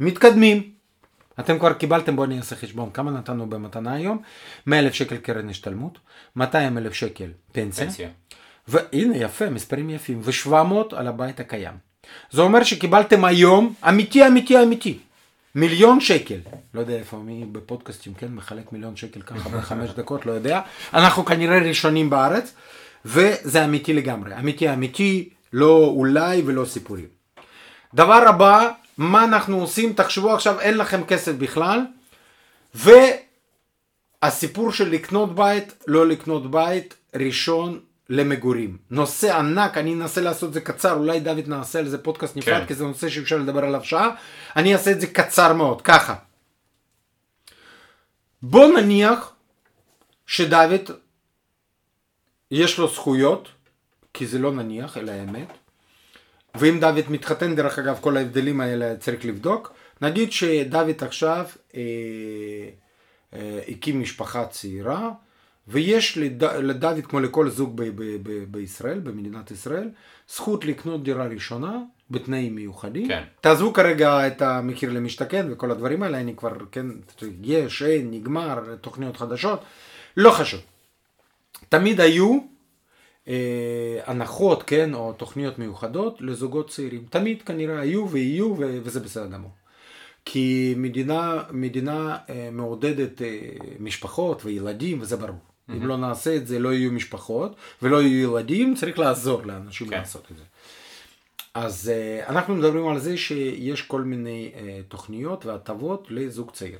מתקדמים. 0.00 0.72
אתם 1.40 1.58
כבר 1.58 1.72
קיבלתם, 1.72 2.16
בואו 2.16 2.26
אני 2.26 2.38
אעשה 2.38 2.56
חשבון, 2.56 2.90
כמה 2.90 3.10
נתנו 3.10 3.50
במתנה 3.50 3.94
היום? 3.94 4.22
100 4.66 4.78
אלף 4.78 4.92
שקל 4.92 5.16
קרן 5.16 5.48
השתלמות, 5.48 5.98
200 6.36 6.78
אלף 6.78 6.92
שקל 6.92 7.30
פנסיה, 7.52 7.84
פנסיה. 7.84 8.08
והנה 8.68 9.16
יפה, 9.16 9.50
מספרים 9.50 9.90
יפים, 9.90 10.20
ו-700 10.24 10.96
על 10.96 11.06
הבית 11.06 11.40
הקיים. 11.40 11.74
זה 12.30 12.42
אומר 12.42 12.64
שקיבלתם 12.64 13.24
היום, 13.24 13.74
אמיתי, 13.88 14.26
אמיתי, 14.26 14.62
אמיתי, 14.62 14.98
מיליון 15.58 16.00
שקל. 16.00 16.38
לא 16.74 16.80
יודע 16.80 16.94
איפה 16.94 17.16
מי 17.16 17.44
בפודקאסטים, 17.52 18.14
כן, 18.14 18.26
מחלק 18.34 18.72
מיליון 18.72 18.96
שקל 18.96 19.22
ככה 19.22 19.48
בחמש 19.48 19.90
דקות, 19.90 20.26
לא 20.26 20.32
יודע. 20.32 20.60
אנחנו 20.94 21.24
כנראה 21.24 21.58
ראשונים 21.58 22.10
בארץ, 22.10 22.54
וזה 23.04 23.64
אמיתי 23.64 23.92
לגמרי. 23.92 24.38
אמיתי, 24.38 24.72
אמיתי, 24.72 25.28
לא 25.52 25.92
אולי 25.96 26.42
ולא 26.46 26.64
סיפורים. 26.64 27.06
דבר 27.94 28.28
הבא, 28.28 28.70
מה 28.98 29.24
אנחנו 29.24 29.60
עושים? 29.60 29.92
תחשבו 29.92 30.34
עכשיו, 30.34 30.60
אין 30.60 30.76
לכם 30.76 31.04
כסף 31.04 31.32
בכלל, 31.32 31.80
והסיפור 34.22 34.72
של 34.72 34.88
לקנות 34.88 35.34
בית, 35.34 35.74
לא 35.86 36.08
לקנות 36.08 36.50
בית, 36.50 36.94
ראשון 37.16 37.80
למגורים. 38.08 38.76
נושא 38.90 39.36
ענק, 39.36 39.78
אני 39.78 39.94
אנסה 39.94 40.20
לעשות 40.20 40.48
את 40.48 40.54
זה 40.54 40.60
קצר, 40.60 40.92
אולי 40.92 41.20
דוד 41.20 41.48
נעשה 41.48 41.78
על 41.78 41.88
זה 41.88 41.98
פודקאסט 41.98 42.36
נפרד, 42.36 42.60
כן. 42.60 42.66
כי 42.66 42.74
זה 42.74 42.84
נושא 42.84 43.08
שאפשר 43.08 43.38
לדבר 43.38 43.64
עליו 43.64 43.84
שעה, 43.84 44.10
אני 44.56 44.72
אעשה 44.72 44.90
את 44.90 45.00
זה 45.00 45.06
קצר 45.06 45.52
מאוד, 45.52 45.82
ככה. 45.82 46.14
בוא 48.42 48.80
נניח 48.80 49.32
שדוד 50.26 50.90
יש 52.50 52.78
לו 52.78 52.88
זכויות, 52.88 53.48
כי 54.14 54.26
זה 54.26 54.38
לא 54.38 54.52
נניח, 54.52 54.96
אלא 54.96 55.12
אמת, 55.22 55.48
ואם 56.54 56.80
דוד 56.80 57.04
מתחתן, 57.08 57.54
דרך 57.54 57.78
אגב, 57.78 57.98
כל 58.00 58.16
ההבדלים 58.16 58.60
האלה 58.60 58.96
צריך 58.96 59.24
לבדוק. 59.24 59.72
נגיד 60.02 60.32
שדוד 60.32 61.02
עכשיו 61.04 61.46
אה, 61.74 61.80
אה, 63.34 63.60
הקים 63.68 64.00
משפחה 64.00 64.46
צעירה, 64.46 65.10
ויש 65.68 66.18
לד, 66.18 66.44
לדוד, 66.44 67.06
כמו 67.06 67.20
לכל 67.20 67.50
זוג 67.50 67.76
ב, 67.76 67.82
ב, 67.82 68.16
ב, 68.22 68.44
בישראל, 68.50 68.98
במדינת 68.98 69.50
ישראל, 69.50 69.90
זכות 70.28 70.64
לקנות 70.64 71.02
דירה 71.02 71.26
ראשונה 71.26 71.78
בתנאים 72.10 72.54
מיוחדים. 72.54 73.08
כן. 73.08 73.22
תעזבו 73.40 73.72
כרגע 73.72 74.26
את 74.26 74.42
המחיר 74.42 74.92
למשתכן 74.92 75.46
וכל 75.50 75.70
הדברים 75.70 76.02
האלה, 76.02 76.20
אני 76.20 76.36
כבר, 76.36 76.52
כן, 76.72 76.86
יש, 77.42 77.82
אין, 77.82 78.10
נגמר, 78.10 78.74
תוכניות 78.80 79.16
חדשות, 79.16 79.60
לא 80.16 80.30
חשוב. 80.30 80.60
תמיד 81.68 82.00
היו 82.00 82.38
אה, 83.28 84.00
הנחות, 84.06 84.62
כן, 84.62 84.94
או 84.94 85.12
תוכניות 85.12 85.58
מיוחדות 85.58 86.20
לזוגות 86.20 86.70
צעירים. 86.70 87.04
תמיד 87.10 87.42
כנראה 87.42 87.80
היו 87.80 88.10
ויהיו 88.10 88.54
ו- 88.58 88.78
וזה 88.82 89.00
בסדר 89.00 89.26
גמור. 89.26 89.50
כי 90.24 90.74
מדינה, 90.76 91.42
מדינה 91.50 92.16
אה, 92.30 92.48
מעודדת 92.52 93.22
אה, 93.22 93.38
משפחות 93.80 94.44
וילדים 94.44 95.00
וזה 95.00 95.16
ברור. 95.16 95.47
Mm-hmm. 95.68 95.72
אם 95.72 95.86
לא 95.86 95.96
נעשה 95.96 96.36
את 96.36 96.46
זה 96.46 96.58
לא 96.58 96.72
יהיו 96.72 96.92
משפחות 96.92 97.56
ולא 97.82 98.02
יהיו 98.02 98.38
ילדים, 98.38 98.74
צריך 98.74 98.98
לעזור 98.98 99.42
לאנשים 99.46 99.88
כן. 99.88 99.98
לעשות 99.98 100.26
את 100.32 100.36
זה. 100.36 100.42
אז 101.54 101.92
אה, 101.94 102.28
אנחנו 102.28 102.54
מדברים 102.54 102.88
על 102.88 102.98
זה 102.98 103.16
שיש 103.16 103.82
כל 103.82 104.02
מיני 104.02 104.52
אה, 104.54 104.80
תוכניות 104.88 105.46
והטבות 105.46 106.06
לזוג 106.10 106.50
צעיר. 106.50 106.78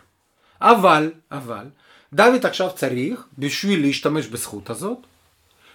אבל, 0.60 1.12
אבל, 1.32 1.64
דוד 2.12 2.46
עכשיו 2.46 2.70
צריך, 2.74 3.26
בשביל 3.38 3.80
להשתמש 3.80 4.26
בזכות 4.26 4.70
הזאת, 4.70 4.98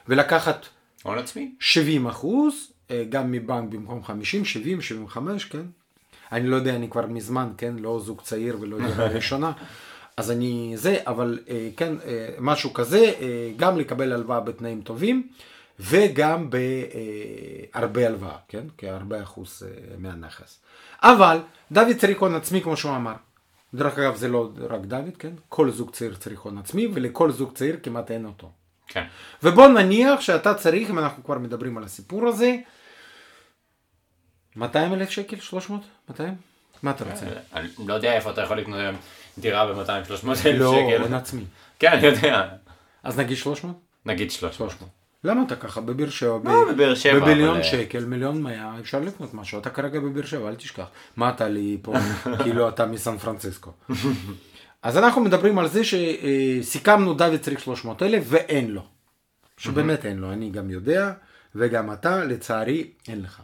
ולקחת 0.08 0.66
הון 1.04 1.18
עצמי. 1.18 1.52
70 1.60 2.08
אחוז, 2.08 2.72
אה, 2.92 3.04
גם 3.10 3.32
מבנק 3.32 3.70
במקום 3.70 4.04
50, 4.04 4.46
70, 4.46 4.82
75, 4.82 5.46
כן? 5.46 5.66
אני 6.32 6.48
לא 6.48 6.56
יודע, 6.56 6.76
אני 6.76 6.90
כבר 6.90 7.06
מזמן, 7.06 7.50
כן, 7.58 7.74
לא 7.80 8.00
זוג 8.00 8.22
צעיר 8.22 8.58
ולא 8.60 8.78
דירה 8.78 9.08
ראשונה, 9.08 9.52
אז 10.18 10.32
אני 10.32 10.72
זה, 10.76 10.98
אבל 11.08 11.40
אה, 11.50 11.70
כן, 11.78 11.94
אה, 12.06 12.30
משהו 12.40 12.74
כזה, 12.74 13.14
אה, 13.22 13.52
גם 13.56 13.78
לקבל 13.78 14.14
הלוואה 14.14 14.40
בתנאים 14.40 14.82
טובים, 14.82 15.28
וגם 15.80 16.50
בהרבה 16.50 18.08
הלוואה, 18.08 18.38
כן, 18.48 18.64
כהרבה 18.78 19.24
אחוז 19.24 19.64
אה, 19.66 19.98
מהנכס. 19.98 20.60
אבל 21.04 21.38
דוד 21.72 21.98
צריך 21.98 22.22
הון 22.22 22.36
עצמי, 22.36 22.62
כמו 22.62 22.78
שהוא 22.78 22.96
אמר. 22.96 23.14
דרך 23.74 23.98
אגב, 23.98 24.16
זה 24.16 24.28
לא 24.28 24.50
רק 24.70 24.82
דוד, 24.82 25.18
כן? 25.20 25.34
כל 25.50 25.72
זוג 25.72 25.92
צעיר 25.92 26.16
צריך 26.16 26.40
הון 26.40 26.58
עצמי, 26.58 26.88
ולכל 26.94 27.32
זוג 27.32 27.54
צעיר 27.54 27.78
כמעט 27.84 28.12
אין 28.12 28.26
אותו. 28.26 28.52
כן. 28.88 29.04
ובוא 29.44 29.68
נניח 29.68 30.22
שאתה 30.22 30.54
צריך, 30.54 30.90
אם 30.90 31.00
אנחנו 31.00 31.24
כבר 31.24 31.38
מדברים 31.38 31.78
על 31.78 31.84
הסיפור 31.84 32.28
הזה, 32.28 32.56
200 34.56 34.94
אלף 34.94 35.10
שקל? 35.10 35.40
300? 35.40 35.82
200? 36.10 36.36
מה 36.84 36.92
אתה 36.92 37.06
רוצה? 37.06 37.26
אני 37.54 37.68
לא 37.88 37.94
יודע 37.94 38.14
איפה 38.14 38.32
אתה 38.32 38.42
יכול 38.42 38.58
לקנות 38.58 38.80
היום 38.80 38.96
דירה 39.38 39.74
ב-200-300 39.74 39.90
אלף 40.46 40.46
לא, 40.60 40.72
שקל. 40.74 41.02
הון 41.02 41.14
עצמי. 41.14 41.44
כן, 41.80 41.92
אני 41.92 42.06
יודע. 42.08 42.48
אז 43.04 43.20
נגיד 43.20 43.38
300? 43.38 43.76
נגיד 44.06 44.32
300. 44.32 44.54
300. 44.72 44.90
למה 45.24 45.44
אתה 45.48 45.56
ככה? 45.56 45.82
בבאר 45.82 46.10
שבע, 46.10 46.38
לא, 46.44 46.72
בבאר 46.74 46.96
שבע, 46.96 47.20
במיליון 47.20 47.54
אבל- 47.56 47.64
שקל, 47.64 48.06
מיליון 48.06 48.42
מאה, 48.42 48.80
אפשר 48.80 49.00
לקנות 49.00 49.34
משהו. 49.34 49.60
אתה 49.60 49.70
כרגע 49.70 50.00
בבאר 50.00 50.26
שבע, 50.26 50.50
אל 50.50 50.56
תשכח. 50.56 50.86
מה 51.18 51.30
אתה 51.30 51.48
לי 51.48 51.78
פה, 51.82 51.94
כאילו 52.44 52.70
אתה 52.70 52.86
מסן 52.86 53.18
פרנסיסקו. 53.18 53.72
אז 54.84 54.98
אנחנו 54.98 55.22
מדברים 55.22 55.60
על 55.60 55.68
זה 55.68 55.82
שסיכמנו 55.84 57.14
דוד 57.14 57.38
צריך 57.42 57.60
300 57.60 58.04
אלף 58.04 58.24
ואין 58.28 58.72
לו. 58.72 58.82
שבאמת 59.58 60.06
אין 60.06 60.18
לו, 60.18 60.32
אני 60.34 60.50
גם 60.50 60.70
יודע, 60.70 61.12
וגם 61.56 61.92
אתה, 61.94 62.24
לצערי, 62.26 62.88
אין 63.08 63.22
לך. 63.22 63.42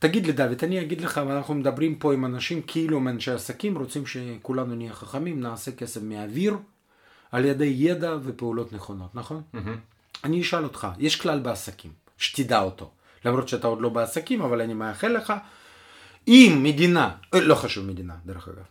תגיד 0.00 0.26
לי 0.26 0.32
דוד, 0.32 0.64
אני 0.64 0.80
אגיד 0.80 1.00
לך, 1.00 1.18
אנחנו 1.18 1.54
מדברים 1.54 1.98
פה 1.98 2.14
עם 2.14 2.24
אנשים 2.24 2.62
כאילו 2.62 2.96
הם 2.96 3.08
אנשי 3.08 3.30
עסקים, 3.30 3.78
רוצים 3.78 4.06
שכולנו 4.06 4.74
נהיה 4.74 4.92
חכמים, 4.92 5.40
נעשה 5.40 5.72
כסף 5.72 6.02
מהאוויר, 6.02 6.56
על 7.32 7.44
ידי 7.44 7.74
ידע 7.76 8.16
ופעולות 8.22 8.72
נכונות, 8.72 9.14
נכון? 9.14 9.42
אני 10.24 10.40
אשאל 10.40 10.64
אותך, 10.64 10.88
יש 10.98 11.20
כלל 11.20 11.38
בעסקים, 11.40 11.92
שתדע 12.18 12.60
אותו, 12.60 12.90
למרות 13.24 13.48
שאתה 13.48 13.66
עוד 13.66 13.80
לא 13.80 13.88
בעסקים, 13.88 14.42
אבל 14.42 14.60
אני 14.60 14.74
מאחל 14.74 15.08
לך, 15.08 15.32
אם 16.28 16.60
מדינה, 16.62 17.16
אה, 17.34 17.40
לא 17.40 17.54
חשוב 17.54 17.86
מדינה, 17.86 18.16
דרך 18.26 18.48
אגב, 18.48 18.64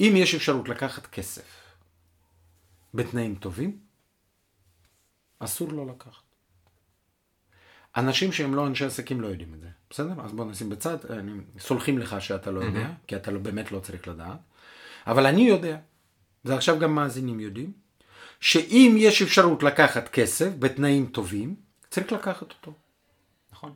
אם 0.00 0.12
יש 0.16 0.34
אפשרות 0.34 0.68
לקחת 0.68 1.06
כסף 1.06 1.44
בתנאים 2.94 3.34
טובים, 3.34 3.78
אסור 5.38 5.72
לא 5.72 5.86
לקחת. 5.86 6.31
אנשים 7.96 8.32
שהם 8.32 8.54
לא 8.54 8.66
אנשי 8.66 8.84
עסקים 8.84 9.20
לא 9.20 9.26
יודעים 9.26 9.54
את 9.54 9.60
זה, 9.60 9.66
בסדר? 9.90 10.12
אז 10.24 10.32
בוא 10.32 10.44
נשים 10.44 10.68
בצד, 10.68 10.96
אני, 11.10 11.32
סולחים 11.58 11.98
לך 11.98 12.16
שאתה 12.20 12.50
לא 12.50 12.60
יודע, 12.60 12.90
כי 13.06 13.16
אתה 13.16 13.30
לא, 13.30 13.38
באמת 13.38 13.72
לא 13.72 13.80
צריך 13.80 14.08
לדעת, 14.08 14.38
אבל 15.06 15.26
אני 15.26 15.42
יודע, 15.42 15.76
ועכשיו 16.44 16.78
גם 16.78 16.94
מאזינים 16.94 17.40
יודעים, 17.40 17.72
שאם 18.40 18.94
יש 18.98 19.22
אפשרות 19.22 19.62
לקחת 19.62 20.08
כסף 20.08 20.50
בתנאים 20.58 21.06
טובים, 21.06 21.54
צריך 21.90 22.12
לקחת 22.12 22.50
אותו. 22.50 22.72
נכון. 23.52 23.72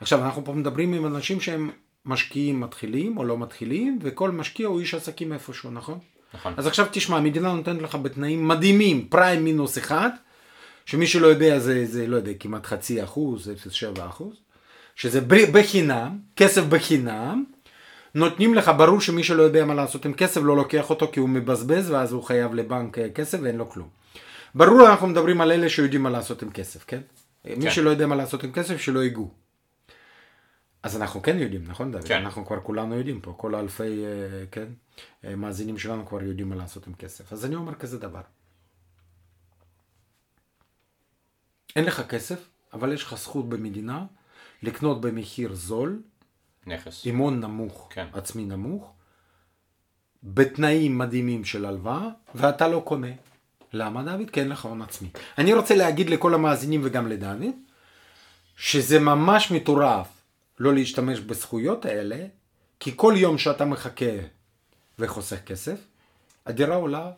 עכשיו, 0.00 0.24
אנחנו 0.24 0.44
פה 0.44 0.52
מדברים 0.52 0.92
עם 0.92 1.06
אנשים 1.06 1.40
שהם 1.40 1.70
משקיעים 2.04 2.60
מתחילים 2.60 3.18
או 3.18 3.24
לא 3.24 3.38
מתחילים, 3.38 3.98
וכל 4.02 4.30
משקיע 4.30 4.66
הוא 4.66 4.80
איש 4.80 4.94
עסקים 4.94 5.32
איפשהו, 5.32 5.70
נכון? 5.70 5.98
נכון. 6.34 6.54
אז 6.56 6.66
עכשיו 6.66 6.86
תשמע, 6.92 7.16
המדינה 7.16 7.52
נותנת 7.52 7.82
לך 7.82 7.94
בתנאים 7.94 8.48
מדהימים, 8.48 9.08
פריים 9.08 9.44
מינוס 9.44 9.78
אחד, 9.78 10.10
שמי 10.90 11.06
שלא 11.06 11.26
יודע 11.26 11.58
זה, 11.58 11.86
זה 11.86 12.06
לא 12.06 12.16
יודע, 12.16 12.32
כמעט 12.40 12.66
חצי 12.66 13.04
אחוז, 13.04 13.50
0.7 13.96 14.00
אחוז, 14.08 14.36
שזה 14.94 15.20
בחינם, 15.52 16.18
כסף 16.36 16.62
בחינם, 16.62 17.44
נותנים 18.14 18.54
לך, 18.54 18.70
ברור 18.78 19.00
שמי 19.00 19.24
שלא 19.24 19.42
יודע 19.42 19.64
מה 19.64 19.74
לעשות 19.74 20.04
עם 20.04 20.12
כסף 20.12 20.40
לא 20.42 20.56
לוקח 20.56 20.90
אותו 20.90 21.08
כי 21.12 21.20
הוא 21.20 21.28
מבזבז 21.28 21.90
ואז 21.90 22.12
הוא 22.12 22.22
חייב 22.22 22.54
לבנק 22.54 22.98
אה, 22.98 23.10
כסף 23.10 23.38
ואין 23.42 23.56
לו 23.56 23.70
כלום. 23.70 23.88
ברור 24.54 24.88
אנחנו 24.90 25.06
מדברים 25.06 25.40
על 25.40 25.52
אלה 25.52 25.68
שיודעים 25.68 26.02
מה 26.02 26.10
לעשות 26.10 26.42
עם 26.42 26.50
כסף, 26.50 26.84
כן? 26.86 27.00
מי 27.44 27.62
כן. 27.62 27.70
שלא 27.70 27.90
יודע 27.90 28.06
מה 28.06 28.14
לעשות 28.14 28.44
עם 28.44 28.52
כסף 28.52 28.80
שלא 28.80 29.00
ייגעו. 29.00 29.30
אז 30.82 30.96
אנחנו 30.96 31.22
כן 31.22 31.38
יודעים, 31.38 31.64
נכון 31.66 31.92
דוד? 31.92 32.04
כן. 32.04 32.18
אנחנו 32.18 32.46
כבר 32.46 32.60
כולנו 32.60 32.94
יודעים 32.94 33.20
פה, 33.20 33.34
כל 33.36 33.54
האלפי, 33.54 34.04
אה, 34.04 34.46
כן, 34.50 34.66
אה, 35.24 35.36
מאזינים 35.36 35.78
שלנו 35.78 36.06
כבר 36.06 36.22
יודעים 36.22 36.48
מה 36.48 36.56
לעשות 36.56 36.86
עם 36.86 36.94
כסף. 36.94 37.32
אז 37.32 37.44
אני 37.44 37.54
אומר 37.54 37.74
כזה 37.74 37.98
דבר. 37.98 38.22
אין 41.76 41.84
לך 41.84 42.00
כסף, 42.00 42.48
אבל 42.72 42.92
יש 42.92 43.02
לך 43.02 43.14
זכות 43.14 43.48
במדינה 43.48 44.04
לקנות 44.62 45.00
במחיר 45.00 45.54
זול, 45.54 46.02
נכס. 46.66 47.02
עם 47.06 47.18
הון 47.18 47.40
נמוך, 47.40 47.88
כן. 47.90 48.06
עצמי 48.12 48.44
נמוך, 48.44 48.92
בתנאים 50.22 50.98
מדהימים 50.98 51.44
של 51.44 51.64
הלוואה, 51.64 52.08
ואתה 52.34 52.68
לא 52.68 52.82
קונה. 52.84 53.12
למה 53.72 54.02
דוד? 54.02 54.30
כי 54.30 54.40
אין 54.40 54.48
לך 54.48 54.64
הון 54.64 54.82
עצמי. 54.82 55.08
אני 55.38 55.54
רוצה 55.54 55.74
להגיד 55.74 56.10
לכל 56.10 56.34
המאזינים 56.34 56.80
וגם 56.84 57.08
לדוד, 57.08 57.42
שזה 58.56 59.00
ממש 59.00 59.50
מטורף 59.50 60.06
לא 60.58 60.74
להשתמש 60.74 61.20
בזכויות 61.20 61.84
האלה, 61.84 62.26
כי 62.80 62.92
כל 62.96 63.14
יום 63.16 63.38
שאתה 63.38 63.64
מחכה 63.64 64.04
וחוסך 64.98 65.44
כסף, 65.44 65.80
הדירה 66.46 66.76
עולה 66.76 67.10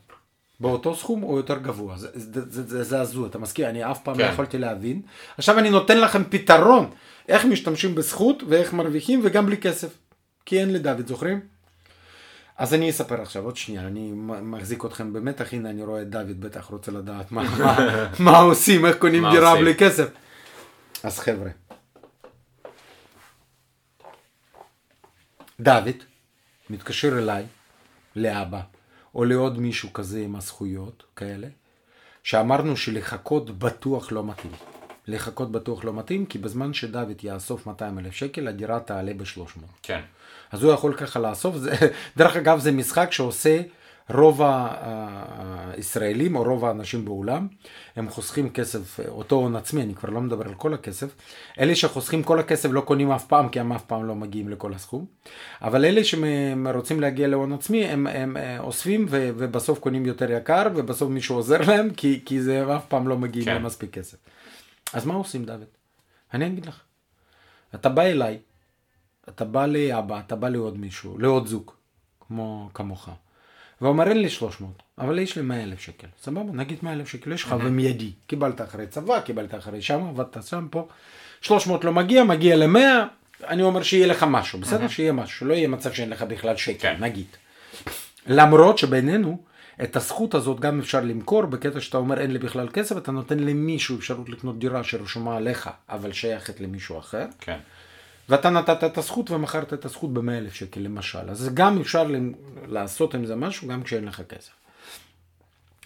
באותו 0.61 0.95
סכום 0.97 1.23
או 1.23 1.37
יותר 1.37 1.59
גבוה. 1.59 1.95
זה, 1.99 3.01
הזוי, 3.01 3.29
אתה 3.29 3.39
מסכים? 3.39 3.67
אני 3.67 3.91
אף 3.91 4.03
פעם 4.03 4.15
כן. 4.15 4.21
לא 4.21 4.27
יכולתי 4.27 4.59
להבין. 4.59 5.03
עכשיו 5.39 5.59
אני 5.59 5.71
נותן 5.71 6.01
לכם 6.01 6.23
פתרון, 6.25 6.91
איך 7.29 7.45
משתמשים 7.45 7.95
בזכות 7.95 8.43
ואיך 8.49 8.73
מרוויחים 8.73 9.21
וגם 9.25 9.47
בלי 9.47 9.57
כסף. 9.57 9.99
כי 10.47 10.61
אין 10.61 10.73
לדוד, 10.73 11.07
זוכרים? 11.07 11.41
אז 12.57 12.75
אני 12.75 12.91
אספר 12.91 13.23
עכשיו 13.23 13.45
עוד 13.45 13.57
שנייה, 13.57 13.87
אני 13.87 14.13
מחזיק 14.43 14.85
אתכם 14.85 15.13
במתח, 15.13 15.53
הנה 15.53 15.71
אני 15.71 15.83
רואה 15.83 16.03
את 16.03 16.11
דוד 16.11 16.41
בטח 16.41 16.65
רוצה 16.65 16.93
לדעת 16.93 17.33
מה, 17.33 17.43
מה, 17.59 17.77
מה 18.31 18.39
עושים, 18.39 18.87
איך 18.87 18.97
קונים 18.97 19.31
דירה 19.31 19.51
עושים? 19.51 19.65
בלי 19.65 19.75
כסף. 19.75 20.09
אז 21.03 21.19
חבר'ה, 21.19 21.51
דוד 25.61 25.97
מתקשר 26.71 27.19
אליי, 27.19 27.45
לאבא, 28.17 28.61
או 29.15 29.25
לעוד 29.25 29.59
מישהו 29.59 29.93
כזה 29.93 30.21
עם 30.21 30.37
הזכויות 30.37 31.05
כאלה, 31.17 31.47
שאמרנו 32.23 32.77
שלחכות 32.77 33.59
בטוח 33.59 34.13
לא 34.13 34.25
מתאים. 34.25 34.53
לחכות 35.07 35.53
בטוח 35.53 35.85
לא 35.85 35.93
מתאים, 35.93 36.27
כי 36.27 36.39
בזמן 36.39 36.73
שדוד 36.73 37.25
יאסוף 37.25 37.67
200 37.67 37.99
אלף 37.99 38.15
שקל, 38.15 38.49
הדירה 38.49 38.81
תעלה 38.81 39.15
ב-300. 39.15 39.61
כן. 39.83 40.01
אז 40.53 40.63
הוא 40.63 40.73
יכול 40.73 40.95
ככה 40.95 41.21
לאסוף, 41.21 41.57
זה, 41.57 41.75
דרך 42.17 42.37
אגב 42.37 42.59
זה 42.59 42.73
משחק 42.73 43.13
שעושה 43.13 43.61
רוב 44.11 44.41
הישראלים 45.73 46.37
או 46.37 46.43
רוב 46.43 46.65
האנשים 46.65 47.05
בעולם, 47.05 47.49
הם 47.97 48.09
חוסכים 48.09 48.51
כסף, 48.51 49.01
אותו 49.09 49.37
הון 49.37 49.57
עצמי, 49.57 49.83
אני 49.83 49.95
כבר 49.95 50.11
לא 50.11 50.21
מדבר 50.21 50.49
על 50.49 50.55
כל 50.55 50.75
הכסף, 50.75 51.15
אלה 51.61 51.75
שחוסכים 51.75 52.23
כל 52.23 52.39
הכסף 52.39 52.69
לא 52.73 52.81
קונים 52.81 53.11
אף 53.11 53.27
פעם, 53.27 53.49
כי 53.49 53.61
הם 53.61 53.73
אף 53.73 53.85
פעם 53.85 54.05
לא 54.05 54.15
מגיעים 54.15 54.49
לכל 54.49 54.75
הסכום, 54.75 55.05
אבל 55.63 55.85
אלה 55.85 56.01
שרוצים 56.05 57.01
להגיע 57.01 57.29
להון 57.29 57.53
עצמי, 57.53 57.85
הם, 57.87 58.07
הם 58.07 58.37
אה, 58.37 58.61
אוספים 58.61 59.07
ו, 59.11 59.31
ובסוף 59.37 59.79
קונים 59.79 60.07
יותר 60.07 60.31
יקר, 60.31 60.67
ובסוף 60.75 61.11
מישהו 61.11 61.37
עוזר 61.37 61.61
להם, 61.69 61.91
כי, 61.91 62.21
כי 62.25 62.43
זה 62.43 62.77
אף 62.77 62.87
פעם 62.89 63.09
לא 63.09 63.19
מגיעים 63.19 63.47
כן. 63.47 63.55
למספיק 63.55 63.91
כסף. 63.91 64.19
אז 64.93 65.07
מה 65.07 65.15
עושים 65.15 65.45
דוד? 65.45 65.65
אני 66.35 66.47
אגיד 66.47 66.67
לך. 66.67 66.81
אתה 67.75 67.89
בא 67.89 68.03
אליי, 68.03 68.39
אתה 69.29 69.45
בא 69.45 69.67
לאבא, 69.67 70.21
אתה 70.27 70.37
בא 70.37 70.49
לעוד 70.49 70.79
מישהו, 70.79 71.19
לעוד 71.19 71.47
זוג, 71.47 71.71
כמו 72.21 72.71
כמוך, 72.75 73.09
ואומר 73.83 74.09
אין 74.09 74.19
לי 74.19 74.31
300, 74.31 74.83
אבל 74.99 75.19
יש 75.19 75.37
לי 75.37 75.43
100 75.43 75.63
אלף 75.63 75.81
שקל, 75.81 76.07
סבבה, 76.23 76.53
נגיד 76.53 76.79
100 76.83 76.93
אלף 76.93 77.09
שקל, 77.09 77.33
יש 77.33 77.43
לך 77.43 77.55
ומיידי, 77.65 78.13
קיבלת 78.27 78.61
אחרי 78.61 78.87
צבא, 78.87 79.21
קיבלת 79.21 79.55
אחרי 79.55 79.83
שם, 79.83 80.05
עבדת 80.09 80.43
שם, 80.47 80.69
פה, 80.71 80.89
300 81.41 81.85
לא 81.85 81.93
מגיע, 81.93 82.25
מגיע 82.25 82.57
ל-100, 82.57 82.79
אני 83.49 83.63
אומר 83.63 83.83
שיהיה 83.83 84.07
לך 84.07 84.27
משהו, 84.29 84.59
בסדר? 84.59 84.89
שיהיה 84.89 85.13
משהו, 85.13 85.39
שלא 85.39 85.55
יהיה 85.55 85.69
מצב 85.69 85.93
שאין 85.93 86.11
לך 86.11 86.23
בכלל 86.23 86.57
שקל, 86.57 86.79
כן. 86.79 86.97
נגיד. 87.01 87.27
למרות 88.27 88.79
שבינינו, 88.79 89.39
את 89.83 89.97
הזכות 89.97 90.35
הזאת 90.35 90.61
גם 90.61 90.79
אפשר 90.79 91.01
למכור 91.01 91.47
בקטע 91.47 91.81
שאתה 91.81 91.97
אומר 91.97 92.21
אין 92.21 92.31
לי 92.31 92.39
בכלל 92.39 92.69
כסף, 92.73 92.97
אתה 92.97 93.13
נותן 93.13 93.39
למישהו 93.39 93.99
אפשרות 93.99 94.29
לקנות 94.29 94.59
דירה 94.59 94.85
שרשומה 94.85 95.37
עליך, 95.37 95.71
אבל 95.89 96.13
שייכת 96.13 96.61
למישהו 96.61 96.99
אחר. 96.99 97.27
כן. 97.41 97.59
ואתה 98.29 98.51
נתת 98.51 98.85
את 98.85 98.99
הזכות 98.99 99.31
ומכרת 99.31 99.73
את 99.73 99.85
הזכות 99.85 100.15
ב-100 100.15 100.31
אלף 100.31 100.55
שקל 100.55 100.81
למשל. 100.81 101.31
אז 101.31 101.51
גם 101.55 101.81
אפשר 101.81 102.11
לעשות 102.67 103.15
עם 103.15 103.27
זה 103.27 103.37
משהו 103.37 103.69
גם 103.69 103.83
כשאין 103.83 104.05
לך 104.05 104.23
כסף. 104.29 104.53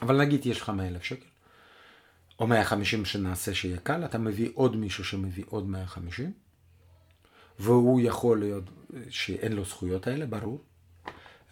אבל 0.02 0.16
נגיד 0.16 0.46
יש 0.46 0.60
לך 0.60 0.70
100 0.70 0.88
אלף 0.88 1.02
שקל, 1.02 1.26
או 2.38 2.46
150 2.46 3.04
שנעשה 3.04 3.54
שיהיה 3.54 3.78
קל, 3.78 4.04
אתה 4.04 4.18
מביא 4.18 4.50
עוד 4.54 4.76
מישהו 4.76 5.04
שמביא 5.04 5.44
עוד 5.48 5.68
150, 5.68 6.32
והוא 7.58 8.00
יכול 8.00 8.40
להיות 8.40 8.64
שאין 9.10 9.52
לו 9.52 9.64
זכויות 9.64 10.06
האלה, 10.06 10.26
ברור, 10.26 10.64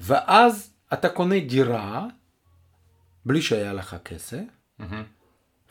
ואז 0.01 0.75
אתה 0.93 1.09
קונה 1.09 1.41
דירה 1.41 2.07
בלי 3.27 3.43
שהיה 3.43 3.73
לך 3.73 3.97
כסף, 4.05 4.43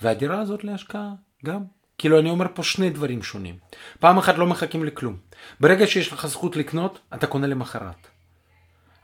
והדירה 0.02 0.42
הזאת 0.42 0.64
להשקעה 0.64 1.14
גם. 1.46 1.64
כאילו 2.04 2.20
אני 2.20 2.30
אומר 2.30 2.46
פה 2.54 2.64
שני 2.64 2.90
דברים 2.90 3.24
שונים. 3.24 3.56
פעם 4.00 4.18
אחת 4.18 4.38
לא 4.38 4.46
מחכים 4.48 4.84
לכלום. 4.86 5.16
ברגע 5.60 5.88
שיש 5.88 6.14
לך 6.14 6.28
זכות 6.28 6.56
לקנות, 6.56 7.00
אתה 7.14 7.28
קונה 7.28 7.48
למחרת. 7.48 8.08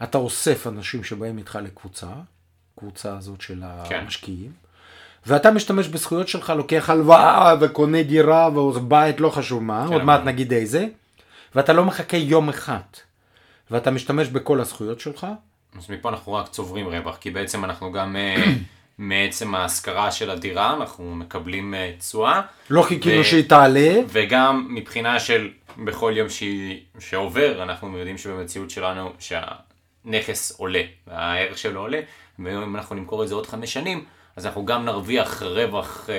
אתה 0.04 0.18
אוסף 0.18 0.68
אנשים 0.68 1.04
שבאים 1.04 1.38
איתך 1.38 1.60
לקבוצה, 1.64 2.08
קבוצה 2.80 3.18
הזאת 3.18 3.42
של 3.42 3.64
כן. 3.90 4.00
המשקיעים, 4.00 4.52
ואתה 5.26 5.52
משתמש 5.52 5.88
בזכויות 5.88 6.28
שלך, 6.28 6.50
לוקח 6.58 6.90
הלוואה 6.90 7.56
וקונה 7.62 8.04
דירה 8.04 8.50
ובית, 8.58 9.20
לא 9.20 9.30
חשוב 9.30 9.64
מה, 9.64 9.84
עוד 9.86 9.94
אבל- 9.94 10.04
מעט 10.04 10.22
נגיד 10.24 10.54
איזה, 10.54 10.88
ואתה 11.56 11.74
לא 11.74 11.86
מחכה 11.86 12.18
יום 12.18 12.50
אחד, 12.50 12.80
ואתה 13.72 13.92
משתמש 13.92 14.28
בכל 14.28 14.62
הזכויות 14.62 15.00
שלך, 15.00 15.28
אז 15.78 15.90
מפה 15.90 16.10
אנחנו 16.10 16.34
רק 16.34 16.48
צוברים 16.48 16.88
רווח, 16.88 17.18
כי 17.18 17.32
בעצם 17.32 17.66
אנחנו 17.66 17.92
גם 17.92 18.16
אה, 18.16 18.54
מעצם 19.04 19.56
ההשכרה 19.56 20.12
של 20.12 20.30
הדירה, 20.30 20.74
אנחנו 20.74 21.16
מקבלים 21.16 21.74
אה, 21.74 21.92
תשואה. 22.00 22.42
לא 22.70 22.82
חיכינו 22.82 23.22
ו- 23.22 23.24
שהיא 23.24 23.50
תעלה, 23.50 23.92
וגם 24.10 24.68
מבחינה 24.70 25.20
של 25.20 25.50
בכל 25.78 26.14
יום 26.16 26.30
שהיא- 26.30 26.80
שעובר, 27.00 27.64
אנחנו 27.64 27.98
יודעים 27.98 28.18
שבמציאות 28.18 28.70
שלנו 28.70 29.12
שהנכס 29.20 30.52
עולה, 30.60 30.82
והערך 31.08 31.58
שלו 31.58 31.82
עולה, 31.82 32.00
ואם 32.40 32.76
אנחנו 32.76 32.96
נמכור 32.96 33.24
את 33.24 33.28
זה 33.28 33.36
עוד 33.36 33.48
חמש 33.48 33.74
שנים, 33.74 34.06
אז 34.36 34.46
אנחנו 34.46 34.66
גם 34.66 34.86
נרוויח 34.86 35.44
רווח 35.44 36.10
אה, 36.10 36.16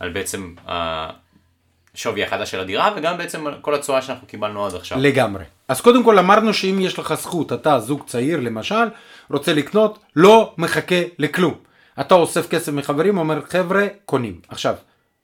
על 0.00 0.08
בעצם 0.12 0.54
השווי 0.66 2.24
החדש 2.24 2.50
של 2.50 2.60
הדירה, 2.60 2.92
וגם 2.96 3.18
בעצם 3.18 3.46
כל 3.60 3.74
התשואה 3.74 4.02
שאנחנו 4.02 4.26
קיבלנו 4.26 4.66
עד 4.66 4.74
עכשיו. 4.74 4.98
לגמרי. 5.00 5.44
אז 5.70 5.80
קודם 5.80 6.04
כל 6.04 6.18
אמרנו 6.18 6.54
שאם 6.54 6.78
יש 6.80 6.98
לך 6.98 7.14
זכות, 7.14 7.52
אתה 7.52 7.80
זוג 7.80 8.02
צעיר 8.06 8.40
למשל, 8.40 8.84
רוצה 9.30 9.54
לקנות, 9.54 9.98
לא 10.16 10.54
מחכה 10.58 10.94
לכלום. 11.18 11.54
אתה 12.00 12.14
אוסף 12.14 12.48
כסף 12.48 12.72
מחברים, 12.72 13.18
אומר 13.18 13.40
חבר'ה, 13.46 13.86
קונים. 14.04 14.40
עכשיו, 14.48 14.74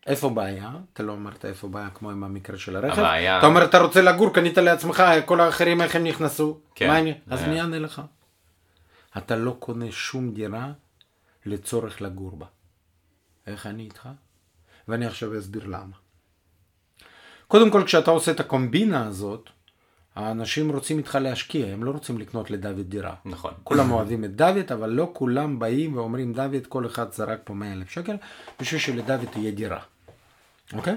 איפה 0.07 0.29
בעיה? 0.29 0.71
אתה 0.93 1.03
לא 1.03 1.13
אמרת 1.13 1.45
איפה 1.45 1.69
בעיה 1.69 1.89
כמו 1.91 2.11
עם 2.11 2.25
המקרה 2.25 2.59
של 2.59 2.77
הרכב. 2.77 2.99
הבעיה- 2.99 3.39
אתה 3.39 3.47
אומר 3.47 3.65
אתה 3.65 3.79
רוצה 3.79 4.03
לגור, 4.03 4.35
קנית 4.35 4.59
לעצמך, 4.59 5.03
כל 5.25 5.41
האחרים 5.41 5.81
איך 5.81 5.97
הם 5.97 6.05
נכנסו? 6.05 6.59
כן. 6.75 6.87
מה 6.87 6.97
הם... 6.97 7.07
אז 7.31 7.43
אני 7.43 7.61
אענה 7.61 7.79
לך. 7.79 8.03
אתה 9.17 9.37
לא 9.37 9.57
קונה 9.59 9.87
שום 9.91 10.31
דירה 10.33 10.69
לצורך 11.47 12.03
לגור 12.03 12.37
בה. 12.37 12.47
איך 13.47 13.67
אני 13.67 13.83
איתך? 13.83 14.09
ואני 14.89 15.07
עכשיו 15.07 15.39
אסביר 15.39 15.67
למה. 15.67 15.97
קודם 17.49 17.71
כל, 17.71 17.83
כשאתה 17.87 18.11
עושה 18.11 18.33
את 18.33 18.41
הקומבינה 18.41 19.07
הזאת, 19.07 19.51
האנשים 20.17 20.73
רוצים 20.73 20.99
איתך 20.99 21.19
להשקיע, 21.21 21.67
הם 21.67 21.85
לא 21.85 21.91
רוצים 21.91 22.19
לקנות 22.19 22.51
לדוד 22.51 22.81
דירה. 22.91 23.15
נכון. 23.25 23.53
כולם 23.65 23.91
אוהבים 23.91 24.25
את 24.25 24.37
דוד, 24.37 24.73
אבל 24.73 24.91
לא 24.91 25.11
כולם 25.13 25.59
באים 25.59 25.97
ואומרים, 25.97 26.33
דוד, 26.33 26.67
כל 26.69 26.87
אחד 26.87 27.13
זרק 27.13 27.39
פה 27.45 27.55
100 27.55 27.73
אלף 27.73 27.91
שקל, 27.91 28.17
בשביל 28.61 28.81
שלדוד 28.81 29.21
תהיה 29.31 29.51
דירה. 29.51 29.79
אוקיי? 30.73 30.95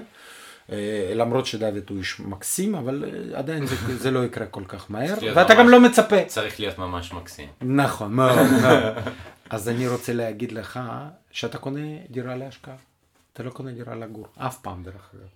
אה, 0.72 1.12
למרות 1.14 1.46
שדוד 1.46 1.82
הוא 1.90 1.98
איש 1.98 2.20
מקסים, 2.20 2.74
אבל 2.74 3.04
אה, 3.32 3.38
עדיין 3.38 3.66
זה, 3.66 3.98
זה 3.98 4.10
לא 4.10 4.24
יקרה 4.24 4.46
כל 4.46 4.64
כך 4.68 4.90
מהר, 4.90 5.14
ואתה 5.34 5.54
גם 5.54 5.60
ממש- 5.66 5.70
לא 5.72 5.80
מצפה. 5.80 6.24
צריך 6.26 6.60
להיות 6.60 6.78
ממש 6.78 7.12
מקסים. 7.12 7.48
נכון, 7.60 8.12
מאוד, 8.12 8.38
מאוד. 8.62 8.82
אז 9.50 9.68
אני 9.68 9.88
רוצה 9.88 10.12
להגיד 10.12 10.52
לך 10.52 10.80
שאתה 11.30 11.58
קונה 11.58 11.80
דירה 12.10 12.36
להשקעה. 12.36 12.74
אתה 13.32 13.42
לא 13.42 13.50
קונה 13.50 13.72
דירה 13.72 13.94
לגור, 13.94 14.26
אף 14.38 14.58
פעם 14.58 14.82
דרך 14.82 15.10
אגב. 15.14 15.26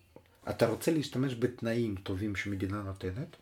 אתה 0.51 0.66
רוצה 0.66 0.91
להשתמש 0.93 1.35
בתנאים 1.39 1.95
טובים 2.03 2.37
שמדינה 2.37 2.76
נותנת, 2.82 3.37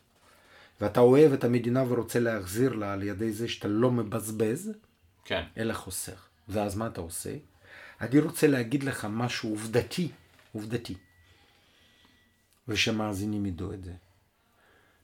ואתה 0.83 1.01
אוהב 1.01 1.33
את 1.33 1.45
המדינה 1.45 1.85
ורוצה 1.89 2.21
להחזיר 2.21 2.73
לה 2.73 2.93
על 2.93 3.03
ידי 3.03 3.33
זה 3.33 3.49
שאתה 3.49 3.69
לא 3.69 3.91
מבזבז, 3.91 4.71
כן. 5.25 5.43
אלא 5.57 5.75
חוסך. 5.75 6.27
ואז 6.49 6.77
מה 6.77 6.87
אתה 6.87 7.01
עושה? 7.01 7.31
אני 8.01 8.21
רוצה 8.21 8.47
להגיד 8.47 8.83
לך 8.83 9.07
משהו 9.11 9.51
עובדתי, 9.51 10.11
עובדתי, 10.53 10.95
ושמאזינים 12.69 13.47
ידעו 13.47 13.73
את 13.73 13.85
זה. 13.85 13.93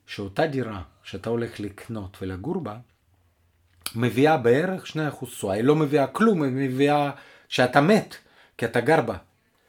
שאותה 0.06 0.46
דירה 0.46 0.82
שאתה 1.02 1.30
הולך 1.30 1.60
לקנות 1.60 2.16
ולגור 2.22 2.60
בה, 2.60 2.78
מביאה 3.94 4.36
בערך 4.36 4.86
2% 4.86 5.26
תשואה. 5.26 5.54
היא 5.54 5.64
לא 5.64 5.76
מביאה 5.76 6.06
כלום, 6.06 6.42
היא 6.42 6.52
מביאה 6.52 7.10
שאתה 7.48 7.80
מת, 7.80 8.16
כי 8.56 8.66
אתה 8.66 8.80
גר 8.80 9.00
בה, 9.00 9.16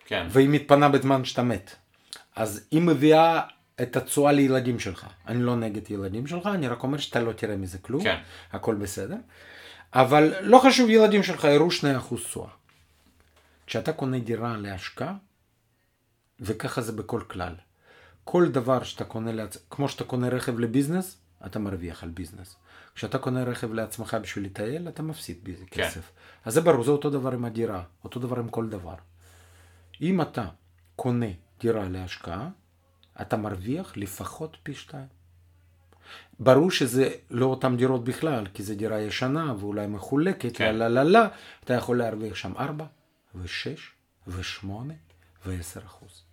כן. 0.05 0.27
והיא 0.29 0.49
מתפנה 0.49 0.89
בזמן 0.89 1.25
שאתה 1.25 1.43
מת. 1.43 1.75
אז 2.35 2.67
היא 2.71 2.81
מביאה 2.81 3.41
את 3.81 3.95
התשואה 3.95 4.31
לילדים 4.31 4.79
שלך. 4.79 5.07
אני 5.27 5.43
לא 5.43 5.55
נגד 5.55 5.91
ילדים 5.91 6.27
שלך, 6.27 6.45
אני 6.45 6.67
רק 6.67 6.83
אומר 6.83 6.97
שאתה 6.97 7.19
לא 7.19 7.31
תראה 7.31 7.57
מזה 7.57 7.77
כלום, 7.77 8.03
כן. 8.03 8.17
הכל 8.51 8.75
בסדר. 8.75 9.15
אבל 9.93 10.33
לא 10.41 10.59
חשוב, 10.59 10.89
ילדים 10.89 11.23
שלך 11.23 11.43
יראו 11.43 11.67
2% 12.11 12.15
תשואה. 12.15 12.49
כשאתה 13.67 13.93
קונה 13.93 14.19
דירה 14.19 14.57
להשקעה, 14.57 15.13
וככה 16.39 16.81
זה 16.81 16.91
בכל 16.91 17.21
כלל. 17.27 17.55
כל 18.23 18.49
דבר 18.51 18.83
שאתה 18.83 19.03
קונה, 19.03 19.31
לעצ... 19.31 19.57
כמו 19.69 19.89
שאתה 19.89 20.03
קונה 20.03 20.29
רכב 20.29 20.59
לביזנס, 20.59 21.17
אתה 21.45 21.59
מרוויח 21.59 22.03
על 22.03 22.09
ביזנס. 22.09 22.55
כשאתה 22.95 23.17
קונה 23.17 23.43
רכב 23.43 23.73
לעצמך 23.73 24.17
בשביל 24.21 24.45
לטייל, 24.45 24.87
אתה 24.87 25.03
מפסיד 25.03 25.37
בזה 25.43 25.65
כן. 25.71 25.83
כסף. 25.83 26.11
אז 26.45 26.53
זה 26.53 26.61
ברור, 26.61 26.83
זה 26.83 26.91
אותו 26.91 27.09
דבר 27.09 27.31
עם 27.31 27.45
הדירה, 27.45 27.83
אותו 28.03 28.19
דבר 28.19 28.39
עם 28.39 28.49
כל 28.49 28.69
דבר. 28.69 28.95
אם 30.01 30.21
אתה 30.21 30.45
קונה 30.95 31.25
דירה 31.59 31.89
להשקעה, 31.89 32.49
אתה 33.21 33.37
מרוויח 33.37 33.97
לפחות 33.97 34.57
פי 34.63 34.73
שתיים. 34.73 35.07
ברור 36.39 36.71
שזה 36.71 37.09
לא 37.29 37.45
אותן 37.45 37.77
דירות 37.77 38.03
בכלל, 38.03 38.45
כי 38.53 38.63
זו 38.63 38.75
דירה 38.75 38.99
ישנה 39.01 39.53
ואולי 39.59 39.87
מחולקת, 39.87 40.57
כן. 40.57 40.75
לא 40.75 40.87
לא 40.87 41.03
לא, 41.03 41.19
אתה 41.63 41.73
יכול 41.73 41.97
להרוויח 41.97 42.35
שם 42.35 42.53
4 42.57 42.85
ו-6 43.35 43.79
ו-8 44.27 44.67
ו-10 45.45 45.85
אחוז. 45.85 46.23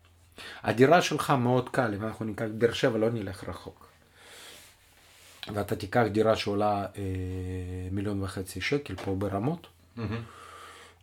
הדירה 0.63 1.03
שלך 1.03 1.31
מאוד 1.31 1.69
קל, 1.69 1.95
אם 1.95 2.05
אנחנו 2.05 2.25
ניקח 2.25 2.45
באר 2.59 2.73
שבע, 2.73 2.99
לא 2.99 3.11
נלך 3.11 3.45
רחוק. 3.49 3.87
ואתה 5.55 5.77
תיקח 5.77 6.03
דירה 6.13 6.37
שעולה 6.37 6.87
אה, 6.97 7.03
מיליון 7.91 8.23
וחצי 8.23 8.61
שקל 8.61 8.97
פה 8.97 9.15
ברמות, 9.15 9.67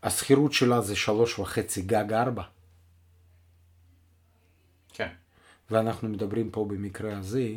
השכירות 0.04 0.54
שלה 0.54 0.82
זה 0.82 0.96
שלוש 0.96 1.40
וחצי 1.40 1.82
גג 1.82 2.14
ארבע. 2.14 2.44
כן. 4.94 5.10
ואנחנו 5.72 6.10
מדברים 6.10 6.52
פה 6.52 6.66
במקרה 6.66 7.18
הזה 7.18 7.50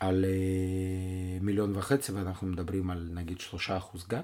על 0.00 0.24
אה, 0.24 1.38
מיליון 1.40 1.76
וחצי, 1.76 2.12
ואנחנו 2.12 2.46
מדברים 2.46 2.90
על 2.90 3.08
נגיד 3.14 3.40
שלושה 3.40 3.76
אחוז 3.76 4.06
גג. 4.08 4.22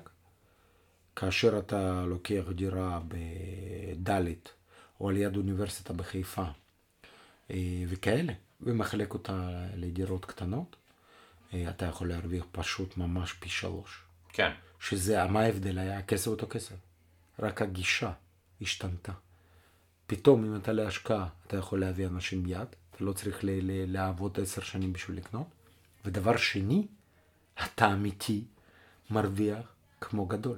כאשר 1.16 1.58
אתה 1.58 2.04
לוקח 2.06 2.42
דירה 2.54 3.00
בדלית, 3.08 4.52
או 5.00 5.08
על 5.08 5.16
יד 5.16 5.36
אוניברסיטה 5.36 5.92
בחיפה, 5.92 6.44
אה, 7.50 7.84
וכאלה, 7.88 8.32
ומחלק 8.60 9.14
אותה 9.14 9.66
לדירות 9.74 10.24
קטנות, 10.24 10.76
אה, 11.54 11.70
אתה 11.70 11.86
יכול 11.86 12.08
להרוויח 12.08 12.44
פשוט 12.52 12.96
ממש 12.96 13.32
פי 13.32 13.48
שלוש. 13.48 14.02
כן. 14.28 14.50
שזה, 14.80 15.26
מה 15.26 15.40
ההבדל 15.40 15.78
היה? 15.78 15.98
הכסף 15.98 16.26
אותו 16.26 16.46
כסף. 16.50 16.74
רק 17.38 17.62
הגישה 17.62 18.12
השתנתה. 18.60 19.12
פתאום 20.06 20.44
אם 20.44 20.56
אתה 20.56 20.72
להשקעה, 20.72 21.26
אתה 21.46 21.56
יכול 21.56 21.80
להביא 21.80 22.06
אנשים 22.06 22.42
מיד, 22.42 22.60
אתה 22.60 23.04
לא 23.04 23.12
צריך 23.12 23.44
ל- 23.44 23.48
ל- 23.50 23.92
לעבוד 23.92 24.40
עשר 24.42 24.62
שנים 24.62 24.92
בשביל 24.92 25.16
לקנות. 25.16 25.46
ודבר 26.04 26.36
שני, 26.36 26.86
אתה 27.64 27.92
אמיתי 27.92 28.44
מרוויח 29.10 29.58
כמו 30.00 30.26
גדול. 30.26 30.56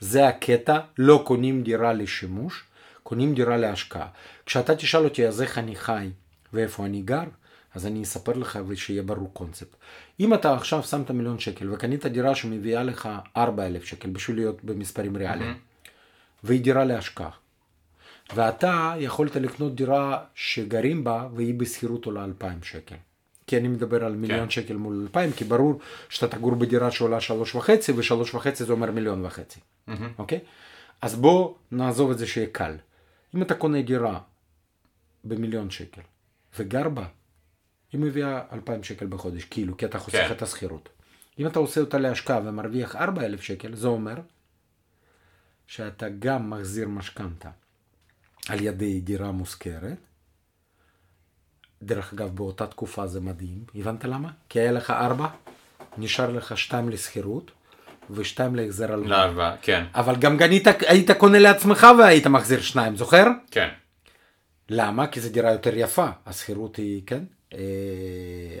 זה 0.00 0.28
הקטע, 0.28 0.78
לא 0.98 1.22
קונים 1.26 1.62
דירה 1.62 1.92
לשימוש, 1.92 2.64
קונים 3.02 3.34
דירה 3.34 3.56
להשקעה. 3.56 4.08
כשאתה 4.46 4.76
תשאל 4.76 5.04
אותי 5.04 5.28
אז 5.28 5.42
איך 5.42 5.58
אני 5.58 5.76
חי 5.76 6.10
ואיפה 6.52 6.86
אני 6.86 7.02
גר, 7.02 7.24
אז 7.74 7.86
אני 7.86 8.02
אספר 8.02 8.32
לך 8.32 8.58
ושיהיה 8.66 9.02
ברור 9.02 9.30
קונספט. 9.32 9.76
אם 10.20 10.34
אתה 10.34 10.54
עכשיו 10.54 10.82
שמת 10.82 11.10
מיליון 11.10 11.38
שקל 11.38 11.70
וקנית 11.70 12.06
דירה 12.06 12.34
שמביאה 12.34 12.82
לך 12.82 13.08
4,000 13.36 13.84
שקל 13.84 14.10
בשביל 14.10 14.36
להיות 14.36 14.64
במספרים 14.64 15.16
ריאליים, 15.16 15.58
והיא 16.44 16.60
דירה 16.60 16.84
להשקעה, 16.84 17.30
ואתה 18.32 18.94
יכולת 18.98 19.36
לקנות 19.36 19.74
דירה 19.74 20.24
שגרים 20.34 21.04
בה 21.04 21.28
והיא 21.34 21.54
בשכירות 21.54 22.04
עולה 22.04 22.24
2,000 22.24 22.62
שקל. 22.62 22.96
כי 23.46 23.56
אני 23.56 23.68
מדבר 23.68 24.04
על 24.04 24.16
מיליון 24.16 24.44
כן. 24.44 24.50
שקל 24.50 24.76
מול 24.76 25.00
2,000, 25.02 25.32
כי 25.32 25.44
ברור 25.44 25.78
שאתה 26.08 26.36
תגור 26.36 26.54
בדירה 26.54 26.90
שעולה 26.90 27.20
שלוש 27.20 27.54
וחצי, 27.54 27.92
ושלוש 27.96 28.34
וחצי 28.34 28.64
זה 28.64 28.72
אומר 28.72 28.90
מיליון 28.90 29.24
וחצי. 29.24 29.60
אוקיי? 30.18 30.38
אז 31.02 31.14
בוא 31.16 31.54
נעזוב 31.72 32.10
את 32.10 32.18
זה 32.18 32.26
שיהיה 32.26 32.46
קל. 32.52 32.76
אם 33.34 33.42
אתה 33.42 33.54
קונה 33.54 33.82
דירה 33.82 34.20
במיליון 35.24 35.70
שקל 35.70 36.00
וגר 36.58 36.88
בה, 36.88 37.06
היא 37.92 38.00
מביאה 38.00 38.42
2,000 38.52 38.82
שקל 38.82 39.06
בחודש, 39.06 39.44
כאילו, 39.44 39.76
כי 39.76 39.86
אתה 39.86 39.98
חוסך 39.98 40.24
כן. 40.28 40.32
את 40.32 40.42
השכירות. 40.42 40.88
אם 41.38 41.46
אתה 41.46 41.58
עושה 41.58 41.80
אותה 41.80 41.98
להשקעה 41.98 42.40
ומרוויח 42.44 42.96
4,000 42.96 43.42
שקל, 43.42 43.74
זה 43.74 43.88
אומר 43.88 44.14
שאתה 45.66 46.08
גם 46.08 46.50
מחזיר 46.50 46.88
משכנתה 46.88 47.50
על 48.48 48.60
ידי 48.60 49.00
דירה 49.00 49.32
מושכרת. 49.32 49.98
דרך 51.82 52.12
אגב, 52.12 52.36
באותה 52.36 52.66
תקופה 52.66 53.06
זה 53.06 53.20
מדהים. 53.20 53.64
הבנת 53.74 54.04
למה? 54.04 54.30
כי 54.48 54.60
היה 54.60 54.72
לך 54.72 54.90
ארבע, 54.90 55.26
נשאר 55.98 56.30
לך 56.30 56.58
שתיים 56.58 56.88
לשכירות 56.88 57.50
ושתיים 58.10 58.54
להחזר 58.54 58.92
הלוואה. 58.92 59.08
להלוואה, 59.08 59.56
כן. 59.62 59.84
אבל 59.94 60.16
גם 60.16 60.36
גנית, 60.36 60.66
היית 60.86 61.10
קונה 61.10 61.38
לעצמך 61.38 61.86
והיית 61.98 62.26
מחזיר 62.26 62.60
שניים, 62.60 62.96
זוכר? 62.96 63.24
כן. 63.50 63.68
למה? 64.68 65.06
כי 65.06 65.20
זו 65.20 65.28
דירה 65.30 65.52
יותר 65.52 65.76
יפה, 65.76 66.08
השכירות 66.26 66.76
היא, 66.76 67.02
כן? 67.06 67.24
אה, 67.54 67.58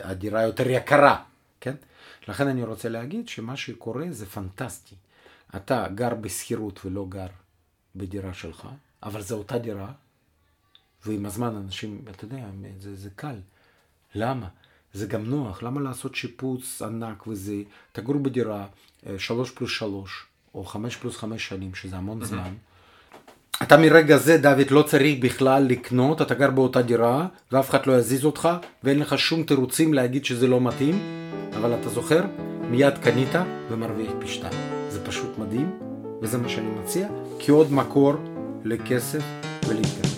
הדירה 0.02 0.42
יותר 0.42 0.70
יקרה, 0.70 1.22
כן? 1.60 1.74
לכן 2.28 2.48
אני 2.48 2.62
רוצה 2.64 2.88
להגיד 2.88 3.28
שמה 3.28 3.56
שקורה 3.56 4.06
זה 4.10 4.26
פנטסטי. 4.26 4.94
אתה 5.56 5.86
גר 5.94 6.14
בשכירות 6.14 6.80
ולא 6.84 7.06
גר 7.08 7.26
בדירה 7.96 8.34
שלך, 8.34 8.68
אבל 9.04 9.22
זו 9.22 9.36
אותה 9.36 9.58
דירה, 9.58 9.92
ועם 11.06 11.26
הזמן 11.26 11.56
אנשים, 11.56 12.02
אתה 12.10 12.24
יודע, 12.24 12.46
זה, 12.80 12.94
זה 12.94 13.08
קל. 13.16 13.36
למה? 14.14 14.48
זה 14.92 15.06
גם 15.06 15.24
נוח, 15.24 15.62
למה 15.62 15.80
לעשות 15.80 16.14
שיפוץ 16.14 16.82
ענק 16.82 17.26
וזה, 17.26 17.62
תגור 17.92 18.16
בדירה 18.16 18.66
אה, 19.06 19.18
שלוש 19.18 19.50
פלוס 19.50 19.70
שלוש, 19.70 20.26
או 20.54 20.64
חמש 20.64 20.96
פלוס 20.96 21.16
חמש 21.16 21.48
שנים, 21.48 21.74
שזה 21.74 21.96
המון 21.96 22.24
זמן. 22.24 22.52
אתה 23.62 23.76
מרגע 23.76 24.16
זה, 24.16 24.38
דוד, 24.38 24.70
לא 24.70 24.82
צריך 24.82 25.18
בכלל 25.20 25.62
לקנות, 25.62 26.22
אתה 26.22 26.34
גר 26.34 26.50
באותה 26.50 26.82
דירה, 26.82 27.26
ואף 27.52 27.70
אחד 27.70 27.86
לא 27.86 27.92
יזיז 27.98 28.24
אותך, 28.24 28.48
ואין 28.84 28.98
לך 28.98 29.18
שום 29.18 29.42
תירוצים 29.42 29.94
להגיד 29.94 30.24
שזה 30.24 30.46
לא 30.46 30.60
מתאים, 30.60 30.98
אבל 31.56 31.74
אתה 31.80 31.88
זוכר, 31.88 32.24
מיד 32.70 32.98
קנית 32.98 33.32
ומרוויח 33.70 34.12
פי 34.20 34.28
שתיים. 34.28 34.60
זה 34.88 35.06
פשוט 35.06 35.38
מדהים, 35.38 35.70
וזה 36.22 36.38
מה 36.38 36.48
שאני 36.48 36.68
מציע, 36.68 37.08
כי 37.38 37.50
עוד 37.50 37.72
מקור 37.72 38.14
לכסף 38.64 39.24
ולהתקדם. 39.68 40.13